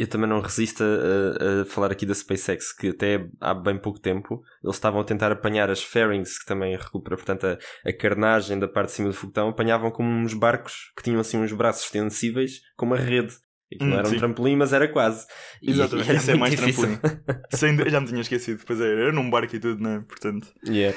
eu 0.00 0.06
também 0.06 0.26
não 0.26 0.40
resisto 0.40 0.82
a, 0.82 1.60
a, 1.60 1.64
falar 1.66 1.92
aqui 1.92 2.06
da 2.06 2.14
SpaceX, 2.14 2.72
que 2.72 2.88
até 2.88 3.28
há 3.38 3.52
bem 3.52 3.76
pouco 3.76 4.00
tempo 4.00 4.42
eles 4.64 4.76
estavam 4.76 4.98
a 4.98 5.04
tentar 5.04 5.30
apanhar 5.30 5.70
as 5.70 5.82
fairings, 5.82 6.38
que 6.38 6.46
também 6.46 6.74
recupera, 6.74 7.16
portanto, 7.16 7.46
a, 7.46 7.58
a 7.86 7.92
carnagem 7.92 8.58
da 8.58 8.66
parte 8.66 8.88
de 8.88 8.94
cima 8.94 9.08
do 9.08 9.14
foguetão, 9.14 9.50
apanhavam 9.50 9.90
como 9.90 10.08
uns 10.08 10.32
barcos 10.32 10.90
que 10.96 11.02
tinham 11.02 11.20
assim 11.20 11.36
uns 11.36 11.52
braços 11.52 11.84
extensíveis 11.84 12.62
com 12.78 12.86
uma 12.86 12.96
rede. 12.96 13.34
E 13.70 13.78
que 13.78 13.84
hum, 13.84 13.88
não 13.88 13.98
era 13.98 14.08
sim. 14.08 14.16
um 14.16 14.18
trampolim, 14.18 14.56
mas 14.56 14.72
era 14.72 14.88
quase. 14.88 15.26
Exatamente, 15.62 16.16
isso 16.16 16.30
é 16.30 16.34
mais 16.34 16.56
difícil. 16.56 16.98
trampolim. 16.98 17.42
Sem, 17.54 17.90
já 17.90 18.00
me 18.00 18.06
tinha 18.06 18.20
esquecido, 18.20 18.62
pois 18.66 18.80
é, 18.80 18.84
era 18.84 19.12
num 19.12 19.30
barco 19.30 19.54
e 19.54 19.60
tudo, 19.60 19.82
né? 19.82 20.04
Portanto. 20.08 20.48
Yeah. 20.66 20.96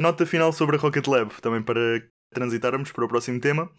Nota 0.00 0.26
final 0.26 0.52
sobre 0.52 0.76
a 0.76 0.78
Rocket 0.78 1.06
Lab, 1.06 1.30
também 1.40 1.62
para 1.62 2.02
transitarmos 2.34 2.92
para 2.92 3.04
o 3.04 3.08
próximo 3.08 3.40
tema. 3.40 3.70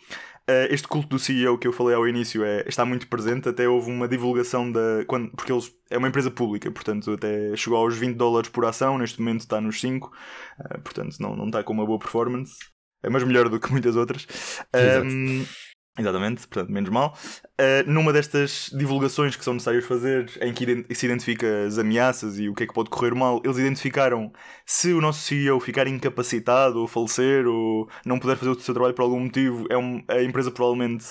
Uh, 0.49 0.69
este 0.69 0.87
culto 0.87 1.09
do 1.09 1.19
CEO 1.19 1.57
que 1.57 1.67
eu 1.67 1.73
falei 1.73 1.95
ao 1.95 2.07
início 2.07 2.43
é, 2.43 2.63
está 2.67 2.85
muito 2.85 3.07
presente, 3.07 3.49
até 3.49 3.67
houve 3.67 3.91
uma 3.91 4.07
divulgação 4.07 4.71
da. 4.71 5.03
Quando, 5.05 5.31
porque 5.31 5.51
eles 5.51 5.71
é 5.89 5.97
uma 5.97 6.07
empresa 6.07 6.31
pública, 6.31 6.71
portanto 6.71 7.11
até 7.11 7.55
chegou 7.55 7.77
aos 7.77 7.97
20 7.97 8.15
dólares 8.15 8.49
por 8.49 8.65
ação, 8.65 8.97
neste 8.97 9.19
momento 9.19 9.41
está 9.41 9.59
nos 9.59 9.79
5, 9.81 10.07
uh, 10.07 10.11
eh, 10.69 10.77
portanto 10.79 11.17
não, 11.19 11.35
não 11.35 11.47
está 11.47 11.63
com 11.63 11.73
uma 11.73 11.85
boa 11.85 11.99
performance, 11.99 12.53
é 13.03 13.09
mas 13.09 13.23
melhor 13.23 13.49
do 13.49 13.59
que 13.59 13.71
muitas 13.71 13.95
outras. 13.95 14.25
Um, 15.03 15.43
Exatamente, 15.97 16.45
portanto, 16.45 16.69
menos 16.69 16.89
mal. 16.89 17.17
Uh, 17.53 17.89
numa 17.89 18.11
destas 18.11 18.69
divulgações 18.73 19.37
que 19.37 19.43
são 19.45 19.53
necessárias 19.53 19.85
fazer, 19.85 20.29
em 20.41 20.53
que 20.53 20.93
se 20.93 21.05
identifica 21.05 21.65
as 21.65 21.77
ameaças 21.77 22.37
e 22.37 22.49
o 22.49 22.53
que 22.53 22.63
é 22.63 22.67
que 22.67 22.73
pode 22.73 22.89
correr 22.89 23.15
mal, 23.15 23.41
eles 23.45 23.57
identificaram 23.57 24.31
se 24.65 24.91
o 24.91 24.99
nosso 24.99 25.21
CEO 25.21 25.57
ficar 25.61 25.87
incapacitado 25.87 26.81
ou 26.81 26.87
falecer 26.87 27.47
ou 27.47 27.89
não 28.05 28.19
puder 28.19 28.35
fazer 28.35 28.51
o 28.51 28.59
seu 28.59 28.73
trabalho 28.73 28.93
por 28.93 29.03
algum 29.03 29.21
motivo, 29.21 29.65
é 29.69 29.77
um, 29.77 30.03
a 30.09 30.21
empresa 30.21 30.51
provavelmente, 30.51 31.05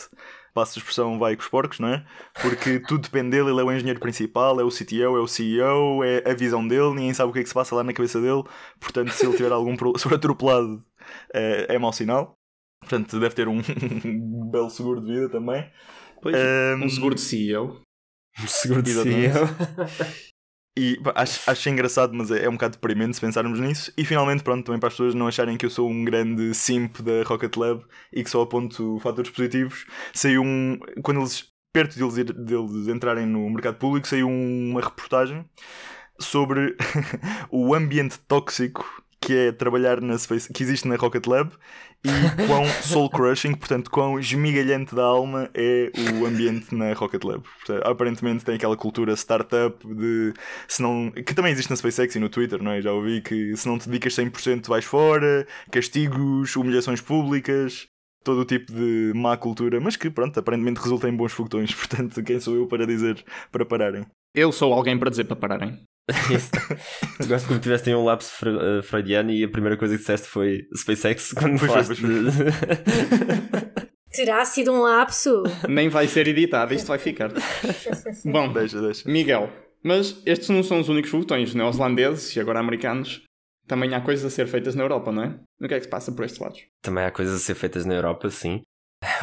passa 0.52 0.78
a 0.78 0.80
expressão, 0.80 1.18
vai 1.18 1.34
com 1.34 1.42
os 1.42 1.48
porcos, 1.48 1.80
não 1.80 1.88
é? 1.88 2.04
Porque 2.42 2.78
tudo 2.78 3.04
depende 3.04 3.30
dele, 3.30 3.50
ele 3.50 3.60
é 3.60 3.64
o 3.64 3.72
engenheiro 3.72 4.00
principal, 4.00 4.60
é 4.60 4.64
o 4.64 4.68
CTO, 4.68 5.16
é 5.16 5.20
o 5.20 5.26
CEO, 5.26 6.04
é 6.04 6.30
a 6.30 6.34
visão 6.34 6.66
dele, 6.66 6.90
ninguém 6.90 7.14
sabe 7.14 7.30
o 7.30 7.32
que 7.32 7.38
é 7.38 7.42
que 7.42 7.48
se 7.48 7.54
passa 7.54 7.74
lá 7.74 7.82
na 7.82 7.92
cabeça 7.94 8.20
dele, 8.20 8.42
portanto, 8.78 9.10
se 9.12 9.26
ele 9.26 9.36
tiver 9.36 9.50
algum 9.50 9.74
sobre 9.96 10.16
atropelado, 10.16 10.84
é, 11.32 11.74
é 11.74 11.78
mau 11.78 11.92
sinal. 11.92 12.38
Portanto, 12.84 13.18
deve 13.18 13.34
ter 13.34 13.48
um, 13.48 13.60
belo 14.50 14.70
seguro 14.70 15.00
de 15.00 15.12
vida 15.12 15.28
também. 15.28 15.70
Pois, 16.22 16.36
um, 16.36 16.84
um 16.84 16.88
seguro 16.88 17.14
de 17.14 17.20
CEO. 17.20 17.80
Um 18.42 18.46
seguro 18.46 18.82
de 18.82 18.92
CEO. 18.92 19.48
E 20.76 21.00
pá, 21.00 21.12
acho, 21.14 21.48
acho 21.48 21.68
engraçado, 21.68 22.12
mas 22.14 22.32
é, 22.32 22.46
é 22.46 22.48
um 22.48 22.54
bocado 22.54 22.72
deprimente 22.72 23.14
se 23.14 23.20
pensarmos 23.20 23.60
nisso. 23.60 23.92
E 23.96 24.04
finalmente, 24.04 24.42
pronto, 24.42 24.64
também 24.66 24.80
para 24.80 24.88
as 24.88 24.94
pessoas 24.94 25.14
não 25.14 25.28
acharem 25.28 25.56
que 25.56 25.64
eu 25.64 25.70
sou 25.70 25.88
um 25.88 26.04
grande 26.04 26.52
simp 26.52 27.00
da 27.00 27.22
Rocket 27.22 27.56
Lab 27.56 27.84
e 28.12 28.24
que 28.24 28.30
só 28.30 28.42
aponto 28.42 28.98
fatores 28.98 29.30
positivos, 29.30 29.86
saiu 30.12 30.42
um. 30.42 30.76
Quando 31.02 31.20
eles, 31.20 31.46
perto 31.72 31.96
deles, 31.96 32.14
deles 32.34 32.88
entrarem 32.88 33.24
no 33.24 33.48
mercado 33.50 33.76
público, 33.76 34.08
saiu 34.08 34.28
uma 34.28 34.80
reportagem 34.80 35.44
sobre 36.18 36.76
o 37.50 37.72
ambiente 37.72 38.18
tóxico 38.26 39.03
que 39.24 39.34
é 39.34 39.52
trabalhar 39.52 40.00
na 40.00 40.18
Space, 40.18 40.52
que 40.52 40.62
existe 40.62 40.86
na 40.86 40.96
Rocket 40.96 41.26
Lab 41.26 41.50
e 42.04 42.46
quão 42.46 42.66
soul 42.82 43.08
crushing, 43.08 43.54
portanto, 43.54 43.90
quão 43.90 44.20
esmigalhante 44.20 44.94
da 44.94 45.02
alma 45.02 45.48
é 45.54 45.90
o 46.20 46.26
ambiente 46.26 46.74
na 46.74 46.92
Rocket 46.92 47.24
Lab. 47.24 47.42
Portanto, 47.42 47.86
aparentemente 47.86 48.44
tem 48.44 48.56
aquela 48.56 48.76
cultura 48.76 49.16
startup 49.16 49.76
de 49.86 50.34
se 50.68 50.82
não, 50.82 51.10
que 51.10 51.34
também 51.34 51.52
existe 51.52 51.70
na 51.70 51.76
SpaceX 51.76 52.14
e 52.14 52.18
no 52.18 52.28
Twitter, 52.28 52.62
não 52.62 52.72
é? 52.72 52.82
Já 52.82 52.92
ouvi 52.92 53.22
que 53.22 53.56
se 53.56 53.66
não 53.66 53.78
te 53.78 53.88
dedicas 53.88 54.14
100% 54.14 54.68
vais 54.68 54.84
fora, 54.84 55.46
castigos, 55.70 56.54
humilhações 56.54 57.00
públicas, 57.00 57.86
todo 58.22 58.42
o 58.42 58.44
tipo 58.44 58.72
de 58.72 59.12
má 59.14 59.36
cultura, 59.38 59.80
mas 59.80 59.96
que 59.96 60.10
pronto, 60.10 60.38
aparentemente 60.38 60.80
resulta 60.80 61.08
em 61.08 61.16
bons 61.16 61.32
foguetões, 61.32 61.72
portanto, 61.74 62.22
quem 62.22 62.38
sou 62.38 62.54
eu 62.54 62.66
para 62.66 62.86
dizer 62.86 63.24
para 63.50 63.64
pararem? 63.64 64.04
Eu 64.34 64.52
sou 64.52 64.72
alguém 64.74 64.98
para 64.98 65.10
dizer 65.10 65.24
para 65.24 65.36
pararem. 65.36 65.78
Isso. 66.34 66.50
Gosto 67.26 67.48
como 67.48 67.60
tiveste 67.60 67.94
um 67.94 68.04
lapso 68.04 68.30
fre- 68.32 68.50
eh, 68.78 68.82
freudiano 68.82 69.30
e 69.30 69.44
a 69.44 69.48
primeira 69.48 69.76
coisa 69.76 69.94
que 69.94 70.00
disseste 70.00 70.28
foi 70.28 70.66
SpaceX 70.76 71.32
quando 71.38 71.58
Pois 71.58 71.70
falaste 71.70 71.94
foi. 71.96 72.10
Terá 74.12 74.44
sido 74.44 74.72
um 74.72 74.80
lapso? 74.82 75.42
Nem 75.68 75.88
vai 75.88 76.06
ser 76.06 76.28
editado, 76.28 76.72
isto 76.72 76.86
vai 76.86 76.98
ficar. 76.98 77.32
Bom, 78.24 78.52
Deixa, 78.52 78.80
deixa. 78.80 79.10
Miguel, 79.10 79.50
mas 79.82 80.22
estes 80.24 80.48
não 80.50 80.62
são 80.62 80.78
os 80.78 80.88
únicos 80.88 81.10
foguetões 81.10 81.52
neozelandeses 81.54 82.34
e 82.36 82.40
agora 82.40 82.60
americanos. 82.60 83.22
Também 83.66 83.94
há 83.94 84.00
coisas 84.00 84.24
a 84.26 84.30
ser 84.30 84.46
feitas 84.46 84.74
na 84.74 84.84
Europa, 84.84 85.10
não 85.10 85.22
é? 85.24 85.40
O 85.60 85.66
que 85.66 85.74
é 85.74 85.78
que 85.78 85.84
se 85.84 85.90
passa 85.90 86.12
por 86.12 86.24
estes 86.24 86.40
lados? 86.40 86.60
Também 86.82 87.04
há 87.04 87.10
coisas 87.10 87.34
a 87.34 87.38
ser 87.44 87.54
feitas 87.54 87.84
na 87.86 87.94
Europa, 87.94 88.30
sim. 88.30 88.60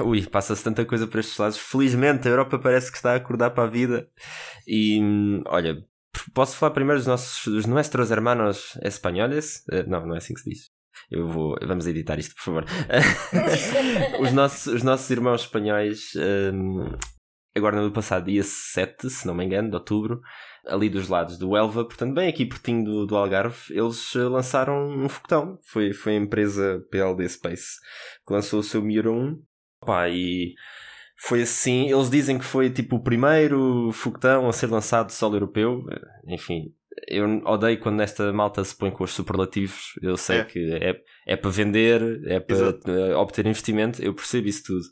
Ui, 0.03 0.25
passa-se 0.27 0.63
tanta 0.63 0.83
coisa 0.83 1.07
por 1.07 1.19
estes 1.19 1.37
lados. 1.37 1.57
Felizmente 1.57 2.27
a 2.27 2.31
Europa 2.31 2.59
parece 2.59 2.91
que 2.91 2.97
está 2.97 3.13
a 3.13 3.15
acordar 3.15 3.51
para 3.51 3.63
a 3.65 3.71
vida. 3.71 4.07
E 4.67 4.99
hum, 4.99 5.41
olha, 5.45 5.77
posso 6.33 6.57
falar 6.57 6.71
primeiro 6.73 6.99
dos 6.99 7.07
nossos 7.07 7.45
dos 7.45 7.65
nuestros 7.65 8.11
hermanos 8.11 8.77
espanhóis? 8.83 9.63
Eh, 9.71 9.83
Não, 9.83 10.05
não 10.05 10.15
é 10.15 10.17
assim 10.17 10.33
que 10.33 10.41
se 10.41 10.49
diz. 10.49 10.65
Eu 11.09 11.27
vou, 11.27 11.55
vamos 11.65 11.87
editar 11.87 12.19
isto, 12.19 12.35
por 12.35 12.43
favor. 12.43 12.65
os, 14.19 14.31
nossos, 14.33 14.67
os 14.67 14.83
nossos 14.83 15.09
irmãos 15.09 15.41
espanhóis, 15.41 16.11
hum, 16.53 16.85
agora 17.55 17.81
no 17.81 17.91
passado 17.91 18.25
dia 18.25 18.43
7, 18.43 19.09
se 19.09 19.25
não 19.25 19.33
me 19.33 19.45
engano, 19.45 19.69
de 19.69 19.75
outubro, 19.75 20.21
ali 20.65 20.89
dos 20.89 21.07
lados 21.07 21.37
do 21.37 21.55
Elva, 21.55 21.85
portanto, 21.85 22.13
bem 22.13 22.29
aqui 22.29 22.45
pertinho 22.45 22.83
do, 22.83 23.05
do 23.05 23.15
Algarve, 23.15 23.57
eles 23.69 24.15
eh, 24.15 24.19
lançaram 24.19 24.89
um 24.89 25.09
foguetão. 25.09 25.57
Foi, 25.63 25.93
foi 25.93 26.13
a 26.13 26.19
empresa 26.19 26.85
PLD 26.91 27.27
Space 27.27 27.79
que 28.25 28.33
lançou 28.33 28.59
o 28.59 28.63
seu 28.63 28.81
Miura 28.81 29.11
1. 29.11 29.41
Pá, 29.83 30.07
e 30.09 30.53
foi 31.23 31.43
assim. 31.43 31.89
Eles 31.91 32.09
dizem 32.09 32.37
que 32.39 32.45
foi 32.45 32.69
tipo 32.69 32.95
o 32.97 33.03
primeiro 33.03 33.91
foguetão 33.93 34.47
a 34.47 34.53
ser 34.53 34.67
lançado 34.67 35.07
de 35.07 35.13
solo 35.13 35.35
europeu. 35.35 35.83
Enfim, 36.27 36.73
eu 37.07 37.25
odeio 37.45 37.79
quando 37.79 38.01
esta 38.01 38.31
malta 38.33 38.63
se 38.63 38.75
põe 38.75 38.91
com 38.91 39.03
os 39.03 39.11
superlativos. 39.11 39.93
Eu 40.01 40.17
sei 40.17 40.39
É. 40.39 40.43
que 40.45 40.73
é, 40.73 40.95
é 41.27 41.35
para 41.35 41.49
vender, 41.49 42.21
é 42.25 42.39
para 42.39 42.55
Exato. 42.55 42.89
eh, 42.91 43.15
obter 43.15 43.45
investimento, 43.45 44.01
eu 44.03 44.13
percebo 44.13 44.47
isso 44.47 44.63
tudo. 44.65 44.83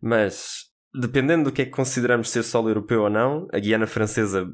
Mas 0.00 0.64
dependendo 0.94 1.44
do 1.44 1.52
que 1.52 1.62
é 1.62 1.64
que 1.64 1.70
consideramos 1.72 2.30
ser 2.30 2.42
solo 2.44 2.68
europeu 2.68 3.02
ou 3.02 3.10
não, 3.10 3.48
a 3.52 3.58
Guiana 3.58 3.86
Francesa 3.86 4.46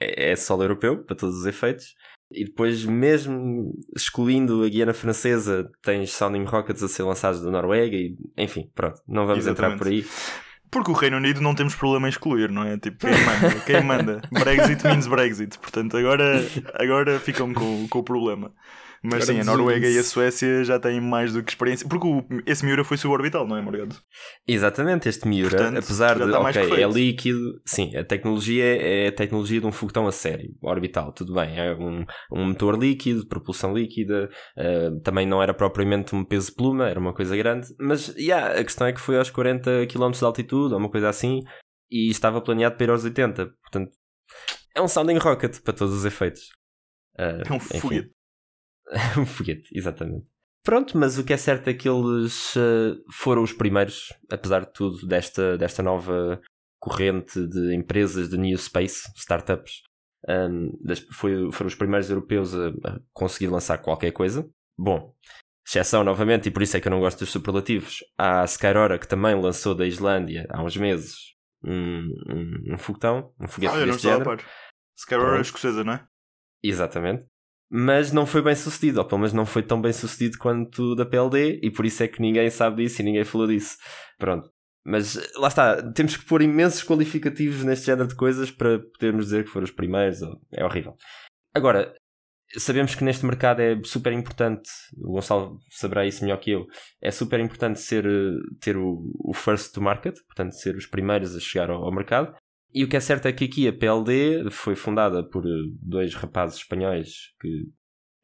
é, 0.00 0.32
é 0.32 0.36
solo 0.36 0.62
europeu, 0.64 1.04
para 1.04 1.16
todos 1.16 1.36
os 1.36 1.46
efeitos. 1.46 1.94
E 2.34 2.46
depois, 2.46 2.82
mesmo 2.86 3.74
excluindo 3.94 4.64
a 4.64 4.68
Guiana 4.68 4.94
Francesa, 4.94 5.68
tens 5.82 6.12
Sounding 6.12 6.44
Rockets 6.44 6.82
a 6.82 6.88
ser 6.88 7.02
lançados 7.02 7.42
da 7.42 7.50
Noruega 7.50 7.94
e, 7.94 8.16
enfim, 8.38 8.70
pronto, 8.74 8.98
não 9.06 9.26
vamos 9.26 9.46
entrar 9.46 9.76
por 9.76 9.86
aí. 9.86 10.02
Porque 10.72 10.90
o 10.90 10.94
Reino 10.94 11.18
Unido 11.18 11.42
não 11.42 11.54
temos 11.54 11.74
problema 11.74 12.08
em 12.08 12.10
excluir, 12.10 12.50
não 12.50 12.64
é? 12.64 12.78
Tipo, 12.78 13.06
quem 13.06 13.12
manda? 13.12 13.60
Quem 13.66 13.82
manda? 13.84 14.22
Brexit 14.32 14.82
means 14.86 15.06
Brexit. 15.06 15.58
Portanto, 15.58 15.98
agora, 15.98 16.42
agora 16.80 17.20
ficam 17.20 17.52
com, 17.52 17.86
com 17.88 17.98
o 17.98 18.02
problema. 18.02 18.50
Mas 19.04 19.24
sim, 19.24 19.40
a 19.40 19.44
Noruega 19.44 19.88
e 19.88 19.98
a. 19.98 20.04
Suécia 20.04 20.62
já 20.64 20.78
têm 20.78 21.00
mais 21.00 21.32
do 21.32 21.42
que 21.42 21.50
experiência. 21.50 21.88
Porque 21.88 22.06
o- 22.06 22.24
esse 22.46 22.64
Miura 22.64 22.84
foi 22.84 22.96
suborbital, 22.96 23.46
não 23.46 23.56
é, 23.56 23.60
Morgado? 23.60 23.96
Exatamente, 24.46 25.08
este 25.08 25.26
Miura, 25.26 25.50
Portanto, 25.56 25.78
apesar 25.78 26.14
de, 26.18 26.26
mais 26.26 26.56
ok, 26.56 26.82
é 26.82 26.88
líquido, 26.88 27.60
sim, 27.66 27.96
a 27.96 28.04
tecnologia 28.04 28.64
é 28.64 29.08
a 29.08 29.12
tecnologia 29.12 29.60
de 29.60 29.66
um 29.66 29.72
foguetão 29.72 30.06
a 30.06 30.12
sério, 30.12 30.54
orbital, 30.62 31.12
tudo 31.12 31.34
bem, 31.34 31.58
é 31.58 31.74
um, 31.74 32.04
um 32.30 32.46
motor 32.46 32.78
líquido, 32.78 33.26
propulsão 33.26 33.74
líquida, 33.74 34.30
eh, 34.56 34.90
também 35.02 35.26
não 35.26 35.42
era 35.42 35.52
propriamente 35.52 36.14
um 36.14 36.24
peso 36.24 36.50
de 36.50 36.56
pluma, 36.56 36.88
era 36.88 37.00
uma 37.00 37.12
coisa 37.14 37.36
grande, 37.36 37.68
mas, 37.80 38.08
yeah, 38.16 38.58
a 38.58 38.62
questão 38.64 38.86
é 38.86 38.92
que 38.92 39.00
foi 39.00 39.18
aos 39.18 39.30
40 39.30 39.86
km 39.88 40.12
de 40.12 40.24
altitude, 40.24 40.74
ou 40.74 40.78
uma 40.78 40.90
coisa 40.90 41.08
assim, 41.08 41.40
e 41.90 42.08
estava 42.08 42.40
planeado 42.40 42.76
para 42.76 42.84
ir 42.84 42.90
aos 42.90 43.04
80, 43.04 43.46
portanto, 43.62 43.90
é 44.74 44.80
um 44.80 44.88
sounding 44.88 45.18
rocket, 45.18 45.60
para 45.60 45.72
todos 45.74 45.92
os 45.94 46.04
efeitos. 46.04 46.42
Eh, 47.18 47.42
É 47.48 47.52
um 47.52 47.60
foguete. 47.60 48.10
um 49.18 49.26
foguete, 49.26 49.68
exatamente. 49.72 50.26
Pronto, 50.64 50.96
mas 50.96 51.18
o 51.18 51.24
que 51.24 51.32
é 51.32 51.36
certo 51.36 51.68
é 51.68 51.74
que 51.74 51.88
eles 51.88 52.54
eh, 52.56 52.94
foram 53.10 53.42
os 53.42 53.52
primeiros, 53.52 54.12
apesar 54.30 54.60
de 54.64 54.72
tudo, 54.72 55.06
desta, 55.06 55.58
desta 55.58 55.82
nova 55.82 56.40
corrente 56.80 57.46
de 57.48 57.74
empresas 57.74 58.28
de 58.28 58.36
New 58.38 58.56
Space, 58.58 59.10
startups. 59.16 59.82
Um, 60.28 60.70
das- 60.80 61.00
foi, 61.12 61.50
foram 61.50 61.66
os 61.66 61.74
primeiros 61.74 62.08
europeus 62.10 62.54
a, 62.54 62.68
a 62.68 63.00
conseguir 63.12 63.48
lançar 63.48 63.78
qualquer 63.78 64.12
coisa. 64.12 64.48
Bom, 64.78 65.12
exceção 65.66 66.04
novamente, 66.04 66.48
e 66.48 66.50
por 66.52 66.62
isso 66.62 66.76
é 66.76 66.80
que 66.80 66.86
eu 66.86 66.92
não 66.92 67.00
gosto 67.00 67.18
dos 67.20 67.30
superlativos, 67.30 67.96
há 68.16 68.42
a 68.42 68.44
Skyrora 68.44 68.98
que 69.00 69.08
também 69.08 69.34
lançou 69.40 69.74
da 69.74 69.84
Islândia 69.86 70.46
há 70.50 70.62
uns 70.62 70.76
meses 70.76 71.16
um, 71.64 72.02
um, 72.28 72.74
um 72.74 72.78
foguetão, 72.78 73.32
um 73.40 73.48
foguete 73.48 73.74
não 73.74 73.86
deste 73.86 74.02
género. 74.02 74.30
era 74.30 75.20
Pronto. 75.26 75.40
escocesa, 75.40 75.82
não 75.82 75.94
é? 75.94 76.06
Exatamente. 76.62 77.26
Mas 77.74 78.12
não 78.12 78.26
foi 78.26 78.42
bem 78.42 78.54
sucedido, 78.54 78.98
ou 79.00 79.04
pelo 79.06 79.20
menos 79.20 79.32
não 79.32 79.46
foi 79.46 79.62
tão 79.62 79.80
bem 79.80 79.92
sucedido 79.94 80.36
quanto 80.36 80.94
da 80.94 81.06
PLD, 81.06 81.58
e 81.62 81.70
por 81.70 81.86
isso 81.86 82.02
é 82.02 82.08
que 82.08 82.20
ninguém 82.20 82.50
sabe 82.50 82.82
disso 82.82 83.00
e 83.00 83.04
ninguém 83.04 83.24
falou 83.24 83.46
disso. 83.46 83.78
Pronto. 84.18 84.50
Mas 84.84 85.14
lá 85.36 85.48
está, 85.48 85.80
temos 85.92 86.16
que 86.16 86.24
pôr 86.26 86.42
imensos 86.42 86.82
qualificativos 86.84 87.62
neste 87.64 87.86
género 87.86 88.08
de 88.08 88.14
coisas 88.16 88.50
para 88.50 88.78
podermos 88.78 89.26
dizer 89.26 89.44
que 89.44 89.50
foram 89.50 89.64
os 89.64 89.70
primeiros. 89.70 90.20
ou- 90.20 90.38
É 90.52 90.62
horrível. 90.64 90.94
Agora, 91.54 91.94
sabemos 92.58 92.94
que 92.94 93.04
neste 93.04 93.24
mercado 93.24 93.60
é 93.62 93.80
super 93.84 94.12
importante, 94.12 94.68
o 94.98 95.12
Gonçalo 95.12 95.58
saberá 95.70 96.04
isso 96.04 96.22
melhor 96.24 96.38
que 96.40 96.50
eu, 96.50 96.66
é 97.00 97.10
super 97.10 97.40
importante 97.40 97.80
ser, 97.80 98.04
eh, 98.04 98.34
ter 98.60 98.76
o, 98.76 99.10
o 99.24 99.32
first 99.32 99.72
to 99.72 99.80
market, 99.80 100.14
portanto, 100.26 100.52
ser 100.52 100.76
os 100.76 100.84
primeiros 100.86 101.34
a 101.34 101.40
chegar 101.40 101.70
ao, 101.70 101.84
ao 101.84 101.92
mercado. 101.94 102.34
E 102.74 102.84
o 102.84 102.88
que 102.88 102.96
é 102.96 103.00
certo 103.00 103.26
é 103.26 103.32
que 103.32 103.44
aqui 103.44 103.68
a 103.68 103.72
PLD 103.72 104.50
foi 104.50 104.74
fundada 104.74 105.22
por 105.22 105.44
eh, 105.44 105.50
dois 105.80 106.14
rapazes 106.14 106.58
espanhóis 106.58 107.32
que 107.40 107.68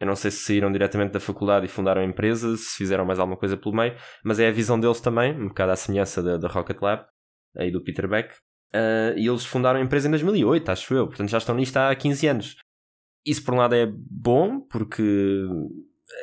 eu 0.01 0.07
não 0.07 0.15
sei 0.15 0.31
se 0.31 0.39
saíram 0.39 0.71
diretamente 0.71 1.13
da 1.13 1.21
faculdade 1.21 1.67
e 1.67 1.69
fundaram 1.69 2.01
a 2.01 2.05
empresa, 2.05 2.57
se 2.57 2.77
fizeram 2.77 3.05
mais 3.05 3.19
alguma 3.19 3.37
coisa 3.37 3.57
pelo 3.57 3.75
meio, 3.75 3.97
mas 4.25 4.39
é 4.39 4.49
a 4.49 4.53
visão 4.53 4.79
deles 4.79 5.01
também, 5.01 5.33
um 5.35 5.49
bocado 5.49 5.73
à 5.73 5.77
semelhança 5.77 6.23
da, 6.23 6.37
da 6.37 6.49
Rocket 6.49 6.81
Lab, 6.81 7.05
aí 7.57 7.71
do 7.71 7.83
Peter 7.83 8.09
Beck. 8.09 8.33
Ah, 8.73 9.13
e 9.17 9.27
eles 9.27 9.45
fundaram 9.45 9.81
a 9.81 9.83
empresa 9.83 10.07
em 10.07 10.11
2008, 10.11 10.69
acho 10.71 10.95
eu, 10.95 11.07
portanto 11.07 11.31
já 11.31 11.39
estão 11.39 11.55
nisto 11.55 11.77
há 11.77 11.95
15 11.95 12.27
anos. 12.29 12.57
Isso 13.27 13.45
por 13.45 13.55
um 13.55 13.59
lado 13.59 13.75
é 13.75 13.87
bom, 13.91 14.61
porque 14.61 15.45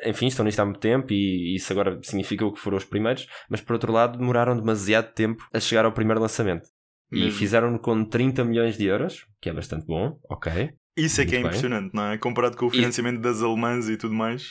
enfim, 0.06 0.28
estão 0.28 0.46
nisto 0.46 0.60
há 0.60 0.66
muito 0.66 0.80
tempo 0.80 1.12
e 1.12 1.56
isso 1.56 1.72
agora 1.72 2.00
significa 2.02 2.50
que 2.52 2.60
foram 2.60 2.78
os 2.78 2.86
primeiros, 2.86 3.28
mas 3.50 3.62
por 3.62 3.74
outro 3.74 3.92
lado 3.92 4.18
demoraram 4.18 4.56
demasiado 4.58 5.14
tempo 5.14 5.48
a 5.54 5.60
chegar 5.60 5.86
ao 5.86 5.92
primeiro 5.92 6.22
lançamento. 6.22 6.68
E 7.12 7.20
Mesmo. 7.20 7.38
fizeram 7.40 7.78
com 7.78 8.04
30 8.04 8.44
milhões 8.44 8.78
de 8.78 8.86
euros, 8.86 9.26
que 9.42 9.50
é 9.50 9.54
bastante 9.54 9.86
bom, 9.86 10.18
ok. 10.30 10.72
Isso 10.98 11.22
é 11.22 11.26
que 11.26 11.36
é 11.36 11.38
bem. 11.40 11.48
impressionante, 11.48 11.94
não 11.94 12.04
é? 12.12 12.18
Comparado 12.18 12.58
com 12.58 12.66
o 12.66 12.70
E- 12.70 12.72
financiamento 12.78 13.20
das 13.22 13.42
alemãs 13.42 13.88
e 13.90 13.98
tudo 13.98 14.14
mais. 14.16 14.44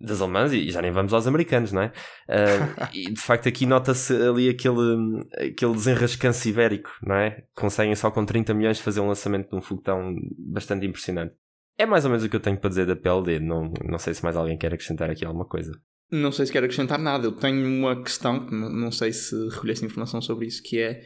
Das 0.00 0.20
alemãs, 0.20 0.52
e 0.52 0.68
já 0.68 0.82
nem 0.82 0.90
vamos 0.90 1.12
aos 1.14 1.28
americanos, 1.28 1.70
não 1.70 1.82
é? 1.82 1.92
Ah, 2.28 2.90
e 2.92 3.12
de 3.12 3.20
facto 3.20 3.48
aqui 3.48 3.64
nota-se 3.66 4.12
ali 4.14 4.48
aquele, 4.48 5.20
aquele 5.38 5.72
desenrascanço 5.74 6.48
ibérico, 6.48 6.90
não 7.02 7.14
é? 7.14 7.44
Conseguem 7.54 7.94
só 7.94 8.10
com 8.10 8.24
30 8.26 8.52
milhões 8.52 8.80
fazer 8.80 9.00
um 9.00 9.06
lançamento 9.08 9.48
de 9.50 9.56
um 9.56 9.60
foguetão 9.62 10.14
bastante 10.38 10.84
impressionante. 10.86 11.34
É 11.78 11.86
mais 11.86 12.04
ou 12.04 12.10
menos 12.10 12.24
o 12.24 12.28
que 12.28 12.34
eu 12.36 12.40
tenho 12.40 12.58
para 12.58 12.68
dizer 12.68 12.84
da 12.84 12.96
PLD, 12.96 13.38
não, 13.38 13.72
não 13.88 13.98
sei 13.98 14.12
se 14.12 14.22
mais 14.24 14.36
alguém 14.36 14.58
quer 14.58 14.74
acrescentar 14.74 15.08
aqui 15.08 15.24
alguma 15.24 15.46
coisa. 15.46 15.72
Não 16.10 16.30
sei 16.32 16.44
se 16.46 16.52
quero 16.52 16.66
acrescentar 16.66 16.98
nada. 16.98 17.24
Eu 17.26 17.32
tenho 17.32 17.64
uma 17.66 18.02
questão, 18.02 18.44
não 18.50 18.90
sei 18.92 19.12
se 19.12 19.34
recolhesse 19.50 19.84
informação 19.86 20.20
sobre 20.20 20.46
isso, 20.46 20.60
que 20.62 20.78
é 20.78 21.04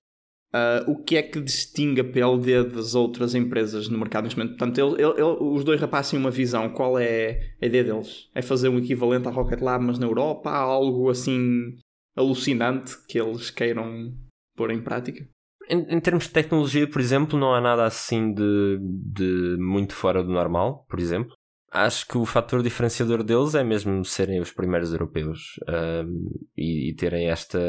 ah, 0.52 0.84
o 0.86 1.02
que 1.02 1.16
é 1.16 1.22
que 1.22 1.40
distingue 1.40 2.00
a 2.00 2.04
PLD 2.04 2.64
das 2.64 2.94
outras 2.94 3.34
empresas 3.34 3.88
no 3.88 3.98
mercado 3.98 4.24
neste 4.24 4.38
momento? 4.38 4.56
Portanto, 4.56 4.78
ele- 4.78 5.02
ele- 5.02 5.20
ele- 5.20 5.38
os 5.40 5.64
dois 5.64 5.80
rapazes 5.80 6.10
têm 6.12 6.20
uma 6.20 6.30
visão. 6.30 6.70
Qual 6.70 6.98
é 6.98 7.54
a 7.60 7.66
ideia 7.66 7.84
deles? 7.84 8.28
É 8.34 8.42
fazer 8.42 8.68
um 8.68 8.78
equivalente 8.78 9.28
à 9.28 9.30
Rocket 9.30 9.60
Lab, 9.60 9.84
mas 9.84 9.98
na 9.98 10.06
Europa? 10.06 10.50
Há 10.50 10.58
algo 10.58 11.10
assim 11.10 11.76
alucinante 12.16 12.96
que 13.06 13.20
eles 13.20 13.50
queiram 13.50 14.12
pôr 14.56 14.70
em 14.70 14.80
prática? 14.82 15.26
Em, 15.68 15.96
em, 15.96 16.00
termos 16.00 16.24
de 16.24 16.30
tecnologia, 16.30 16.88
por 16.88 17.00
exemplo, 17.00 17.38
não 17.38 17.52
há 17.52 17.60
nada 17.60 17.84
assim 17.84 18.32
de, 18.32 18.78
de 18.80 19.56
muito 19.58 19.94
fora 19.94 20.22
do 20.22 20.32
normal, 20.32 20.86
por 20.88 21.00
exemplo. 21.00 21.34
Acho 21.72 22.06
que 22.06 22.16
o 22.16 22.24
fator 22.24 22.62
diferenciador 22.62 23.22
deles 23.22 23.54
é 23.54 23.64
mesmo 23.64 24.02
serem 24.04 24.40
os 24.40 24.52
primeiros 24.52 24.92
europeus 24.92 25.58
um, 25.68 26.30
e, 26.56 26.90
e, 26.90 26.94
terem 26.94 27.28
esta, 27.28 27.60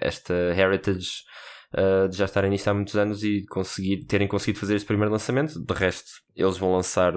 esta 0.00 0.34
heritage 0.54 1.24
uh, 1.74 2.08
de 2.08 2.16
já 2.16 2.24
estarem 2.24 2.50
nisto 2.50 2.68
há 2.68 2.74
muitos 2.74 2.96
anos 2.96 3.22
e 3.22 3.44
conseguir, 3.46 4.04
terem 4.04 4.28
conseguido 4.28 4.58
fazer 4.58 4.76
este 4.76 4.86
primeiro 4.86 5.12
lançamento. 5.12 5.58
De 5.58 5.74
resto, 5.74 6.10
eles 6.34 6.56
vão 6.56 6.72
lançar 6.72 7.14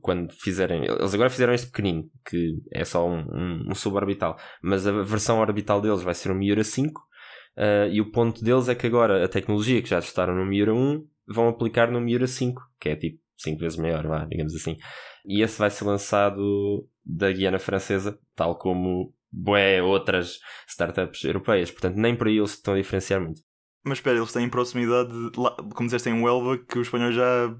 quando 0.00 0.32
fizerem. 0.32 0.84
Eles 0.84 1.14
agora 1.14 1.30
fizeram 1.30 1.52
este 1.52 1.68
pequenino, 1.68 2.04
que 2.28 2.56
é 2.72 2.84
só 2.84 3.08
um, 3.08 3.20
um, 3.20 3.70
um 3.70 3.74
suborbital, 3.74 4.36
mas 4.62 4.86
a 4.86 5.02
versão 5.02 5.38
orbital 5.38 5.80
deles 5.80 6.02
vai 6.02 6.14
ser 6.14 6.30
um 6.30 6.34
Miura 6.34 6.64
5. 6.64 7.00
Uh, 7.56 7.90
e 7.90 8.00
o 8.00 8.10
ponto 8.10 8.42
deles 8.42 8.68
é 8.68 8.74
que 8.74 8.86
agora 8.86 9.24
a 9.24 9.28
tecnologia 9.28 9.82
que 9.82 9.88
já 9.88 10.00
testaram 10.00 10.34
no 10.34 10.46
Miura 10.46 10.72
1 10.72 11.04
vão 11.28 11.48
aplicar 11.48 11.90
no 11.90 12.00
Miura 12.00 12.26
5, 12.26 12.60
que 12.80 12.88
é 12.88 12.96
tipo 12.96 13.18
5 13.36 13.58
vezes 13.58 13.78
maior, 13.78 14.06
vá, 14.06 14.24
digamos 14.24 14.54
assim. 14.54 14.76
E 15.26 15.42
esse 15.42 15.58
vai 15.58 15.70
ser 15.70 15.84
lançado 15.84 16.86
da 17.04 17.30
Guiana 17.30 17.58
Francesa, 17.58 18.18
tal 18.34 18.56
como 18.56 19.12
bué 19.30 19.82
outras 19.82 20.38
startups 20.66 21.24
europeias. 21.24 21.70
Portanto, 21.70 21.96
nem 21.96 22.16
por 22.16 22.28
aí 22.28 22.38
eles 22.38 22.52
estão 22.52 22.74
a 22.74 22.76
diferenciar 22.76 23.20
muito. 23.20 23.42
Mas 23.84 23.98
espera, 23.98 24.18
eles 24.18 24.32
têm 24.32 24.48
proximidade, 24.48 25.10
como 25.74 25.86
disseste 25.86 26.10
em 26.10 26.22
Huelva, 26.22 26.58
que 26.58 26.78
os 26.78 26.86
espanhóis 26.86 27.14
já, 27.14 27.54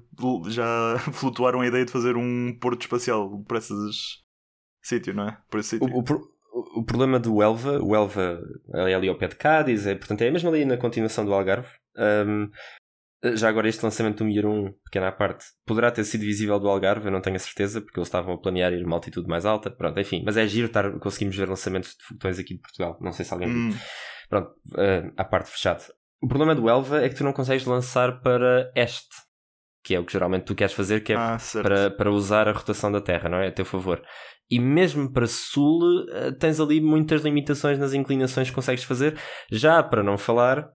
já 0.47 0.99
flutuaram 1.13 1.61
a 1.61 1.67
ideia 1.67 1.83
de 1.83 1.91
fazer 1.91 2.15
um 2.15 2.55
porto 2.59 2.81
espacial 2.81 3.43
por 3.43 3.57
esses 3.57 4.21
sítio, 4.83 5.13
não 5.13 5.29
é? 5.29 5.37
Por 5.49 5.59
esse 5.59 5.69
sítio. 5.69 5.87
O, 5.87 5.99
o, 5.99 6.79
o, 6.79 6.85
problema 6.85 7.19
do 7.19 7.35
Huelva, 7.35 7.79
o 7.79 7.89
Huelva 7.89 8.39
é 8.75 8.93
ali 8.93 9.07
ao 9.07 9.17
pé 9.17 9.29
de 9.29 9.35
Cádiz, 9.35 9.87
é, 9.87 9.95
portanto 9.95 10.21
é 10.21 10.29
mesmo 10.29 10.49
ali 10.49 10.63
na 10.63 10.77
continuação 10.77 11.25
do 11.25 11.33
Algarve. 11.33 11.69
Um, 11.97 12.49
já 13.35 13.49
agora 13.49 13.69
este 13.69 13.83
lançamento 13.83 14.19
do 14.19 14.25
Mir 14.25 14.45
1, 14.45 14.73
pequena 14.85 15.07
à 15.07 15.11
parte, 15.11 15.45
poderá 15.65 15.91
ter 15.91 16.03
sido 16.03 16.21
visível 16.21 16.59
do 16.59 16.67
Algarve, 16.67 17.05
eu 17.05 17.11
não 17.11 17.21
tenho 17.21 17.35
a 17.35 17.39
certeza, 17.39 17.79
porque 17.79 17.99
eles 17.99 18.07
estavam 18.07 18.33
a 18.33 18.37
planear 18.37 18.73
ir 18.73 18.83
uma 18.85 18.95
altitude 18.95 19.27
mais 19.27 19.45
alta. 19.45 19.69
Pronto, 19.69 19.99
enfim, 19.99 20.23
mas 20.25 20.37
é 20.37 20.47
giro 20.47 20.67
estar, 20.67 20.99
conseguimos 20.99 21.35
ver 21.35 21.47
lançamentos 21.47 21.95
de 21.95 22.03
foguetões 22.03 22.39
aqui 22.39 22.55
de 22.55 22.61
Portugal. 22.61 22.97
Não 22.99 23.11
sei 23.11 23.25
se 23.25 23.33
alguém 23.33 23.49
hum. 23.49 23.71
Pronto, 24.27 24.49
uh, 24.71 25.13
à 25.17 25.25
parte 25.25 25.51
fechada. 25.51 25.83
O 26.21 26.27
problema 26.27 26.53
do 26.53 26.69
Elva 26.69 27.03
é 27.03 27.09
que 27.09 27.15
tu 27.15 27.23
não 27.23 27.33
consegues 27.33 27.65
lançar 27.65 28.21
para 28.21 28.71
este, 28.75 29.15
que 29.83 29.95
é 29.95 29.99
o 29.99 30.05
que 30.05 30.13
geralmente 30.13 30.45
tu 30.45 30.55
queres 30.55 30.73
fazer, 30.73 31.01
que 31.01 31.13
é 31.13 31.15
ah, 31.15 31.37
para, 31.61 31.89
para 31.89 32.11
usar 32.11 32.47
a 32.47 32.51
rotação 32.51 32.91
da 32.91 33.01
Terra, 33.01 33.27
não 33.27 33.39
é? 33.39 33.47
A 33.47 33.51
teu 33.51 33.65
favor. 33.65 34.01
E 34.49 34.59
mesmo 34.59 35.11
para 35.11 35.25
Sul, 35.25 35.81
uh, 35.81 36.37
tens 36.37 36.59
ali 36.59 36.79
muitas 36.79 37.21
limitações 37.21 37.79
nas 37.79 37.93
inclinações 37.93 38.49
que 38.49 38.55
consegues 38.55 38.83
fazer, 38.83 39.17
já 39.49 39.81
para 39.81 40.03
não 40.03 40.17
falar 40.17 40.69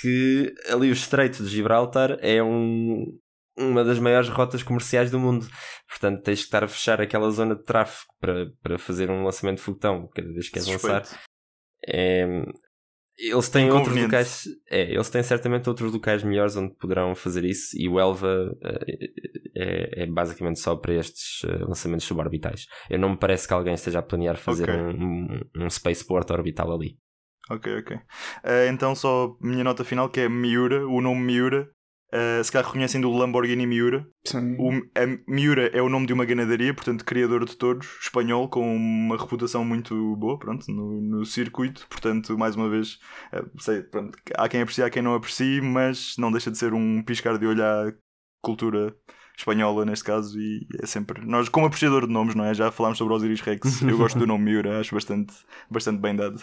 que 0.00 0.52
ali 0.70 0.90
o 0.90 0.92
Estreito 0.92 1.42
de 1.44 1.48
Gibraltar 1.48 2.18
é 2.20 2.42
um, 2.42 3.04
uma 3.56 3.84
das 3.84 3.98
maiores 3.98 4.28
rotas 4.28 4.62
comerciais 4.62 5.10
do 5.10 5.20
mundo. 5.20 5.46
Portanto, 5.88 6.22
tens 6.22 6.40
que 6.40 6.46
estar 6.46 6.64
a 6.64 6.68
fechar 6.68 7.00
aquela 7.00 7.30
zona 7.30 7.54
de 7.54 7.64
tráfego 7.64 8.10
para, 8.20 8.46
para 8.62 8.78
fazer 8.78 9.10
um 9.10 9.24
lançamento 9.24 9.58
de 9.58 9.62
foguetão 9.62 10.08
cada 10.14 10.28
vez 10.28 10.46
que 10.46 10.54
queres 10.54 10.68
lançar. 10.68 11.02
É, 11.86 12.26
eles 13.18 13.48
têm 13.48 13.70
outros 13.70 13.96
locais, 13.96 14.44
é, 14.70 14.92
eles 14.92 15.10
têm 15.10 15.22
certamente 15.22 15.68
outros 15.68 15.92
locais 15.92 16.22
melhores 16.22 16.56
onde 16.56 16.74
poderão 16.74 17.14
fazer 17.14 17.44
isso 17.44 17.76
e 17.76 17.88
o 17.88 17.98
Elva 17.98 18.56
é, 18.62 19.08
é, 19.56 20.02
é 20.04 20.06
basicamente 20.06 20.60
só 20.60 20.76
para 20.76 20.94
estes 20.94 21.42
eh, 21.44 21.64
lançamentos 21.64 22.06
suborbitais. 22.06 22.66
Eu 22.88 22.98
não 22.98 23.10
me 23.10 23.18
parece 23.18 23.48
que 23.48 23.52
alguém 23.52 23.74
esteja 23.74 23.98
a 23.98 24.02
planear 24.02 24.36
fazer 24.36 24.70
okay. 24.70 24.76
um, 24.76 25.40
um, 25.56 25.64
um 25.64 25.70
spaceport 25.70 26.30
orbital 26.30 26.72
ali. 26.72 26.96
Ok, 27.50 27.78
ok. 27.78 27.96
Uh, 27.96 28.70
então 28.70 28.94
só 28.94 29.36
minha 29.40 29.64
nota 29.64 29.82
final 29.82 30.08
que 30.08 30.20
é 30.20 30.28
Miura, 30.28 30.86
o 30.86 31.00
nome 31.00 31.20
Miura. 31.20 31.68
Uh, 32.12 32.42
se 32.42 32.50
calhar 32.50 32.66
reconhecem 32.66 33.00
do 33.00 33.10
Lamborghini 33.10 33.66
Miura. 33.66 34.06
Sim. 34.24 34.56
O, 34.58 34.70
a 34.70 35.06
Miura 35.26 35.68
é 35.74 35.82
o 35.82 35.88
nome 35.88 36.06
de 36.06 36.12
uma 36.12 36.24
ganadaria, 36.24 36.72
portanto, 36.72 37.04
criador 37.04 37.44
de 37.44 37.56
todos, 37.56 37.86
espanhol, 38.00 38.48
com 38.48 38.74
uma 38.74 39.16
reputação 39.16 39.64
muito 39.64 40.16
boa, 40.16 40.38
pronto, 40.38 40.64
no, 40.72 41.00
no 41.00 41.24
circuito. 41.26 41.86
Portanto, 41.88 42.36
mais 42.38 42.56
uma 42.56 42.68
vez, 42.68 42.98
uh, 43.32 43.60
sei, 43.60 43.82
pronto, 43.82 44.18
há 44.36 44.48
quem 44.48 44.62
aprecie, 44.62 44.84
há 44.84 44.90
quem 44.90 45.02
não 45.02 45.14
aprecie, 45.14 45.60
mas 45.60 46.14
não 46.18 46.32
deixa 46.32 46.50
de 46.50 46.58
ser 46.58 46.72
um 46.72 47.02
piscar 47.02 47.38
de 47.38 47.46
olho 47.46 47.62
à 47.62 47.92
cultura 48.42 48.94
espanhola 49.36 49.84
neste 49.84 50.04
caso 50.04 50.38
e 50.40 50.66
é 50.82 50.86
sempre 50.86 51.24
nós 51.24 51.48
como 51.48 51.66
apreciador 51.66 52.08
de 52.08 52.12
nomes 52.12 52.34
não 52.34 52.44
é 52.44 52.52
já 52.54 52.72
falámos 52.72 52.98
sobre 52.98 53.14
Osiris 53.14 53.40
Rex 53.40 53.82
eu 53.82 53.96
gosto 53.96 54.18
do 54.18 54.26
nome 54.26 54.44
Miura 54.44 54.80
acho 54.80 54.94
bastante 54.94 55.32
bastante 55.70 56.00
bem 56.00 56.16
dado 56.16 56.42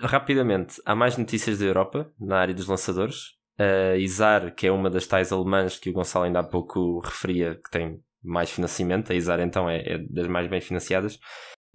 rapidamente, 0.00 0.80
há 0.84 0.94
mais 0.94 1.16
notícias 1.16 1.58
da 1.58 1.64
Europa 1.64 2.10
na 2.18 2.38
área 2.38 2.54
dos 2.54 2.66
lançadores. 2.66 3.34
A 3.62 3.96
Izar, 3.96 4.54
que 4.54 4.66
é 4.66 4.72
uma 4.72 4.90
das 4.90 5.06
tais 5.06 5.32
alemãs 5.32 5.78
que 5.78 5.90
o 5.90 5.92
Gonçalo 5.92 6.24
ainda 6.24 6.40
há 6.40 6.44
pouco 6.44 7.00
referia, 7.00 7.54
que 7.54 7.70
tem 7.70 8.00
mais 8.22 8.50
financiamento, 8.50 9.12
a 9.12 9.14
Izar 9.14 9.40
então 9.40 9.68
é, 9.68 9.80
é 9.80 9.98
das 9.98 10.28
mais 10.28 10.48
bem 10.48 10.60
financiadas, 10.60 11.18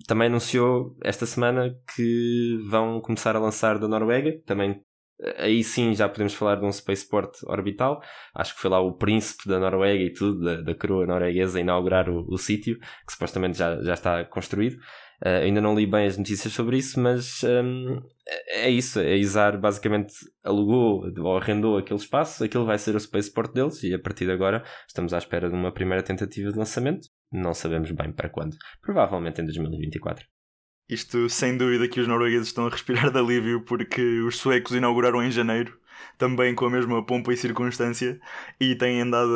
também 0.08 0.28
anunciou 0.28 0.96
esta 1.04 1.26
semana 1.26 1.76
que 1.96 2.58
vão 2.70 3.02
começar 3.02 3.36
a 3.36 3.40
lançar 3.40 3.80
da 3.80 3.88
Noruega, 3.88 4.40
também 4.46 4.82
aí 5.38 5.64
sim 5.64 5.94
já 5.94 6.08
podemos 6.08 6.34
falar 6.34 6.56
de 6.56 6.66
um 6.66 6.72
spaceport 6.72 7.32
orbital. 7.44 8.02
Acho 8.36 8.54
que 8.56 8.62
foi 8.62 8.70
lá 8.70 8.80
o 8.80 8.94
príncipe 8.94 9.48
da 9.48 9.60
Noruega 9.60 10.04
e 10.04 10.14
tudo, 10.14 10.42
da, 10.42 10.62
da 10.62 10.76
coroa 10.76 11.06
norueguesa, 11.06 11.60
inaugurar 11.60 12.10
o, 12.10 12.26
o 12.30 12.38
sítio, 12.38 12.78
que 12.80 13.14
supostamente 13.14 13.58
já, 13.58 13.82
já 13.82 13.94
está 13.94 14.24
construído. 14.26 14.78
Uh, 15.26 15.44
ainda 15.44 15.60
não 15.60 15.76
li 15.76 15.88
bem 15.88 16.06
as 16.06 16.18
notícias 16.18 16.54
sobre 16.54 16.78
isso, 16.78 17.00
mas 17.00 17.44
um, 17.44 18.00
é 18.48 18.70
isso. 18.70 19.00
A 19.00 19.16
ISAR 19.16 19.60
basicamente 19.60 20.14
alugou 20.44 21.04
ou 21.18 21.38
arrendou 21.38 21.78
aquele 21.78 22.00
espaço, 22.00 22.44
aquilo 22.44 22.66
vai 22.66 22.78
ser 22.78 22.96
o 22.96 23.00
spaceport 23.00 23.52
deles 23.52 23.82
e 23.84 23.94
a 23.94 24.00
partir 24.00 24.26
de 24.26 24.32
agora 24.32 24.64
estamos 24.88 25.14
à 25.14 25.18
espera 25.18 25.50
de 25.50 25.56
uma 25.56 25.72
primeira 25.72 26.04
tentativa 26.04 26.52
de 26.52 26.58
lançamento. 26.58 27.08
Não 27.32 27.54
sabemos 27.54 27.92
bem 27.92 28.12
para 28.12 28.30
quando. 28.30 28.56
Provavelmente 28.82 29.42
em 29.42 29.46
2024. 29.46 30.26
Isto 30.90 31.28
sem 31.30 31.58
dúvida 31.58 31.88
que 31.88 32.00
os 32.00 32.08
noruegueses 32.08 32.48
estão 32.48 32.66
a 32.66 32.70
respirar 32.70 33.12
de 33.12 33.18
alívio 33.18 33.62
porque 33.66 34.22
os 34.22 34.38
suecos 34.38 34.74
inauguraram 34.74 35.22
em 35.22 35.30
janeiro, 35.30 35.78
também 36.18 36.56
com 36.56 36.66
a 36.66 36.70
mesma 36.70 37.06
pompa 37.06 37.34
e 37.34 37.38
circunstância, 37.38 38.18
e 38.60 38.74
têm 38.76 39.02
andado 39.02 39.32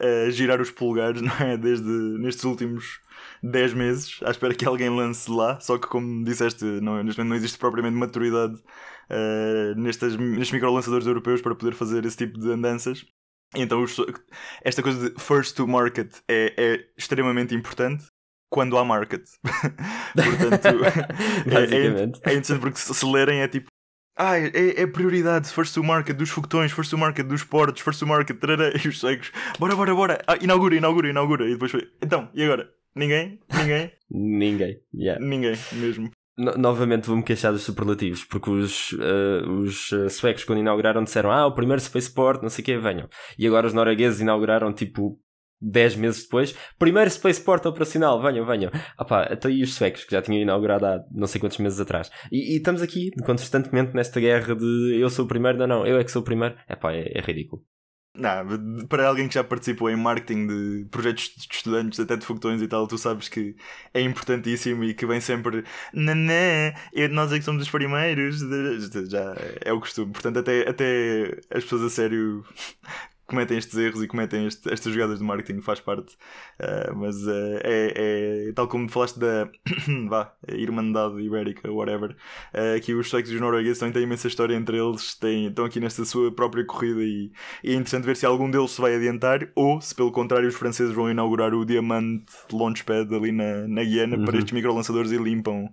a, 0.00 0.26
a 0.26 0.30
girar 0.30 0.62
os 0.62 0.70
polegares, 0.70 1.20
não 1.22 1.36
é? 1.40 1.58
Desde 1.58 1.86
nestes 2.18 2.44
últimos 2.44 3.00
10 3.50 3.74
meses 3.74 4.20
à 4.22 4.30
espera 4.30 4.54
que 4.54 4.64
alguém 4.64 4.88
lance 4.88 5.30
lá. 5.30 5.60
Só 5.60 5.78
que, 5.78 5.86
como 5.86 6.24
disseste, 6.24 6.64
não, 6.64 7.02
não 7.02 7.36
existe 7.36 7.58
propriamente 7.58 7.96
maturidade 7.96 8.54
uh, 8.54 9.80
nestes, 9.80 10.16
nestes 10.16 10.52
microlançadores 10.52 11.06
europeus 11.06 11.42
para 11.42 11.54
poder 11.54 11.74
fazer 11.74 12.04
esse 12.04 12.16
tipo 12.16 12.38
de 12.38 12.50
andanças. 12.50 13.04
Então, 13.54 13.84
esta 14.62 14.82
coisa 14.82 15.10
de 15.10 15.20
first 15.20 15.56
to 15.56 15.66
market 15.68 16.12
é, 16.28 16.54
é 16.56 16.84
extremamente 16.96 17.54
importante 17.54 18.04
quando 18.50 18.76
há 18.78 18.84
market. 18.84 19.24
Portanto, 20.14 20.84
é, 21.50 21.76
é, 21.76 22.32
é, 22.32 22.34
interessante 22.34 22.60
porque 22.60 22.78
se, 22.78 22.94
se 22.94 23.06
lerem 23.06 23.40
é 23.40 23.48
tipo. 23.48 23.68
Ah, 24.16 24.38
é, 24.38 24.82
é 24.82 24.86
prioridade, 24.86 25.48
first 25.48 25.74
to 25.74 25.82
market 25.82 26.16
dos 26.16 26.30
foguetões, 26.30 26.70
first 26.70 26.88
to 26.88 26.96
market 26.96 27.26
dos 27.26 27.42
portos, 27.42 27.82
first 27.82 27.98
to 27.98 28.06
market, 28.06 28.38
tarará, 28.38 28.70
e 28.84 28.88
os 28.88 29.00
cegos, 29.00 29.32
bora, 29.58 29.74
bora, 29.74 29.92
bora, 29.92 30.22
ah, 30.28 30.36
inaugura, 30.40 30.76
inaugura, 30.76 31.08
inaugura, 31.08 31.48
e 31.48 31.54
depois 31.54 31.72
foi, 31.72 31.90
então, 32.00 32.30
e 32.32 32.44
agora? 32.44 32.72
Ninguém? 32.94 33.40
Ninguém? 33.52 33.92
Ninguém, 34.10 34.80
yeah. 34.94 35.24
Ninguém, 35.24 35.54
mesmo. 35.72 36.10
No, 36.36 36.56
novamente 36.56 37.06
vou-me 37.06 37.22
queixar 37.22 37.52
dos 37.52 37.62
superlativos, 37.62 38.24
porque 38.24 38.50
os, 38.50 38.92
uh, 38.92 39.48
os 39.62 39.92
uh, 39.92 40.10
suecos, 40.10 40.44
quando 40.44 40.60
inauguraram, 40.60 41.04
disseram: 41.04 41.30
Ah, 41.30 41.46
o 41.46 41.54
primeiro 41.54 41.80
Spaceport, 41.80 42.42
não 42.42 42.48
sei 42.48 42.62
o 42.62 42.66
que, 42.66 42.78
venham. 42.78 43.08
E 43.38 43.46
agora 43.46 43.66
os 43.66 43.72
noruegueses 43.72 44.20
inauguraram 44.20 44.72
tipo 44.72 45.18
10 45.60 45.96
meses 45.96 46.24
depois: 46.24 46.54
Primeiro 46.78 47.10
Spaceport 47.10 47.64
operacional, 47.66 48.20
venham, 48.20 48.44
venham. 48.44 48.70
Ah 48.98 49.04
pá, 49.04 49.22
até 49.22 49.48
aí 49.48 49.62
os 49.62 49.74
suecos, 49.74 50.04
que 50.04 50.12
já 50.12 50.22
tinham 50.22 50.42
inaugurado 50.42 50.86
há 50.86 51.04
não 51.12 51.26
sei 51.26 51.40
quantos 51.40 51.58
meses 51.58 51.80
atrás. 51.80 52.10
E, 52.30 52.54
e, 52.54 52.56
estamos 52.56 52.82
aqui 52.82 53.10
constantemente 53.24 53.94
nesta 53.94 54.20
guerra 54.20 54.54
de 54.54 54.98
eu 55.00 55.08
sou 55.10 55.24
o 55.24 55.28
primeiro, 55.28 55.58
não, 55.58 55.66
não, 55.66 55.86
eu 55.86 55.98
é 55.98 56.04
que 56.04 56.10
sou 56.10 56.22
o 56.22 56.24
primeiro. 56.24 56.56
Epá, 56.68 56.92
é, 56.92 57.12
é 57.16 57.20
ridículo. 57.20 57.62
Não, 58.16 58.86
para 58.86 59.08
alguém 59.08 59.26
que 59.26 59.34
já 59.34 59.42
participou 59.42 59.90
em 59.90 59.96
marketing 59.96 60.46
de 60.46 60.86
projetos 60.88 61.34
de 61.34 61.52
estudantes, 61.52 61.98
até 61.98 62.16
de 62.16 62.24
foguetões 62.24 62.62
e 62.62 62.68
tal, 62.68 62.86
tu 62.86 62.96
sabes 62.96 63.28
que 63.28 63.56
é 63.92 64.00
importantíssimo 64.00 64.84
e 64.84 64.94
que 64.94 65.04
vem 65.04 65.20
sempre 65.20 65.64
nanã, 65.92 66.72
eu, 66.92 67.08
nós 67.08 67.32
é 67.32 67.38
que 67.40 67.44
somos 67.44 67.62
os 67.62 67.70
primeiros, 67.70 68.38
já 69.10 69.34
é 69.60 69.72
o 69.72 69.80
costume. 69.80 70.12
Portanto, 70.12 70.38
até, 70.38 70.68
até 70.68 71.40
as 71.50 71.64
pessoas 71.64 71.82
a 71.82 71.90
sério 71.90 72.44
cometem 73.34 73.58
estes 73.58 73.76
erros 73.76 74.02
e 74.02 74.06
cometem 74.06 74.46
este, 74.46 74.72
estas 74.72 74.92
jogadas 74.92 75.18
de 75.18 75.24
marketing, 75.24 75.60
faz 75.60 75.80
parte. 75.80 76.14
Uh, 76.60 76.94
mas 76.96 77.16
uh, 77.26 77.58
é, 77.62 78.48
é, 78.48 78.52
tal 78.54 78.68
como 78.68 78.88
falaste 78.88 79.18
da 79.18 79.50
vá, 80.08 80.32
Irmandade 80.48 81.20
Ibérica, 81.20 81.70
whatever, 81.70 82.12
uh, 82.12 82.80
que 82.80 82.94
os 82.94 83.10
suecos 83.10 83.30
e 83.30 83.34
os 83.34 83.40
noruegueses 83.40 83.78
também 83.78 83.92
têm 83.92 84.04
imensa 84.04 84.28
história 84.28 84.54
entre 84.54 84.78
eles, 84.78 85.14
têm, 85.16 85.48
estão 85.48 85.64
aqui 85.64 85.80
nesta 85.80 86.04
sua 86.04 86.32
própria 86.32 86.64
corrida 86.64 87.02
e, 87.02 87.32
e, 87.62 87.72
é 87.72 87.74
interessante 87.74 88.04
ver 88.04 88.16
se 88.16 88.24
algum 88.24 88.50
deles 88.50 88.70
se 88.70 88.80
vai 88.80 88.94
adiantar 88.94 89.48
ou 89.54 89.80
se 89.80 89.94
pelo 89.94 90.12
contrário 90.12 90.48
os 90.48 90.54
franceses 90.54 90.94
vão 90.94 91.10
inaugurar 91.10 91.52
o 91.52 91.64
Diamante 91.64 92.32
Launchpad 92.52 93.12
ali 93.14 93.32
na, 93.32 93.66
na 93.66 93.82
Guiana 93.82 94.16
uhum. 94.16 94.24
para 94.24 94.38
estes 94.38 94.52
microlançadores 94.52 95.10
e 95.10 95.16
limpam, 95.16 95.68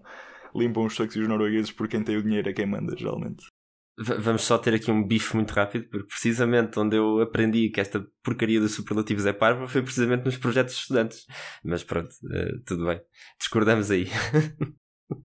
limpam 0.56 0.86
os 0.86 0.96
suecos 0.96 1.16
e 1.16 1.20
os 1.20 1.28
noruegueses 1.28 1.72
por 1.72 1.88
quem 1.88 2.04
tem 2.04 2.18
o 2.18 2.24
dinheiro 2.24 2.50
é 2.50 2.54
quem 2.54 2.66
manda, 2.66 2.96
geralmente. 2.98 3.51
Vamos 3.98 4.44
só 4.44 4.58
ter 4.58 4.74
aqui 4.74 4.90
um 4.92 5.06
bife 5.06 5.36
muito 5.36 5.52
rápido, 5.52 5.88
porque 5.90 6.08
precisamente 6.08 6.80
onde 6.80 6.96
eu 6.98 7.22
aprendi 7.22 7.70
que 7.70 7.82
esta 7.82 8.06
porcaria 8.24 8.60
dos 8.60 8.74
superlativos 8.74 9.26
é 9.26 9.34
parva 9.34 9.68
foi 9.68 9.82
precisamente 9.82 10.26
nos 10.26 10.38
projetos 10.38 10.76
de 10.76 10.82
estudantes. 10.82 11.26
Mas 11.64 11.84
pronto, 11.84 12.10
uh, 12.10 12.64
tudo 12.66 12.86
bem. 12.86 13.02
Discordamos 13.40 13.92
aí. 13.92 14.08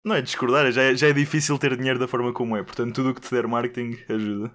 Não 0.04 0.14
é 0.14 0.22
discordar, 0.22 0.70
já 0.70 0.82
é, 0.82 0.94
já 0.94 1.08
é 1.08 1.12
difícil 1.12 1.58
ter 1.58 1.76
dinheiro 1.76 1.98
da 1.98 2.06
forma 2.06 2.32
como 2.32 2.56
é, 2.56 2.62
portanto 2.62 2.94
tudo 2.94 3.10
o 3.10 3.14
que 3.14 3.20
te 3.20 3.30
der 3.30 3.48
marketing 3.48 3.96
ajuda. 4.08 4.54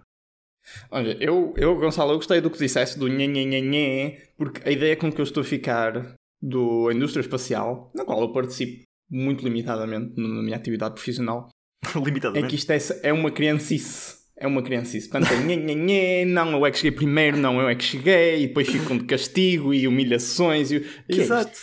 Olha, 0.91 1.17
eu, 1.21 1.53
eu 1.57 1.77
Gonçalo, 1.77 2.11
eu 2.11 2.17
gostei 2.17 2.41
do 2.41 2.49
que 2.49 2.57
disseste 2.57 2.99
do 2.99 3.07
nhê 3.07 4.31
porque 4.37 4.67
a 4.67 4.71
ideia 4.71 4.95
com 4.95 5.11
que 5.11 5.19
eu 5.19 5.23
estou 5.23 5.41
a 5.41 5.45
ficar 5.45 6.15
do 6.41 6.91
indústria 6.91 7.21
espacial, 7.21 7.91
na 7.95 8.05
qual 8.05 8.21
eu 8.21 8.31
participo 8.31 8.83
muito 9.09 9.43
limitadamente 9.43 10.19
na 10.19 10.27
minha 10.27 10.55
atividade 10.55 10.95
profissional, 10.95 11.49
limitadamente. 12.03 12.45
é 12.45 12.49
que 12.49 12.55
isto 12.55 12.71
é, 12.71 13.09
é 13.09 13.13
uma 13.13 13.31
criancice. 13.31 14.17
É 14.39 14.45
uma 14.45 14.61
criancice. 14.61 15.09
Portanto, 15.09 15.33
é 15.33 15.43
nhê, 15.43 15.55
nhê, 15.55 15.75
nhê, 15.75 16.25
não, 16.25 16.51
eu 16.51 16.65
é 16.65 16.71
que 16.71 16.77
cheguei 16.77 16.91
primeiro, 16.91 17.37
não, 17.37 17.59
eu 17.59 17.67
é 17.67 17.75
que 17.75 17.83
cheguei, 17.83 18.43
e 18.43 18.47
depois 18.47 18.67
ficam 18.67 18.97
de 18.97 19.05
castigo 19.05 19.73
e 19.73 19.87
humilhações. 19.87 20.71
E... 20.71 20.85
Exato. 21.09 21.57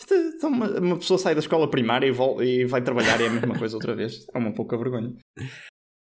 Isto, 0.00 0.14
isto 0.14 0.46
é 0.46 0.48
uma, 0.48 0.78
uma, 0.78 0.96
pessoa 0.96 1.18
sai 1.18 1.34
da 1.34 1.40
escola 1.40 1.68
primária 1.68 2.06
e, 2.06 2.12
vol 2.12 2.42
e 2.42 2.64
vai 2.64 2.80
trabalhar 2.80 3.20
e 3.20 3.24
é 3.24 3.26
a 3.26 3.30
mesma 3.30 3.58
coisa 3.58 3.76
outra 3.76 3.94
vez. 3.94 4.26
É 4.32 4.38
uma 4.38 4.52
pouca 4.52 4.78
vergonha. 4.78 5.12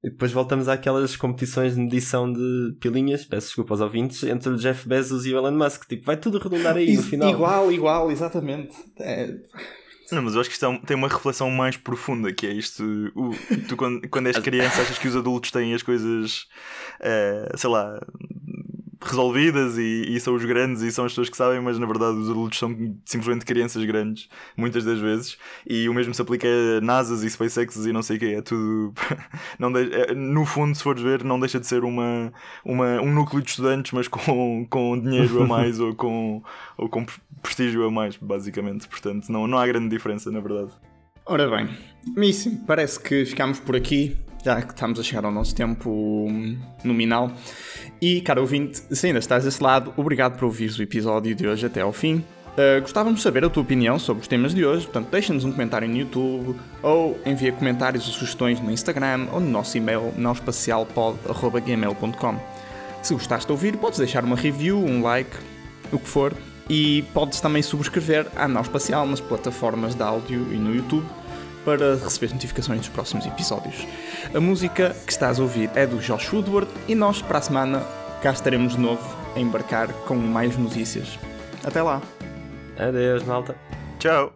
E 0.03 0.09
depois 0.09 0.31
voltamos 0.31 0.67
àquelas 0.67 1.15
competições 1.15 1.75
de 1.75 1.81
medição 1.81 2.31
de 2.31 2.75
pilinhas, 2.79 3.23
peço 3.25 3.47
desculpa 3.47 3.73
aos 3.73 3.81
ouvintes, 3.81 4.23
entre 4.23 4.49
o 4.49 4.57
Jeff 4.57 4.87
Bezos 4.87 5.25
e 5.25 5.33
o 5.33 5.37
Elon 5.37 5.57
Musk. 5.57 5.85
Tipo, 5.85 6.05
vai 6.05 6.17
tudo 6.17 6.39
redundar 6.39 6.75
aí 6.75 6.95
no 6.95 7.03
final. 7.03 7.29
Igual, 7.29 7.71
igual, 7.71 8.11
exatamente. 8.11 8.75
É... 8.99 9.33
Não, 10.11 10.21
mas 10.21 10.35
eu 10.35 10.41
acho 10.41 10.49
que 10.49 10.53
isto 10.53 10.65
é 10.65 10.79
tem 10.85 10.95
uma 10.95 11.07
reflexão 11.07 11.49
mais 11.49 11.77
profunda, 11.77 12.31
que 12.31 12.45
é 12.45 12.51
isto. 12.51 12.83
O, 13.15 13.31
tu, 13.67 13.75
quando, 13.77 14.07
quando 14.09 14.27
és 14.27 14.37
criança, 14.37 14.81
achas 14.81 14.97
que 14.97 15.07
os 15.07 15.15
adultos 15.15 15.51
têm 15.51 15.73
as 15.73 15.81
coisas, 15.81 16.47
uh, 16.99 17.57
sei 17.57 17.69
lá, 17.69 17.99
resolvidas 19.09 19.77
e, 19.77 20.05
e, 20.07 20.19
são 20.19 20.35
os 20.35 20.45
grandes 20.45 20.81
e 20.81 20.91
são 20.91 21.05
as 21.05 21.11
pessoas 21.11 21.29
que 21.29 21.37
sabem, 21.37 21.61
mas 21.61 21.77
na 21.79 21.85
verdade 21.85 22.17
os 22.17 22.29
adultos 22.29 22.59
são 22.59 22.69
simplesmente 23.05 23.45
crianças 23.45 23.83
grandes, 23.83 24.29
muitas 24.55 24.83
das 24.83 24.99
vezes. 24.99 25.37
E 25.67 25.87
o 25.87 25.93
mesmo 25.93 26.13
se 26.13 26.21
aplica 26.21 26.47
a 26.77 26.81
NASAs 26.81 27.23
e 27.23 27.29
SpaceX 27.29 27.75
e 27.85 27.91
não 27.91 28.01
sei 28.01 28.17
o 28.17 28.19
que, 28.19 28.35
é 28.35 28.41
tudo. 28.41 28.93
não 29.59 29.71
de... 29.71 29.93
É, 29.93 30.13
no 30.13 30.45
fundo, 30.45 30.75
se 30.75 30.83
fores 30.83 31.01
ver, 31.01 31.23
não 31.23 31.39
deixa 31.39 31.59
de 31.59 31.67
ser 31.67 31.83
uma, 31.83 32.31
uma, 32.63 33.01
um 33.01 33.11
núcleo 33.11 33.41
de 33.41 33.49
estudantes, 33.49 33.91
mas 33.91 34.07
com, 34.07 34.65
com 34.69 34.99
dinheiro 34.99 35.43
a 35.43 35.47
mais 35.47 35.79
ou, 35.79 35.93
com, 35.93 36.43
ou 36.77 36.89
com 36.89 37.05
prestígio 37.41 37.85
a 37.85 37.91
mais, 37.91 38.17
basicamente. 38.17 38.87
Portanto, 38.87 39.29
não, 39.31 39.47
não 39.47 39.57
há 39.57 39.67
grande 39.67 39.89
diferença, 39.89 40.31
na 40.31 40.39
verdade. 40.39 40.71
Ora 41.25 41.49
bem, 41.49 41.69
Míssimo, 42.17 42.65
parece 42.67 42.99
que 42.99 43.25
ficámos 43.25 43.59
por 43.59 43.77
aqui 43.77 44.17
já 44.43 44.61
que 44.61 44.73
estamos 44.73 44.99
a 44.99 45.03
chegar 45.03 45.25
ao 45.25 45.31
nosso 45.31 45.55
tempo 45.55 46.27
nominal. 46.83 47.31
E, 48.01 48.19
caro 48.21 48.41
ouvinte, 48.41 48.81
se 48.91 49.07
ainda 49.07 49.19
estás 49.19 49.45
desse 49.45 49.63
lado, 49.63 49.93
obrigado 49.95 50.37
por 50.37 50.43
ouvires 50.45 50.77
o 50.77 50.83
episódio 50.83 51.33
de 51.33 51.47
hoje 51.47 51.65
até 51.65 51.79
ao 51.81 51.93
fim. 51.93 52.23
Uh, 52.53 52.79
gostávamos 52.81 53.19
de 53.19 53.23
saber 53.23 53.45
a 53.45 53.49
tua 53.49 53.63
opinião 53.63 53.97
sobre 53.97 54.21
os 54.21 54.27
temas 54.27 54.53
de 54.53 54.63
hoje, 54.63 54.85
portanto, 54.85 55.09
deixa-nos 55.09 55.43
um 55.43 55.51
comentário 55.51 55.87
no 55.87 55.97
YouTube 55.97 56.55
ou 56.83 57.19
envia 57.25 57.51
comentários 57.51 58.05
ou 58.05 58.13
sugestões 58.13 58.59
no 58.59 58.69
Instagram 58.69 59.25
ou 59.31 59.39
no 59.39 59.49
nosso 59.49 59.75
e-mail 59.75 60.13
naoespacialpod.gmail.com. 60.17 62.35
Se 63.01 63.15
gostaste 63.15 63.47
de 63.47 63.53
ouvir, 63.53 63.75
podes 63.77 63.97
deixar 63.97 64.23
uma 64.23 64.35
review, 64.35 64.77
um 64.77 65.01
like, 65.01 65.35
o 65.91 65.97
que 65.97 66.07
for, 66.07 66.31
e 66.69 67.03
podes 67.13 67.41
também 67.41 67.63
subscrever 67.63 68.27
a 68.35 68.47
Nau 68.47 68.61
Espacial 68.61 69.07
nas 69.07 69.19
plataformas 69.19 69.95
de 69.95 70.03
áudio 70.03 70.53
e 70.53 70.57
no 70.57 70.75
YouTube 70.75 71.07
para 71.65 71.95
receber 71.95 72.33
notificações 72.33 72.79
dos 72.79 72.89
próximos 72.89 73.25
episódios. 73.25 73.87
A 74.33 74.39
música 74.39 74.95
que 75.05 75.11
estás 75.11 75.39
a 75.39 75.43
ouvir 75.43 75.69
é 75.75 75.85
do 75.85 75.97
Josh 75.97 76.31
Woodward 76.31 76.69
e 76.87 76.95
nós, 76.95 77.21
para 77.21 77.39
a 77.39 77.41
semana, 77.41 77.83
cá 78.21 78.31
estaremos 78.31 78.73
de 78.75 78.79
novo 78.79 79.03
a 79.35 79.39
embarcar 79.39 79.91
com 80.05 80.15
mais 80.15 80.55
notícias. 80.57 81.17
Até 81.63 81.81
lá! 81.81 82.01
Adeus, 82.77 83.23
malta! 83.23 83.55
Tchau! 83.99 84.31